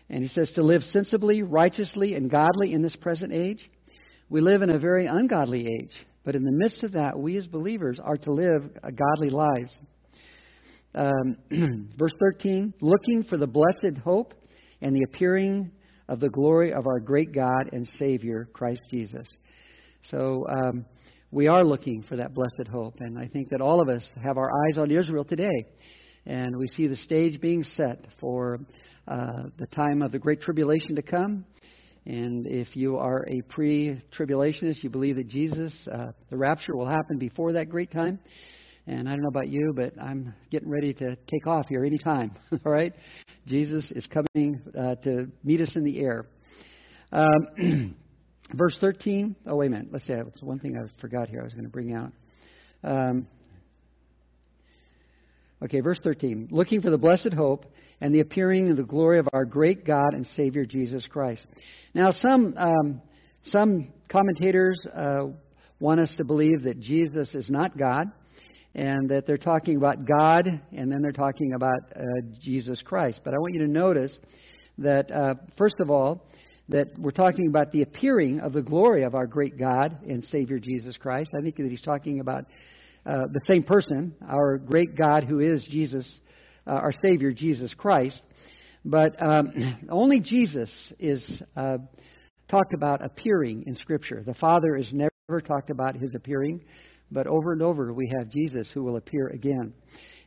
and 0.10 0.24
He 0.24 0.28
says 0.28 0.52
to 0.56 0.64
live 0.64 0.82
sensibly, 0.84 1.44
righteously, 1.44 2.16
and 2.16 2.30
godly 2.30 2.74
in 2.74 2.82
this 2.82 2.96
present 2.96 3.32
age. 3.32 3.70
We 4.30 4.42
live 4.42 4.64
in 4.64 4.70
a 4.70 4.80
very 4.80 5.06
ungodly 5.06 5.68
age, 5.68 5.94
but 6.26 6.36
in 6.36 6.44
the 6.44 6.52
midst 6.52 6.84
of 6.84 6.94
that, 6.94 7.18
we 7.18 7.38
as 7.38 7.48
believers 7.48 8.00
are 8.04 8.18
to 8.18 8.32
live 8.32 8.70
godly 8.84 9.30
lives. 9.30 9.80
Um, 10.96 11.38
verse 11.98 12.14
13 12.20 12.74
looking 12.82 13.24
for 13.24 13.38
the 13.38 13.48
blessed 13.48 13.98
hope 14.04 14.34
and 14.84 14.96
the 14.96 15.04
appearing 15.04 15.72
of 16.10 16.20
the 16.20 16.30
glory 16.30 16.74
of 16.74 16.86
our 16.86 17.00
great 17.00 17.34
God 17.34 17.70
and 17.72 17.88
Savior, 17.98 18.50
Christ 18.54 18.82
Jesus. 18.92 19.28
So, 20.04 20.46
um, 20.50 20.86
we 21.32 21.48
are 21.48 21.64
looking 21.64 22.04
for 22.04 22.18
that 22.18 22.36
blessed 22.36 22.68
hope, 22.70 22.98
and 23.00 23.18
I 23.18 23.28
think 23.28 23.50
that 23.50 23.62
all 23.62 23.82
of 23.82 23.90
us 23.90 24.08
have 24.22 24.38
our 24.38 24.52
eyes 24.52 24.78
on 24.78 24.92
Israel 24.92 25.24
today, 25.24 25.66
and 26.28 26.56
we 26.56 26.68
see 26.68 26.86
the 26.88 26.98
stage 26.98 27.42
being 27.42 27.64
set 27.64 28.06
for 28.20 28.60
uh, 29.08 29.44
the 29.58 29.66
time 29.68 30.02
of 30.02 30.12
the 30.12 30.20
great 30.20 30.42
tribulation 30.42 30.96
to 30.96 31.02
come. 31.02 31.46
And 32.06 32.46
if 32.46 32.76
you 32.76 32.98
are 32.98 33.26
a 33.28 33.42
pre 33.50 34.00
tribulationist, 34.16 34.84
you 34.84 34.90
believe 34.90 35.16
that 35.16 35.30
Jesus, 35.30 35.74
uh, 35.92 36.12
the 36.30 36.38
rapture, 36.38 36.76
will 36.76 36.90
happen 36.90 37.18
before 37.18 37.54
that 37.54 37.70
great 37.70 37.92
time. 37.92 38.20
And 38.86 39.08
I 39.08 39.14
don't 39.14 39.22
know 39.22 39.30
about 39.30 39.48
you, 39.48 39.74
but 39.74 39.94
I'm 40.02 40.34
getting 40.52 40.70
ready 40.70 40.94
to 40.96 41.16
take 41.16 41.48
off 41.48 41.68
here 41.70 41.86
anytime. 41.86 42.32
All 42.66 42.72
right? 42.72 42.94
Jesus 43.48 43.90
is 43.92 44.06
coming 44.08 44.62
uh, 44.78 44.96
to 45.04 45.28
meet 45.44 45.62
us 45.62 45.76
in 45.76 45.84
the 45.86 46.00
air. 46.00 46.26
Um, 47.12 47.96
verse 48.54 48.78
13. 48.82 49.36
Oh, 49.48 49.56
wait 49.56 49.68
a 49.68 49.70
minute. 49.70 49.88
Let's 49.92 50.06
see. 50.06 50.14
It's 50.14 50.42
one 50.42 50.60
thing 50.60 50.76
I 50.78 50.90
forgot 51.00 51.30
here 51.30 51.40
I 51.42 51.44
was 51.44 51.54
going 51.54 51.66
to 51.66 51.70
bring 51.70 51.94
out. 51.94 52.12
Um, 52.84 53.28
okay, 55.64 55.80
verse 55.80 56.00
13. 56.04 56.50
Looking 56.52 56.82
for 56.82 56.90
the 56.90 56.98
blessed 56.98 57.34
hope 57.34 57.66
and 58.02 58.14
the 58.14 58.20
appearing 58.20 58.70
of 58.70 58.76
the 58.76 58.84
glory 58.84 59.20
of 59.20 59.30
our 59.32 59.46
great 59.46 59.86
God 59.86 60.14
and 60.14 60.26
Savior 60.26 60.66
Jesus 60.66 61.08
Christ. 61.08 61.46
Now, 61.94 62.12
some 62.12 62.54
um, 62.58 63.02
some 63.44 63.94
commentators 64.10 64.80
uh, 64.94 65.26
want 65.80 66.00
us 66.00 66.14
to 66.18 66.24
believe 66.24 66.64
that 66.64 66.80
Jesus 66.80 67.34
is 67.36 67.50
not 67.50 67.78
God, 67.78 68.12
and 68.76 69.10
that 69.10 69.26
they're 69.28 69.38
talking 69.38 69.78
about 69.78 70.06
God, 70.06 70.48
and 70.72 70.92
then 70.92 71.02
they're 71.02 71.12
talking 71.12 71.54
about 71.54 71.80
uh, 71.96 72.02
Jesus 72.40 72.82
Christ. 72.82 73.22
But 73.24 73.34
I 73.34 73.38
want 73.38 73.54
you 73.54 73.62
to 73.62 73.72
notice 73.72 74.18
that 74.80 75.12
uh, 75.12 75.36
first 75.58 75.76
of 75.80 75.90
all, 75.90 76.26
that 76.70 76.88
we're 76.98 77.12
talking 77.12 77.48
about 77.48 77.72
the 77.72 77.82
appearing 77.82 78.40
of 78.40 78.54
the 78.54 78.62
glory 78.62 79.04
of 79.04 79.16
our 79.16 79.28
great 79.28 79.60
God 79.60 79.98
and 80.08 80.24
Savior 80.24 80.60
Jesus 80.60 80.98
Christ. 80.98 81.32
I 81.38 81.42
think 81.42 81.58
that 81.58 81.70
he's 81.70 81.82
talking 81.82 82.20
about 82.20 82.46
uh, 83.06 83.24
the 83.32 83.42
same 83.46 83.64
person, 83.64 84.16
our 84.28 84.58
great 84.58 84.96
God 84.96 85.26
who 85.26 85.40
is 85.40 85.68
Jesus 85.70 86.08
uh, 86.66 86.72
our 86.72 86.94
Savior, 87.02 87.32
Jesus 87.32 87.74
Christ. 87.74 88.22
But 88.86 89.22
um, 89.22 89.78
only 89.90 90.20
Jesus 90.20 90.72
is 91.00 91.44
uh, 91.56 91.78
talked 92.50 92.74
about 92.74 93.04
appearing 93.04 93.64
in 93.68 93.76
Scripture. 93.76 94.24
The 94.26 94.34
Father 94.36 94.76
is 94.78 94.92
never 94.94 95.42
talked 95.46 95.70
about 95.70 95.96
his 95.96 96.12
appearing, 96.16 96.64
but 97.14 97.28
over 97.28 97.54
and 97.54 97.62
over 97.62 97.94
we 97.94 98.12
have 98.18 98.30
Jesus 98.30 98.70
who 98.74 98.84
will 98.84 98.98
appear 98.98 99.28
again. 99.28 99.74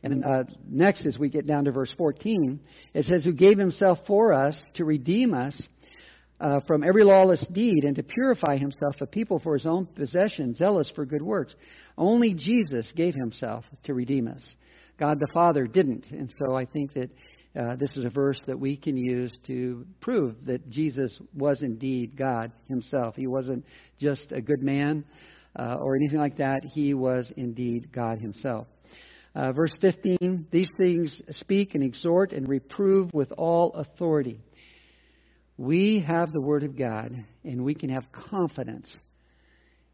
And 0.03 0.23
uh, 0.23 0.43
next, 0.69 1.05
as 1.05 1.17
we 1.17 1.29
get 1.29 1.47
down 1.47 1.65
to 1.65 1.71
verse 1.71 1.93
14, 1.97 2.59
it 2.93 3.05
says, 3.05 3.23
Who 3.23 3.33
gave 3.33 3.57
himself 3.57 3.99
for 4.05 4.31
us 4.31 4.59
to 4.75 4.85
redeem 4.85 5.33
us 5.33 5.59
uh, 6.39 6.59
from 6.67 6.83
every 6.83 7.03
lawless 7.03 7.45
deed 7.51 7.83
and 7.83 7.95
to 7.95 8.03
purify 8.03 8.57
himself 8.57 8.95
a 9.01 9.07
people 9.07 9.39
for 9.39 9.55
his 9.55 9.65
own 9.65 9.85
possession, 9.85 10.53
zealous 10.53 10.91
for 10.93 11.05
good 11.05 11.21
works. 11.21 11.55
Only 11.97 12.33
Jesus 12.33 12.91
gave 12.95 13.15
himself 13.15 13.65
to 13.85 13.93
redeem 13.93 14.27
us. 14.27 14.55
God 14.99 15.19
the 15.19 15.27
Father 15.33 15.65
didn't. 15.65 16.05
And 16.11 16.31
so 16.39 16.55
I 16.55 16.65
think 16.65 16.93
that 16.93 17.09
uh, 17.59 17.75
this 17.75 17.95
is 17.97 18.05
a 18.05 18.09
verse 18.09 18.39
that 18.45 18.59
we 18.59 18.77
can 18.77 18.95
use 18.97 19.31
to 19.47 19.85
prove 19.99 20.35
that 20.45 20.69
Jesus 20.69 21.19
was 21.33 21.63
indeed 21.63 22.15
God 22.15 22.51
himself. 22.67 23.15
He 23.15 23.25
wasn't 23.25 23.65
just 23.99 24.31
a 24.31 24.41
good 24.41 24.61
man 24.61 25.05
uh, 25.57 25.77
or 25.81 25.95
anything 25.95 26.19
like 26.19 26.37
that, 26.37 26.59
he 26.63 26.93
was 26.93 27.31
indeed 27.35 27.91
God 27.91 28.19
himself. 28.19 28.67
Uh, 29.35 29.51
verse 29.51 29.73
15 29.81 30.47
These 30.51 30.69
things 30.77 31.21
speak 31.29 31.75
and 31.75 31.83
exhort 31.83 32.31
and 32.31 32.47
reprove 32.47 33.13
with 33.13 33.31
all 33.37 33.73
authority. 33.73 34.39
We 35.57 36.03
have 36.07 36.31
the 36.31 36.41
Word 36.41 36.63
of 36.63 36.77
God, 36.77 37.25
and 37.43 37.63
we 37.63 37.73
can 37.73 37.89
have 37.89 38.05
confidence 38.11 38.95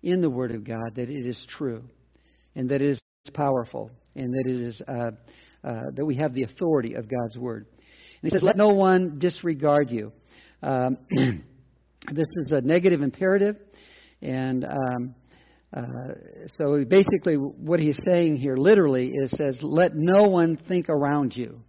in 0.02 0.22
the 0.22 0.30
Word 0.30 0.52
of 0.52 0.64
God 0.65 0.95
that 0.95 1.10
it 1.10 1.26
is 1.26 1.45
true 1.57 1.84
and 2.56 2.69
that 2.69 2.81
it 2.81 2.90
is 2.90 3.02
powerful 3.34 3.90
and 4.15 4.34
that 4.34 4.44
it 4.45 4.61
is 4.61 4.81
uh, 4.88 5.11
uh, 5.64 5.81
that 5.95 6.06
we 6.06 6.15
have 6.15 6.34
the 6.34 6.44
authority 6.44 6.95
of 6.95 7.07
God's 7.07 7.38
word. 7.38 7.65
And 8.22 8.23
he 8.23 8.30
says, 8.30 8.44
"Let 8.44 8.57
no 8.57 8.69
one 8.69 9.18
disregard 9.19 9.90
you." 9.90 10.11
Um, 10.61 10.98
this 12.11 12.27
is 12.27 12.52
a 12.52 12.61
negative 12.61 13.02
imperative, 13.02 13.57
and 14.22 14.65
um, 14.65 15.15
uh, 15.73 16.13
so 16.57 16.83
basically, 16.85 17.35
what 17.35 17.79
he's 17.79 17.99
saying 18.05 18.37
here, 18.37 18.55
literally, 18.55 19.11
is 19.13 19.31
says, 19.31 19.59
"Let 19.63 19.95
no 19.95 20.23
one 20.23 20.55
think 20.67 20.89
around 20.89 21.35
you." 21.35 21.61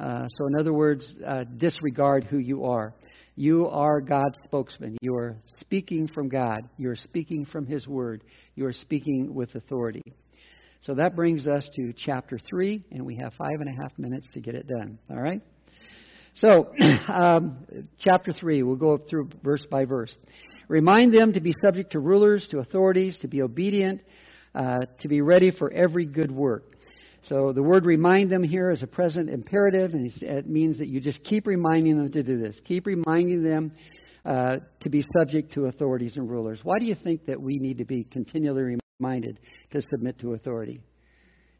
Uh, 0.00 0.26
so, 0.28 0.46
in 0.46 0.58
other 0.58 0.72
words, 0.72 1.14
uh, 1.24 1.44
disregard 1.56 2.24
who 2.24 2.38
you 2.38 2.64
are. 2.64 2.94
You 3.36 3.66
are 3.68 4.00
God's 4.00 4.38
spokesman. 4.44 4.96
You 5.02 5.14
are 5.16 5.36
speaking 5.58 6.08
from 6.08 6.28
God. 6.28 6.60
You 6.78 6.90
are 6.90 6.96
speaking 6.96 7.44
from 7.44 7.66
His 7.66 7.86
Word. 7.86 8.22
You 8.54 8.66
are 8.66 8.72
speaking 8.72 9.34
with 9.34 9.54
authority. 9.54 10.02
So 10.80 10.94
that 10.94 11.16
brings 11.16 11.46
us 11.46 11.68
to 11.76 11.92
chapter 11.96 12.38
3, 12.38 12.84
and 12.92 13.04
we 13.04 13.16
have 13.16 13.32
five 13.34 13.60
and 13.60 13.68
a 13.68 13.82
half 13.82 13.92
minutes 13.98 14.26
to 14.34 14.40
get 14.40 14.54
it 14.54 14.66
done. 14.68 14.98
All 15.10 15.20
right? 15.20 15.40
So, 16.36 16.72
um, 17.08 17.66
chapter 17.98 18.32
3, 18.32 18.62
we'll 18.64 18.76
go 18.76 18.98
through 18.98 19.30
verse 19.42 19.64
by 19.70 19.84
verse. 19.84 20.14
Remind 20.68 21.14
them 21.14 21.32
to 21.34 21.40
be 21.40 21.52
subject 21.62 21.92
to 21.92 22.00
rulers, 22.00 22.48
to 22.50 22.58
authorities, 22.58 23.18
to 23.18 23.28
be 23.28 23.42
obedient, 23.42 24.00
uh, 24.54 24.80
to 25.00 25.08
be 25.08 25.20
ready 25.20 25.50
for 25.50 25.70
every 25.72 26.06
good 26.06 26.30
work. 26.30 26.64
So 27.28 27.52
the 27.52 27.62
word 27.62 27.86
remind 27.86 28.30
them 28.30 28.42
here 28.42 28.70
is 28.70 28.82
a 28.82 28.86
present 28.86 29.30
imperative, 29.30 29.94
and 29.94 30.10
it 30.22 30.48
means 30.48 30.78
that 30.78 30.88
you 30.88 31.00
just 31.00 31.22
keep 31.24 31.46
reminding 31.46 31.96
them 31.96 32.10
to 32.12 32.22
do 32.22 32.38
this. 32.38 32.60
Keep 32.64 32.86
reminding 32.86 33.42
them 33.42 33.72
uh, 34.24 34.56
to 34.80 34.90
be 34.90 35.04
subject 35.16 35.52
to 35.54 35.66
authorities 35.66 36.16
and 36.16 36.28
rulers. 36.28 36.60
Why 36.62 36.78
do 36.78 36.84
you 36.84 36.94
think 36.94 37.26
that 37.26 37.40
we 37.40 37.58
need 37.58 37.78
to 37.78 37.84
be 37.84 38.04
continually 38.04 38.78
reminded 39.00 39.38
to 39.70 39.80
submit 39.82 40.18
to 40.18 40.34
authority? 40.34 40.80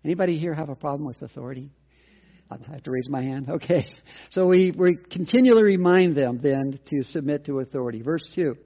Anybody 0.04 0.38
here 0.38 0.52
have 0.52 0.68
a 0.68 0.74
problem 0.74 1.06
with 1.06 1.22
authority? 1.22 1.70
I 2.68 2.72
have 2.72 2.82
to 2.84 2.90
raise 2.90 3.08
my 3.08 3.22
hand. 3.22 3.48
Okay. 3.48 3.86
So 4.30 4.46
we, 4.48 4.72
we 4.76 4.96
continually 5.10 5.62
remind 5.62 6.16
them 6.16 6.40
then 6.42 6.78
to 6.90 7.04
submit 7.04 7.44
to 7.46 7.60
authority. 7.60 8.02
Verse 8.02 8.24
2 8.34 8.56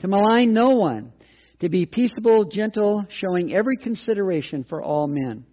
To 0.00 0.08
malign 0.08 0.52
no 0.52 0.70
one, 0.70 1.12
to 1.60 1.70
be 1.70 1.86
peaceable, 1.86 2.44
gentle, 2.44 3.06
showing 3.08 3.54
every 3.54 3.78
consideration 3.78 4.64
for 4.68 4.82
all 4.82 5.06
men. 5.06 5.46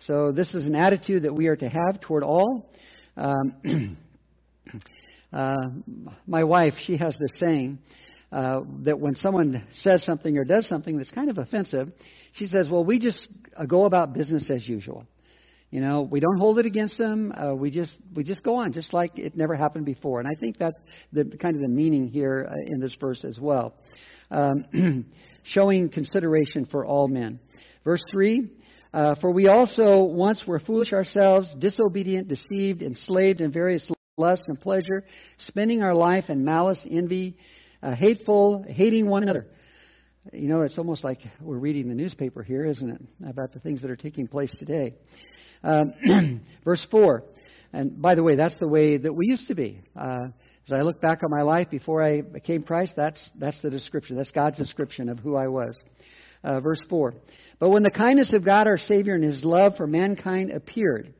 So 0.00 0.30
this 0.30 0.54
is 0.54 0.66
an 0.66 0.74
attitude 0.74 1.22
that 1.22 1.34
we 1.34 1.46
are 1.46 1.56
to 1.56 1.68
have 1.68 2.00
toward 2.02 2.22
all. 2.22 2.70
Um, 3.16 3.96
uh, 5.32 5.56
my 6.26 6.44
wife, 6.44 6.74
she 6.84 6.98
has 6.98 7.16
this 7.18 7.32
saying 7.36 7.78
uh, 8.30 8.60
that 8.84 9.00
when 9.00 9.14
someone 9.14 9.66
says 9.72 10.04
something 10.04 10.36
or 10.36 10.44
does 10.44 10.68
something 10.68 10.98
that's 10.98 11.10
kind 11.10 11.30
of 11.30 11.38
offensive, 11.38 11.90
she 12.34 12.46
says, 12.46 12.68
"Well, 12.68 12.84
we 12.84 12.98
just 12.98 13.26
go 13.66 13.86
about 13.86 14.12
business 14.12 14.50
as 14.50 14.68
usual." 14.68 15.06
You 15.70 15.82
know, 15.82 16.00
we 16.00 16.20
don't 16.20 16.38
hold 16.38 16.58
it 16.58 16.64
against 16.64 16.96
them. 16.96 17.30
Uh, 17.32 17.54
we 17.54 17.70
just 17.70 17.94
we 18.14 18.24
just 18.24 18.42
go 18.42 18.56
on, 18.56 18.72
just 18.72 18.94
like 18.94 19.18
it 19.18 19.36
never 19.36 19.54
happened 19.54 19.84
before. 19.84 20.18
And 20.18 20.28
I 20.28 20.34
think 20.38 20.56
that's 20.58 20.78
the 21.12 21.24
kind 21.24 21.56
of 21.56 21.62
the 21.62 21.68
meaning 21.68 22.08
here 22.08 22.48
uh, 22.50 22.54
in 22.66 22.80
this 22.80 22.96
verse 22.98 23.22
as 23.22 23.38
well, 23.38 23.74
um, 24.30 25.04
showing 25.42 25.90
consideration 25.90 26.64
for 26.64 26.86
all 26.86 27.06
men. 27.06 27.38
Verse 27.84 28.02
three: 28.10 28.48
uh, 28.94 29.14
for 29.20 29.30
we 29.30 29.48
also 29.48 30.04
once 30.04 30.42
were 30.46 30.58
foolish 30.58 30.94
ourselves, 30.94 31.54
disobedient, 31.58 32.28
deceived, 32.28 32.80
enslaved 32.80 33.42
in 33.42 33.52
various 33.52 33.90
lusts 34.16 34.48
and 34.48 34.58
pleasure, 34.58 35.04
spending 35.36 35.82
our 35.82 35.94
life 35.94 36.24
in 36.30 36.44
malice, 36.44 36.84
envy, 36.90 37.36
uh, 37.82 37.94
hateful, 37.94 38.64
hating 38.66 39.06
one 39.06 39.22
another. 39.22 39.46
You 40.32 40.48
know, 40.48 40.60
it's 40.60 40.76
almost 40.76 41.04
like 41.04 41.20
we're 41.40 41.58
reading 41.58 41.88
the 41.88 41.94
newspaper 41.94 42.42
here, 42.42 42.66
isn't 42.66 42.90
it? 42.90 43.00
About 43.26 43.52
the 43.52 43.60
things 43.60 43.80
that 43.80 43.90
are 43.90 43.96
taking 43.96 44.26
place 44.26 44.54
today. 44.58 44.94
Um, 45.64 46.42
verse 46.64 46.86
4. 46.90 47.24
And 47.72 48.02
by 48.02 48.14
the 48.14 48.22
way, 48.22 48.36
that's 48.36 48.58
the 48.58 48.68
way 48.68 48.98
that 48.98 49.12
we 49.12 49.26
used 49.26 49.46
to 49.48 49.54
be. 49.54 49.80
Uh, 49.98 50.26
as 50.66 50.72
I 50.72 50.82
look 50.82 51.00
back 51.00 51.22
on 51.22 51.30
my 51.30 51.42
life 51.42 51.70
before 51.70 52.02
I 52.02 52.20
became 52.20 52.62
Christ, 52.62 52.92
that's, 52.94 53.30
that's 53.38 53.60
the 53.62 53.70
description. 53.70 54.16
That's 54.16 54.30
God's 54.30 54.58
description 54.58 55.08
of 55.08 55.18
who 55.18 55.34
I 55.34 55.48
was. 55.48 55.78
Uh, 56.44 56.60
verse 56.60 56.80
4. 56.90 57.14
But 57.58 57.70
when 57.70 57.82
the 57.82 57.90
kindness 57.90 58.34
of 58.34 58.44
God 58.44 58.66
our 58.66 58.78
Savior 58.78 59.14
and 59.14 59.24
His 59.24 59.42
love 59.44 59.76
for 59.76 59.86
mankind 59.86 60.52
appeared, 60.52 61.14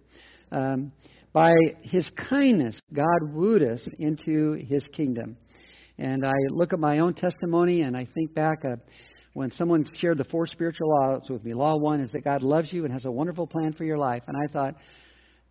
um, 0.52 0.93
by 1.32 1.52
His 1.82 2.10
kindness, 2.28 2.78
God 2.93 3.32
wooed 3.32 3.62
us 3.62 3.89
into 3.98 4.52
His 4.68 4.85
kingdom. 4.93 5.39
And 5.99 6.25
I 6.25 6.33
look 6.51 6.73
at 6.73 6.79
my 6.79 7.01
own 7.01 7.15
testimony 7.15 7.83
and 7.83 7.97
I 7.97 8.07
think 8.15 8.35
back 8.35 8.65
uh, 8.65 8.77
when 9.35 9.51
someone 9.53 9.89
shared 9.99 10.19
the 10.19 10.25
four 10.25 10.47
spiritual 10.47 10.89
laws 10.89 11.29
with 11.29 11.45
me. 11.45 11.55
Law 11.55 11.77
one 11.77 12.01
is 12.01 12.12
that 12.12 12.25
God 12.25 12.43
loves 12.43 12.73
you 12.73 12.85
and 12.85 12.93
has 12.93 13.05
a 13.05 13.11
wonderful 13.11 13.47
plan 13.47 13.73
for 13.73 13.85
your 13.85 13.99
life. 13.99 14.23
And 14.27 14.37
I 14.37 14.53
thought, 14.53 14.75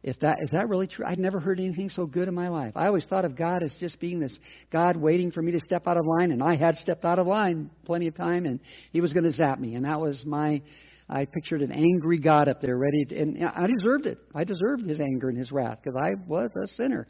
if 0.04 0.20
that 0.20 0.38
is 0.42 0.52
that 0.52 0.70
really 0.70 0.88
true? 0.88 1.06
I'd 1.06 1.20
never 1.20 1.40
heard 1.40 1.60
anything 1.60 1.90
so 1.90 2.06
good 2.06 2.28
in 2.28 2.34
my 2.34 2.50
life. 2.50 2.74
I 2.76 2.88
always 2.88 3.06
thought 3.06 3.26
of 3.26 3.36
God 3.36 3.64
as 3.64 3.76
just 3.80 4.00
being 4.00 4.20
this 4.20 4.38
God 4.72 4.96
waiting 4.96 5.32
for 5.32 5.42
me 5.42 5.52
to 5.52 5.60
step 5.60 5.88
out 5.88 5.98
of 5.98 6.06
line, 6.06 6.32
and 6.32 6.42
I 6.42 6.56
had 6.56 6.76
stepped 6.76 7.04
out 7.04 7.20
of 7.20 7.28
line 7.28 7.70
plenty 7.86 8.08
of 8.08 8.16
time, 8.16 8.46
and 8.46 8.60
He 8.92 9.02
was 9.02 9.12
going 9.12 9.24
to 9.24 9.32
zap 9.32 9.60
me, 9.60 9.76
and 9.76 9.86
that 9.86 10.00
was 10.00 10.24
my. 10.26 10.62
I 11.10 11.26
pictured 11.26 11.62
an 11.62 11.72
angry 11.72 12.20
God 12.20 12.50
up 12.50 12.62
there, 12.62 12.78
ready, 12.78 13.06
to, 13.06 13.18
and 13.18 13.44
I 13.44 13.66
deserved 13.66 14.06
it. 14.06 14.20
I 14.36 14.44
deserved 14.44 14.88
His 14.88 15.00
anger 15.00 15.30
and 15.30 15.38
His 15.38 15.52
wrath 15.52 15.80
because 15.82 16.00
I 16.00 16.12
was 16.28 16.52
a 16.62 16.68
sinner. 16.68 17.08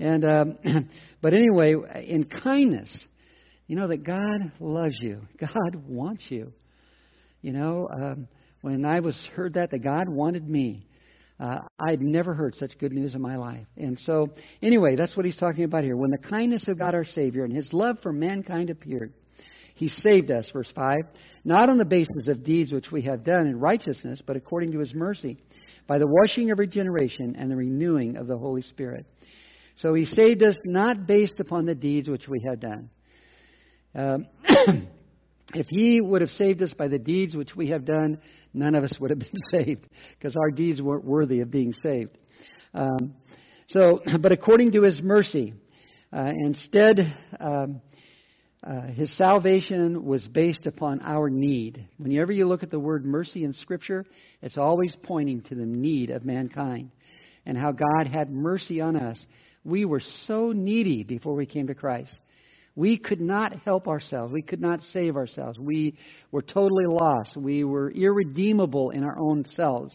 And 0.00 0.24
um, 0.24 0.58
but 1.22 1.34
anyway, 1.34 1.74
in 2.06 2.24
kindness, 2.24 2.90
you 3.66 3.76
know 3.76 3.88
that 3.88 4.02
God 4.02 4.50
loves 4.58 4.96
you. 5.00 5.20
God 5.38 5.76
wants 5.86 6.24
you. 6.30 6.52
You 7.42 7.52
know, 7.52 7.88
um, 7.92 8.28
when 8.62 8.84
I 8.84 9.00
was 9.00 9.16
heard 9.34 9.54
that 9.54 9.70
that 9.70 9.78
God 9.80 10.08
wanted 10.08 10.48
me, 10.48 10.86
uh, 11.38 11.60
I'd 11.78 12.00
never 12.00 12.34
heard 12.34 12.54
such 12.54 12.78
good 12.78 12.92
news 12.92 13.14
in 13.14 13.20
my 13.20 13.36
life. 13.36 13.66
And 13.76 13.98
so, 14.00 14.28
anyway, 14.62 14.96
that's 14.96 15.16
what 15.16 15.24
he's 15.24 15.36
talking 15.36 15.64
about 15.64 15.84
here. 15.84 15.96
When 15.96 16.10
the 16.10 16.28
kindness 16.28 16.66
of 16.68 16.78
God 16.78 16.94
our 16.94 17.04
Savior 17.04 17.44
and 17.44 17.54
his 17.54 17.72
love 17.72 17.98
for 18.02 18.12
mankind 18.12 18.68
appeared, 18.70 19.12
he 19.74 19.88
saved 19.88 20.30
us, 20.30 20.50
verse 20.52 20.70
5, 20.74 20.98
not 21.44 21.70
on 21.70 21.78
the 21.78 21.86
basis 21.86 22.28
of 22.28 22.44
deeds 22.44 22.72
which 22.72 22.90
we 22.92 23.02
have 23.02 23.24
done 23.24 23.46
in 23.46 23.58
righteousness, 23.58 24.20
but 24.26 24.36
according 24.36 24.72
to 24.72 24.78
his 24.78 24.92
mercy, 24.94 25.38
by 25.86 25.98
the 25.98 26.06
washing 26.06 26.50
of 26.50 26.58
regeneration 26.58 27.34
and 27.38 27.50
the 27.50 27.56
renewing 27.56 28.16
of 28.16 28.26
the 28.26 28.36
Holy 28.36 28.60
Spirit. 28.60 29.06
So 29.80 29.94
he 29.94 30.04
saved 30.04 30.42
us 30.42 30.56
not 30.66 31.06
based 31.06 31.40
upon 31.40 31.64
the 31.64 31.74
deeds 31.74 32.06
which 32.08 32.28
we 32.28 32.42
have 32.46 32.60
done. 32.60 32.90
Um, 33.94 34.26
if 35.54 35.66
he 35.70 36.02
would 36.02 36.20
have 36.20 36.30
saved 36.30 36.62
us 36.62 36.74
by 36.74 36.88
the 36.88 36.98
deeds 36.98 37.34
which 37.34 37.56
we 37.56 37.70
have 37.70 37.86
done, 37.86 38.20
none 38.52 38.74
of 38.74 38.84
us 38.84 38.94
would 39.00 39.08
have 39.10 39.18
been 39.20 39.40
saved 39.50 39.86
because 40.18 40.36
our 40.36 40.50
deeds 40.50 40.82
weren't 40.82 41.04
worthy 41.04 41.40
of 41.40 41.50
being 41.50 41.72
saved. 41.82 42.18
Um, 42.74 43.14
so, 43.68 44.00
but 44.20 44.32
according 44.32 44.72
to 44.72 44.82
his 44.82 45.00
mercy, 45.02 45.54
uh, 46.12 46.30
instead, 46.44 47.16
um, 47.40 47.80
uh, 48.62 48.82
his 48.88 49.16
salvation 49.16 50.04
was 50.04 50.26
based 50.28 50.66
upon 50.66 51.00
our 51.00 51.30
need. 51.30 51.88
Whenever 51.96 52.32
you 52.32 52.46
look 52.46 52.62
at 52.62 52.70
the 52.70 52.78
word 52.78 53.06
mercy 53.06 53.44
in 53.44 53.54
Scripture, 53.54 54.04
it's 54.42 54.58
always 54.58 54.94
pointing 55.04 55.40
to 55.42 55.54
the 55.54 55.64
need 55.64 56.10
of 56.10 56.26
mankind 56.26 56.90
and 57.46 57.56
how 57.56 57.72
God 57.72 58.06
had 58.06 58.30
mercy 58.30 58.82
on 58.82 58.96
us. 58.96 59.24
We 59.64 59.84
were 59.84 60.00
so 60.26 60.52
needy 60.52 61.02
before 61.02 61.34
we 61.34 61.46
came 61.46 61.66
to 61.66 61.74
Christ. 61.74 62.16
We 62.76 62.96
could 62.96 63.20
not 63.20 63.60
help 63.64 63.88
ourselves. 63.88 64.32
We 64.32 64.42
could 64.42 64.60
not 64.60 64.80
save 64.92 65.16
ourselves. 65.16 65.58
We 65.58 65.98
were 66.30 66.42
totally 66.42 66.86
lost. 66.86 67.36
We 67.36 67.64
were 67.64 67.90
irredeemable 67.90 68.90
in 68.90 69.04
our 69.04 69.18
own 69.18 69.44
selves. 69.50 69.94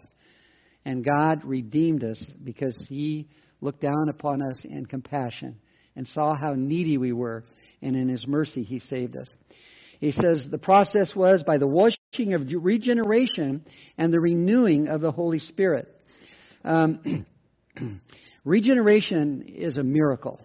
And 0.84 1.04
God 1.04 1.44
redeemed 1.44 2.04
us 2.04 2.24
because 2.44 2.76
He 2.88 3.28
looked 3.62 3.82
down 3.82 4.10
upon 4.10 4.42
us 4.44 4.60
in 4.66 4.86
compassion 4.86 5.56
and 5.96 6.08
saw 6.08 6.36
how 6.36 6.54
needy 6.54 6.98
we 6.98 7.12
were. 7.12 7.46
And 7.82 7.96
in 7.96 8.08
His 8.08 8.28
mercy, 8.28 8.64
He 8.64 8.80
saved 8.80 9.18
us. 9.18 9.28
He 10.00 10.12
says 10.12 10.46
the 10.52 10.58
process 10.58 11.16
was 11.16 11.42
by 11.44 11.58
the 11.58 11.68
washing 11.68 12.34
of 12.34 12.44
regeneration 12.62 13.66
and 13.98 14.14
the 14.14 14.20
renewing 14.20 14.90
of 14.90 15.02
the 15.02 15.12
Holy 15.12 15.40
Spirit. 15.40 15.88
Um, 16.64 17.26
regeneration 18.46 19.44
is 19.48 19.78
a 19.78 19.84
miracle. 19.84 20.40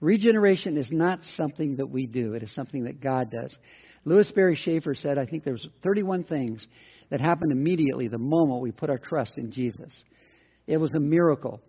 Regeneration 0.00 0.76
is 0.76 0.90
not 0.92 1.20
something 1.36 1.76
that 1.76 1.86
we 1.86 2.06
do, 2.06 2.34
it 2.34 2.42
is 2.42 2.54
something 2.54 2.84
that 2.84 3.00
God 3.00 3.30
does. 3.30 3.56
Lewis 4.04 4.28
Sperry 4.28 4.54
Chafer 4.62 4.94
said, 4.94 5.16
I 5.16 5.24
think 5.24 5.44
there's 5.44 5.66
31 5.82 6.24
things 6.24 6.66
that 7.10 7.20
happened 7.20 7.52
immediately 7.52 8.08
the 8.08 8.18
moment 8.18 8.60
we 8.60 8.70
put 8.70 8.90
our 8.90 8.98
trust 8.98 9.32
in 9.38 9.50
Jesus. 9.50 10.04
It 10.66 10.76
was 10.76 10.92
a 10.94 11.00
miracle. 11.00 11.60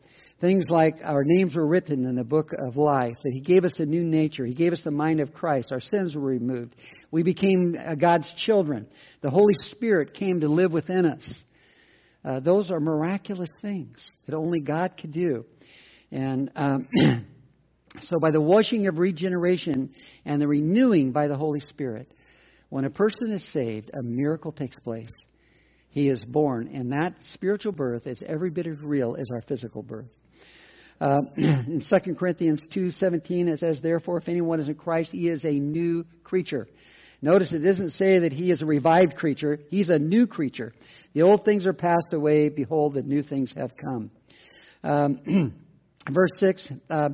Things 0.41 0.65
like 0.69 0.95
our 1.01 1.23
names 1.23 1.55
were 1.55 1.65
written 1.65 2.05
in 2.05 2.15
the 2.15 2.23
book 2.25 2.51
of 2.57 2.75
life, 2.75 3.15
that 3.23 3.31
He 3.31 3.39
gave 3.39 3.63
us 3.63 3.71
a 3.77 3.85
new 3.85 4.03
nature, 4.03 4.45
He 4.45 4.53
gave 4.53 4.73
us 4.73 4.81
the 4.83 4.91
mind 4.91 5.21
of 5.21 5.33
Christ, 5.33 5.71
our 5.71 5.79
sins 5.79 6.13
were 6.13 6.21
removed, 6.21 6.75
we 7.09 7.23
became 7.23 7.75
uh, 7.79 7.95
God's 7.95 8.31
children, 8.45 8.85
the 9.21 9.29
Holy 9.29 9.53
Spirit 9.71 10.13
came 10.13 10.41
to 10.41 10.49
live 10.49 10.73
within 10.73 11.05
us. 11.05 11.43
Uh, 12.26 12.39
those 12.39 12.72
are 12.72 12.80
miraculous 12.80 13.52
things 13.61 14.03
that 14.26 14.35
only 14.35 14.60
God 14.60 14.93
could 14.99 15.11
do. 15.11 15.45
And 16.11 16.52
um, 16.56 16.88
So, 18.03 18.19
by 18.19 18.31
the 18.31 18.41
washing 18.41 18.88
of 18.88 18.97
regeneration 18.97 19.91
and 20.26 20.41
the 20.41 20.47
renewing 20.47 21.11
by 21.11 21.27
the 21.27 21.38
Holy 21.38 21.60
Spirit, 21.61 22.11
when 22.69 22.85
a 22.85 22.89
person 22.89 23.31
is 23.31 23.53
saved, 23.53 23.91
a 23.93 24.03
miracle 24.03 24.52
takes 24.52 24.76
place. 24.77 25.14
He 25.89 26.10
is 26.10 26.23
born, 26.26 26.69
and 26.73 26.91
that 26.91 27.14
spiritual 27.34 27.72
birth 27.72 28.06
is 28.06 28.22
every 28.27 28.49
bit 28.49 28.68
as 28.68 28.80
real 28.81 29.15
as 29.18 29.27
our 29.31 29.41
physical 29.43 29.81
birth. 29.81 30.10
Uh, 30.99 31.22
in 31.38 31.84
2 31.89 32.15
Corinthians 32.15 32.61
2:17 32.76 33.47
it 33.47 33.60
says, 33.60 33.80
"Therefore, 33.81 34.18
if 34.18 34.27
anyone 34.27 34.60
is 34.60 34.68
in 34.68 34.76
Christ, 34.76 35.11
he 35.11 35.30
is 35.30 35.45
a 35.45 35.52
new 35.52 36.06
creature." 36.23 36.68
Notice 37.21 37.53
it 37.53 37.59
doesn't 37.59 37.91
say 37.91 38.19
that 38.19 38.33
he 38.33 38.51
is 38.51 38.61
a 38.61 38.65
revived 38.65 39.15
creature; 39.15 39.59
he's 39.69 39.89
a 39.89 39.99
new 39.99 40.27
creature. 40.27 40.73
The 41.13 41.21
old 41.21 41.45
things 41.45 41.65
are 41.65 41.73
passed 41.73 42.13
away; 42.13 42.49
behold, 42.49 42.93
the 42.93 43.01
new 43.01 43.23
things 43.23 43.53
have 43.55 43.77
come. 43.77 44.11
Um, 44.83 45.53
verse 46.11 46.31
6 46.37 46.71
uh, 46.89 47.09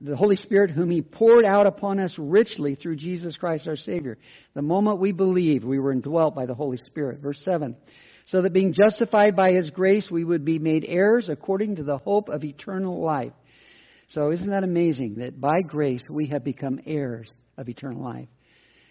the 0.00 0.16
Holy 0.16 0.36
Spirit, 0.36 0.70
whom 0.70 0.90
He 0.90 1.02
poured 1.02 1.44
out 1.44 1.66
upon 1.66 1.98
us 1.98 2.14
richly 2.18 2.74
through 2.74 2.96
Jesus 2.96 3.36
Christ 3.36 3.66
our 3.66 3.76
Savior. 3.76 4.18
The 4.54 4.62
moment 4.62 5.00
we 5.00 5.12
believed, 5.12 5.64
we 5.64 5.78
were 5.78 5.92
indwelt 5.92 6.34
by 6.34 6.46
the 6.46 6.54
Holy 6.54 6.78
Spirit. 6.78 7.20
Verse 7.20 7.40
7 7.44 7.76
So 8.26 8.42
that 8.42 8.52
being 8.52 8.72
justified 8.72 9.36
by 9.36 9.52
His 9.52 9.70
grace, 9.70 10.08
we 10.10 10.24
would 10.24 10.44
be 10.44 10.58
made 10.58 10.84
heirs 10.86 11.28
according 11.28 11.76
to 11.76 11.82
the 11.82 11.98
hope 11.98 12.28
of 12.28 12.44
eternal 12.44 13.02
life. 13.02 13.32
So, 14.08 14.30
isn't 14.30 14.50
that 14.50 14.64
amazing 14.64 15.16
that 15.16 15.40
by 15.40 15.60
grace 15.60 16.02
we 16.08 16.28
have 16.28 16.44
become 16.44 16.80
heirs 16.86 17.30
of 17.56 17.68
eternal 17.68 18.02
life? 18.02 18.28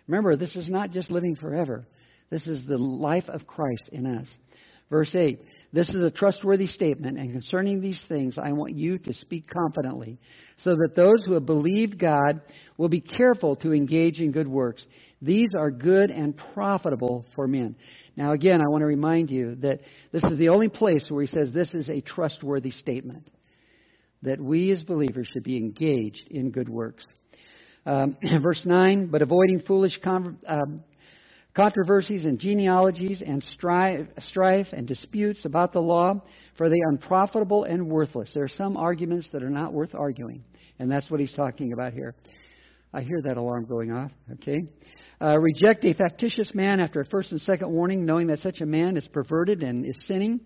Remember, 0.10 0.36
this 0.36 0.56
is 0.56 0.72
not 0.72 0.90
just 0.90 1.12
living 1.12 1.36
forever, 1.36 1.86
this 2.32 2.48
is 2.48 2.66
the 2.66 2.80
life 2.80 3.30
of 3.30 3.46
Christ 3.46 3.90
in 3.92 4.08
us. 4.08 4.28
Verse 4.90 5.14
8 5.14 5.40
This 5.72 5.88
is 5.90 6.04
a 6.04 6.10
trustworthy 6.10 6.66
statement, 6.66 7.20
and 7.20 7.32
concerning 7.32 7.80
these 7.80 8.04
things 8.10 8.40
I 8.40 8.54
want 8.54 8.76
you 8.76 8.98
to 8.98 9.14
speak 9.14 9.46
confidently, 9.48 10.18
so 10.64 10.72
that 10.72 10.96
those 10.96 11.24
who 11.24 11.34
have 11.34 11.46
believed 11.46 12.00
God 12.00 12.42
will 12.76 12.90
be 12.90 13.02
careful 13.02 13.56
to 13.58 13.72
engage 13.72 14.20
in 14.20 14.32
good 14.32 14.48
works. 14.48 14.84
These 15.22 15.50
are 15.56 15.70
good 15.70 16.10
and 16.10 16.36
profitable 16.56 17.28
for 17.36 17.48
men. 17.48 17.76
Now, 18.18 18.32
again, 18.32 18.62
I 18.62 18.70
want 18.72 18.82
to 18.82 18.88
remind 18.88 19.30
you 19.30 19.58
that 19.58 19.82
this 20.12 20.24
is 20.24 20.40
the 20.40 20.50
only 20.50 20.70
place 20.70 21.06
where 21.10 21.22
he 21.24 21.28
says 21.28 21.52
this 21.52 21.76
is 21.76 21.88
a 21.88 22.02
trustworthy 22.02 22.72
statement, 22.72 23.30
that 24.24 24.42
we 24.42 24.72
as 24.72 24.82
believers 24.82 25.30
should 25.32 25.44
be 25.44 25.58
engaged 25.58 26.26
in 26.32 26.50
good 26.50 26.68
works. 26.68 27.06
Um, 27.90 28.18
verse 28.44 28.62
9, 28.66 29.08
but 29.08 29.24
avoiding 29.24 29.62
foolish 29.66 30.00
con- 30.04 30.38
um, 30.46 30.84
controversies 31.56 32.26
and 32.26 32.38
genealogies 32.38 33.24
and 33.26 33.44
strife, 33.44 34.06
strife 34.20 34.68
and 34.74 34.88
disputes 34.88 35.44
about 35.44 35.74
the 35.74 35.80
law, 35.80 36.22
for 36.56 36.70
they 36.70 36.76
are 36.76 36.92
unprofitable 36.92 37.64
and 37.64 37.90
worthless. 37.90 38.30
There 38.36 38.44
are 38.44 38.48
some 38.48 38.78
arguments 38.78 39.30
that 39.34 39.42
are 39.42 39.50
not 39.50 39.74
worth 39.74 39.96
arguing, 39.96 40.44
and 40.78 40.92
that's 40.92 41.10
what 41.10 41.20
he's 41.20 41.34
talking 41.34 41.74
about 41.74 41.94
here. 41.94 42.14
I 42.94 43.02
hear 43.02 43.24
that 43.24 43.38
alarm 43.38 43.66
going 43.66 43.92
off. 43.92 44.12
Okay. 44.34 44.60
Uh, 45.20 45.40
reject 45.40 45.84
a 45.84 45.96
factitious 45.96 46.54
man 46.54 46.80
after 46.80 47.02
a 47.02 47.06
first 47.06 47.32
and 47.32 47.42
second 47.42 47.72
warning, 47.72 48.06
knowing 48.06 48.28
that 48.28 48.38
such 48.40 48.62
a 48.62 48.68
man 48.68 48.98
is 48.98 49.08
perverted 49.08 49.64
and 49.64 49.84
is 49.84 49.98
sinning, 50.02 50.42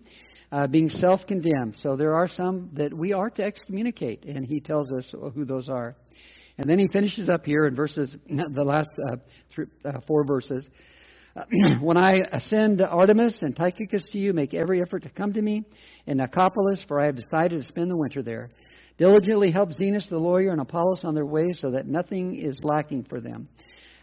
uh, 0.50 0.66
being 0.66 0.88
self 0.88 1.20
condemned. 1.26 1.76
So 1.80 1.94
there 1.94 2.14
are 2.14 2.28
some 2.28 2.70
that 2.72 2.94
we 2.94 3.12
are 3.12 3.28
to 3.28 3.42
excommunicate, 3.42 4.24
and 4.24 4.46
he 4.46 4.60
tells 4.60 4.90
us 4.92 5.12
who 5.34 5.44
those 5.44 5.68
are. 5.68 5.94
And 6.58 6.68
then 6.70 6.78
he 6.78 6.88
finishes 6.88 7.28
up 7.28 7.44
here 7.44 7.66
in 7.66 7.74
verses, 7.74 8.14
the 8.28 8.64
last 8.64 8.90
uh, 9.10 9.16
three, 9.54 9.66
uh, 9.84 10.00
four 10.06 10.24
verses. 10.24 10.68
when 11.80 11.96
I 11.96 12.20
ascend 12.30 12.78
Artemas 12.80 13.42
and 13.42 13.56
Tychicus 13.56 14.04
to 14.12 14.18
you, 14.18 14.32
make 14.32 14.54
every 14.54 14.80
effort 14.80 15.02
to 15.02 15.10
come 15.10 15.32
to 15.32 15.42
me 15.42 15.64
in 16.06 16.18
Nicopolis, 16.18 16.86
for 16.86 17.00
I 17.00 17.06
have 17.06 17.16
decided 17.16 17.62
to 17.62 17.68
spend 17.68 17.90
the 17.90 17.96
winter 17.96 18.22
there. 18.22 18.50
Diligently 18.96 19.50
help 19.50 19.70
Zenas 19.70 20.08
the 20.08 20.18
lawyer 20.18 20.52
and 20.52 20.60
Apollos 20.60 21.00
on 21.02 21.14
their 21.14 21.26
way 21.26 21.52
so 21.52 21.72
that 21.72 21.88
nothing 21.88 22.36
is 22.36 22.60
lacking 22.62 23.04
for 23.08 23.20
them. 23.20 23.48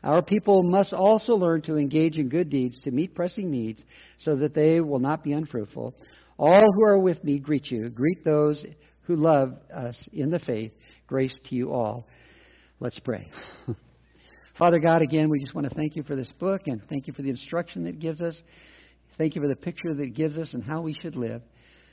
Our 0.03 0.21
people 0.21 0.63
must 0.63 0.91
also 0.93 1.35
learn 1.35 1.61
to 1.63 1.77
engage 1.77 2.17
in 2.17 2.27
good 2.27 2.49
deeds 2.49 2.77
to 2.79 2.91
meet 2.91 3.15
pressing 3.15 3.49
needs 3.49 3.83
so 4.17 4.35
that 4.37 4.53
they 4.53 4.81
will 4.81 4.99
not 4.99 5.23
be 5.23 5.31
unfruitful. 5.31 5.95
All 6.37 6.59
who 6.59 6.83
are 6.83 6.99
with 6.99 7.23
me 7.23 7.39
greet 7.39 7.69
you. 7.69 7.89
Greet 7.89 8.25
those 8.25 8.65
who 9.03 9.15
love 9.15 9.53
us 9.73 10.09
in 10.11 10.31
the 10.31 10.39
faith. 10.39 10.71
Grace 11.07 11.33
to 11.49 11.55
you 11.55 11.71
all. 11.71 12.07
Let's 12.81 12.97
pray. 12.97 13.29
Father 14.57 14.79
God, 14.79 15.03
again, 15.03 15.29
we 15.29 15.39
just 15.39 15.53
want 15.53 15.69
to 15.69 15.75
thank 15.75 15.95
you 15.95 16.01
for 16.01 16.15
this 16.15 16.31
book 16.39 16.63
and 16.65 16.81
thank 16.89 17.05
you 17.05 17.13
for 17.13 17.21
the 17.21 17.29
instruction 17.29 17.83
that 17.83 17.89
it 17.89 17.99
gives 17.99 18.21
us. 18.21 18.41
Thank 19.19 19.35
you 19.35 19.41
for 19.41 19.47
the 19.47 19.55
picture 19.55 19.93
that 19.93 20.01
it 20.01 20.15
gives 20.15 20.35
us 20.35 20.55
and 20.55 20.63
how 20.63 20.81
we 20.81 20.95
should 20.99 21.15
live. 21.15 21.43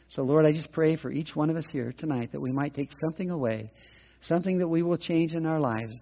So, 0.09 0.23
Lord, 0.23 0.47
I 0.47 0.53
just 0.53 0.73
pray 0.73 0.97
for 0.97 1.13
each 1.13 1.37
one 1.37 1.51
of 1.51 1.57
us 1.57 1.67
here 1.71 1.93
tonight 1.99 2.33
that 2.33 2.41
we 2.41 2.53
might 2.53 2.75
take 2.75 2.89
something 3.05 3.31
away, 3.31 3.71
something 4.23 4.57
that 4.61 4.69
we 4.69 4.83
will 4.83 4.97
change 4.97 5.33
in 5.33 5.45
our 5.45 5.61
lives, 5.61 5.95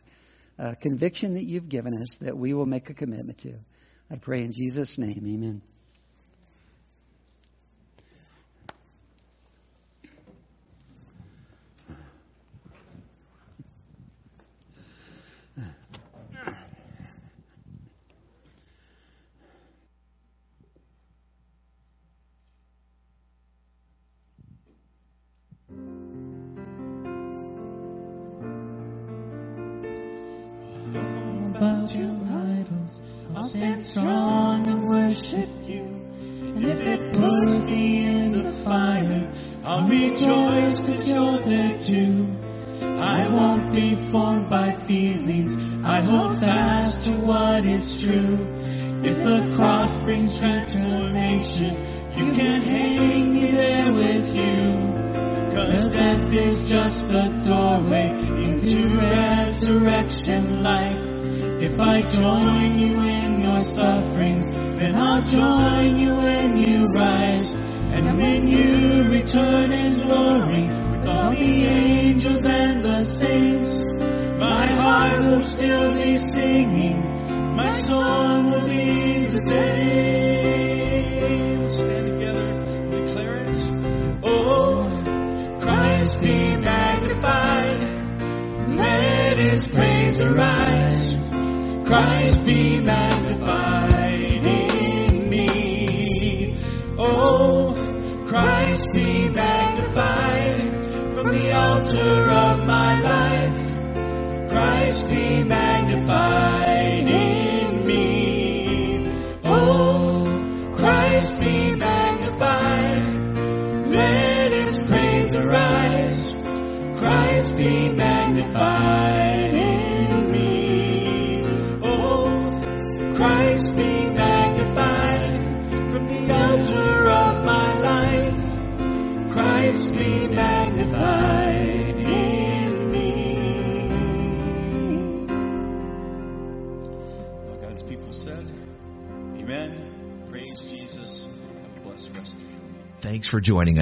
a 0.56 0.76
conviction 0.76 1.34
that 1.34 1.46
you've 1.46 1.68
given 1.68 2.00
us 2.00 2.08
that 2.20 2.38
we 2.38 2.54
will 2.54 2.64
make 2.64 2.88
a 2.88 2.94
commitment 2.94 3.40
to. 3.40 3.54
I 4.08 4.16
pray 4.16 4.44
in 4.44 4.52
Jesus' 4.52 4.94
name. 4.98 5.24
Amen. 5.26 5.62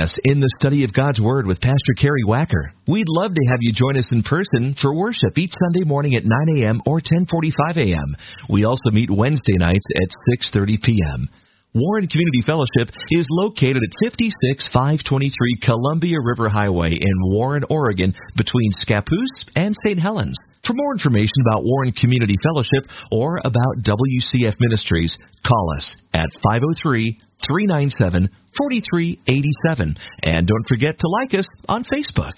Us 0.04 0.18
in 0.22 0.38
the 0.38 0.52
study 0.60 0.84
of 0.84 0.92
God's 0.92 1.18
Word 1.18 1.46
with 1.46 1.62
Pastor 1.62 1.94
Kerry 1.98 2.24
Wacker. 2.28 2.76
We'd 2.86 3.08
love 3.08 3.32
to 3.32 3.48
have 3.48 3.60
you 3.60 3.72
join 3.72 3.96
us 3.96 4.12
in 4.12 4.22
person 4.22 4.76
for 4.80 4.94
worship 4.94 5.38
each 5.38 5.52
Sunday 5.64 5.88
morning 5.88 6.14
at 6.14 6.26
9 6.26 6.60
a.m. 6.60 6.82
or 6.84 7.00
10:45 7.00 7.76
a.m. 7.78 8.16
We 8.50 8.64
also 8.64 8.90
meet 8.92 9.10
Wednesday 9.10 9.56
nights 9.56 9.86
at 9.96 10.12
6:30 10.52 10.82
p.m. 10.82 11.28
Warren 11.74 12.06
Community 12.06 12.42
Fellowship 12.46 12.94
is 13.10 13.26
located 13.30 13.82
at 13.82 13.96
56523 14.04 15.58
Columbia 15.64 16.18
River 16.22 16.48
Highway 16.48 16.92
in 16.92 17.16
Warren, 17.32 17.64
Oregon, 17.70 18.14
between 18.36 18.70
Scappoose 18.78 19.48
and 19.56 19.74
St. 19.84 19.98
Helens. 19.98 20.36
For 20.66 20.74
more 20.74 20.92
information 20.92 21.40
about 21.48 21.64
Warren 21.64 21.92
Community 21.92 22.36
Fellowship 22.44 22.88
or 23.10 23.38
about 23.38 23.82
WCF 23.82 24.54
Ministries, 24.60 25.16
call 25.44 25.74
us 25.76 25.96
at 26.12 26.28
503 26.44 27.18
397 27.46 28.30
4387. 28.56 29.96
And 30.22 30.46
don't 30.46 30.68
forget 30.68 30.98
to 31.00 31.08
like 31.08 31.34
us 31.34 31.46
on 31.68 31.84
Facebook. 31.84 32.34